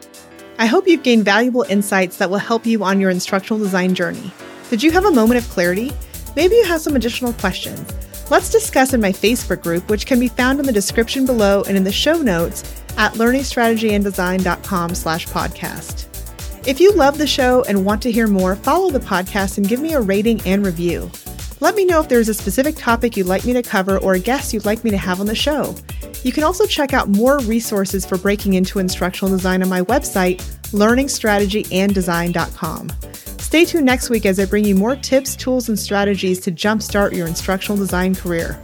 I 0.60 0.66
hope 0.66 0.86
you've 0.86 1.02
gained 1.02 1.24
valuable 1.24 1.64
insights 1.70 2.18
that 2.18 2.30
will 2.30 2.38
help 2.38 2.66
you 2.66 2.84
on 2.84 3.00
your 3.00 3.10
instructional 3.10 3.64
design 3.64 3.96
journey. 3.96 4.34
Did 4.70 4.84
you 4.84 4.92
have 4.92 5.06
a 5.06 5.12
moment 5.12 5.42
of 5.42 5.50
clarity? 5.50 5.94
Maybe 6.36 6.56
you 6.56 6.66
have 6.66 6.82
some 6.82 6.98
additional 6.98 7.32
questions. 7.32 7.90
Let's 8.30 8.52
discuss 8.52 8.94
in 8.94 9.00
my 9.00 9.14
Facebook 9.14 9.64
group, 9.64 9.90
which 9.90 10.06
can 10.06 10.20
be 10.20 10.28
found 10.28 10.60
in 10.60 10.66
the 10.66 10.74
description 10.74 11.26
below 11.26 11.64
and 11.66 11.78
in 11.78 11.86
the 11.86 11.94
show 11.94 12.22
notes 12.22 12.84
at 12.98 13.14
learningstrategyanddesign.com 13.14 14.96
slash 14.96 15.28
podcast. 15.28 16.08
If 16.68 16.82
you 16.82 16.92
love 16.92 17.18
the 17.18 17.26
show 17.26 17.64
and 17.70 17.86
want 17.86 18.02
to 18.02 18.12
hear 18.12 18.28
more, 18.28 18.58
follow 18.58 18.90
the 18.90 19.00
podcast 19.00 19.60
and 19.60 19.70
give 19.70 19.80
me 19.80 19.94
a 19.94 20.02
rating 20.02 20.42
and 20.42 20.66
review. 20.66 21.10
Let 21.60 21.74
me 21.74 21.86
know 21.86 22.00
if 22.00 22.08
there's 22.08 22.30
a 22.30 22.36
specific 22.36 22.76
topic 22.76 23.18
you'd 23.18 23.26
like 23.26 23.44
me 23.44 23.54
to 23.54 23.64
cover 23.64 23.98
or 23.98 24.14
a 24.14 24.20
guest 24.20 24.54
you'd 24.54 24.66
like 24.66 24.84
me 24.84 24.92
to 24.92 24.98
have 24.98 25.20
on 25.20 25.26
the 25.26 25.34
show. 25.34 25.74
You 26.24 26.32
can 26.32 26.44
also 26.44 26.68
check 26.68 26.94
out 26.94 27.10
more 27.10 27.40
resources 27.40 28.06
for 28.06 28.16
breaking 28.18 28.54
into 28.54 28.78
instructional 28.78 29.36
design 29.36 29.64
on 29.64 29.70
my 29.70 29.82
website, 29.82 30.38
learningstrategyanddesign.com. 30.72 32.92
Stay 33.40 33.66
tuned 33.66 33.86
next 33.86 34.10
week 34.10 34.28
as 34.28 34.40
I 34.40 34.46
bring 34.46 34.66
you 34.66 34.76
more 34.76 34.96
tips, 34.96 35.36
tools, 35.36 35.68
and 35.70 35.80
strategies 35.80 36.40
to 36.42 36.52
jumpstart 36.52 37.14
your 37.14 37.26
instructional 37.28 37.78
design 37.78 38.14
career. 38.14 38.62